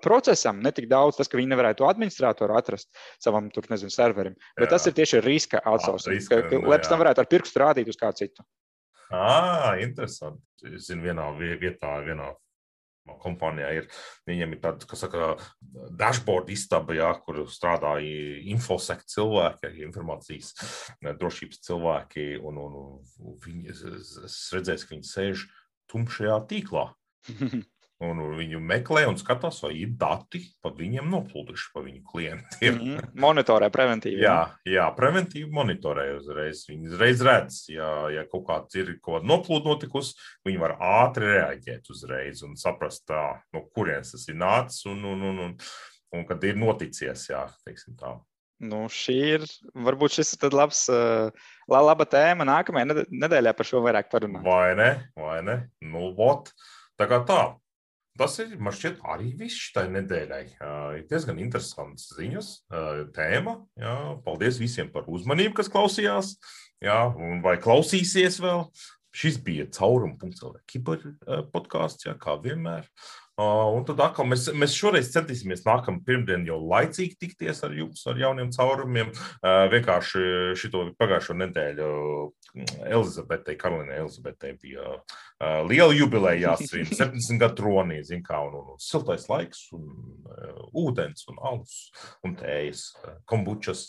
procesam, 0.04 0.60
ne 0.62 0.72
tik 0.76 0.90
daudz 0.92 1.18
tas, 1.18 1.30
ka 1.30 1.40
viņi 1.40 1.54
nevarētu 1.54 1.88
administratoru 1.88 2.58
atrast 2.58 2.92
savam, 3.24 3.50
tur, 3.54 3.66
nezinu, 3.74 3.94
serverim. 3.94 4.36
Bet 4.60 4.68
jā. 4.68 4.76
tas 4.76 4.90
ir 4.90 4.98
tieši 5.00 5.24
riska 5.26 5.64
outsourcing. 5.66 6.14
Ah, 6.14 6.20
riska, 6.20 6.42
ka, 6.44 6.52
ka, 6.52 6.62
nu, 6.62 6.74
pēc 6.74 6.92
tam 6.92 7.02
varētu 7.02 7.24
ar 7.24 7.32
pirkstu 7.32 7.56
strādīt 7.56 7.90
uz 7.90 8.00
kādu 8.00 8.22
citu. 8.22 8.46
Ah, 9.14 9.74
interesanti. 9.82 10.42
Es 10.74 10.88
zinu, 10.90 11.04
vienā 11.10 11.28
vietā, 11.38 11.98
vienā 12.06 12.32
kompānijā 13.20 13.72
ir. 13.78 13.90
Viņiem 14.30 14.56
ir 14.56 14.62
tāda, 14.64 14.88
kas 14.88 15.04
saka, 15.04 15.34
dashboard 16.00 16.50
istaba, 16.54 16.96
jā, 16.96 17.10
kur 17.26 17.44
strādā 17.52 17.98
infosek 18.54 19.04
cilvēki, 19.12 19.74
informācijas 19.88 20.54
drošības 21.04 21.62
cilvēki, 21.68 22.30
un, 22.40 22.62
un, 22.64 22.80
un 23.20 23.38
viņi, 23.44 23.76
es 23.76 24.40
redzēju, 24.56 24.88
ka 24.88 24.96
viņi 24.96 25.10
sēž 25.10 25.46
tumšajā 25.92 26.40
tīklā. 26.52 26.88
Un 28.04 28.20
viņu 28.36 28.60
meklē 28.60 29.06
un 29.08 29.16
skatās, 29.20 29.62
vai 29.64 29.72
ir 29.80 29.94
dati 30.00 30.42
par 30.64 30.74
viņiem 30.76 31.08
noplūduši, 31.14 31.70
par 31.76 31.86
viņu 31.86 32.02
klientiem. 32.10 32.74
Mm 32.74 32.82
-hmm. 32.82 33.14
Monitorē 33.24 33.70
preventīvi. 33.72 34.24
jā, 34.26 34.40
jā, 34.68 34.88
preventīvi 34.98 35.48
monitorē 35.52 36.10
uzreiz. 36.18 36.66
Viņi 36.70 36.92
uzreiz 36.92 37.22
redz, 37.22 37.62
ja, 37.70 38.10
ja 38.12 38.26
kaut 38.28 38.46
kāds 38.50 38.76
ir 38.76 38.98
kaut 39.00 39.22
kāda 39.22 39.32
noplūda 39.32 39.70
notikusi, 39.70 40.18
viņi 40.46 40.60
var 40.60 40.76
ātri 40.80 41.32
reaģēt 41.32 41.90
uzreiz 41.90 42.44
un 42.44 42.56
saprast, 42.60 43.06
tā, 43.08 43.24
no 43.54 43.64
kurienes 43.76 44.12
tas 44.12 44.28
ir 44.28 44.36
nācis 44.36 44.86
un, 44.86 45.04
un, 45.06 45.22
un, 45.22 45.40
un, 45.48 45.58
un 46.14 46.26
kad 46.26 46.44
ir 46.44 46.60
noticies. 46.60 47.30
Jā, 47.30 47.48
Nu, 48.64 48.86
šī 48.92 49.16
ir 49.38 49.48
varbūt 49.76 50.20
šis 50.20 50.38
ir 50.40 50.54
labs, 50.56 50.86
laba 51.68 52.06
tēma. 52.08 52.46
Nākamajā 52.48 53.04
nedēļā 53.10 53.54
par 53.58 53.68
šo 53.68 53.82
vairāk 53.84 54.12
parunāsim. 54.12 54.48
Vai 54.48 54.76
ne? 54.80 54.92
Vai 55.20 55.42
ne? 55.44 55.58
Nu, 55.82 56.14
vot. 56.16 56.52
Tā 57.00 57.08
kā 57.10 57.20
tā, 57.28 57.42
Tas 58.20 58.36
ir 58.44 58.52
man 58.62 58.76
šķiet 58.78 59.00
arī 59.10 59.32
viss 59.40 59.70
šai 59.72 59.88
nedēļai. 59.90 60.44
Ir 61.00 61.06
diezgan 61.10 61.40
interesants 61.42 62.12
ziņas, 62.14 62.50
tēma. 63.16 63.56
Jā. 63.82 63.96
Paldies 64.26 64.60
visiem 64.62 64.92
par 64.94 65.10
uzmanību, 65.10 65.56
kas 65.58 65.72
klausījās, 65.74 66.36
jā, 66.84 67.00
vai 67.46 67.56
klausīsies 67.64 68.38
vēl. 68.44 68.68
Šis 69.14 69.36
bija 69.46 69.68
caurums.cl. 69.70 70.56
kiberpodkāsts, 70.70 72.08
kā 72.22 72.34
vienmēr. 72.42 72.88
Uh, 72.88 73.23
un 73.42 73.82
tad 73.88 74.02
atkal 74.04 74.28
mēs, 74.30 74.46
mēs 74.54 74.76
šoreiz 74.78 75.08
centīsimies 75.14 75.64
nākamā 75.66 76.04
pirmdiena 76.06 76.46
jau 76.52 76.60
laicīgi 76.62 77.18
tikties 77.18 77.64
ar 77.66 77.74
jums, 77.74 78.04
ar 78.06 78.20
jauniem 78.22 78.52
caurumiem. 78.54 79.10
Uh, 79.42 79.64
vienkārši 79.74 80.54
šito 80.60 80.84
pagājušo 81.00 81.34
nedēļu 81.42 81.88
Elizabetei, 82.86 83.56
Karolīnai 83.58 83.98
Elizabetei 84.04 84.54
bija 84.62 85.00
uh, 85.00 85.64
liela 85.66 85.96
jubileja 85.98 86.52
jāsvin, 86.52 86.86
70 87.00 87.42
gadu 87.42 87.58
tronī, 87.64 88.04
zin 88.06 88.22
kā, 88.26 88.38
un, 88.46 88.60
un, 88.60 88.70
un 88.76 88.84
siltais 88.84 89.26
laiks, 89.32 89.66
un 89.74 89.90
uh, 89.90 90.62
ūdens, 90.84 91.26
un 91.34 91.42
alus, 91.42 91.80
un 92.28 92.38
tējas, 92.38 92.86
uh, 93.02 93.18
kombučas. 93.30 93.88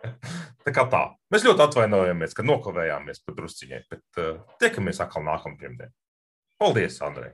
tā 0.66 0.76
kā 0.76 0.84
tā. 0.92 1.06
Mēs 1.32 1.48
ļoti 1.48 1.64
atvainojamies, 1.64 2.36
ka 2.36 2.44
nokavējāmies 2.44 3.24
pa 3.24 3.38
drusciņai, 3.40 3.82
bet 3.88 4.20
uh, 4.20 4.44
tiekamies 4.60 5.00
atkal 5.00 5.24
nākamā 5.24 5.56
pirmdiena. 5.64 5.96
Paldies, 6.60 7.00
Andrej! 7.04 7.32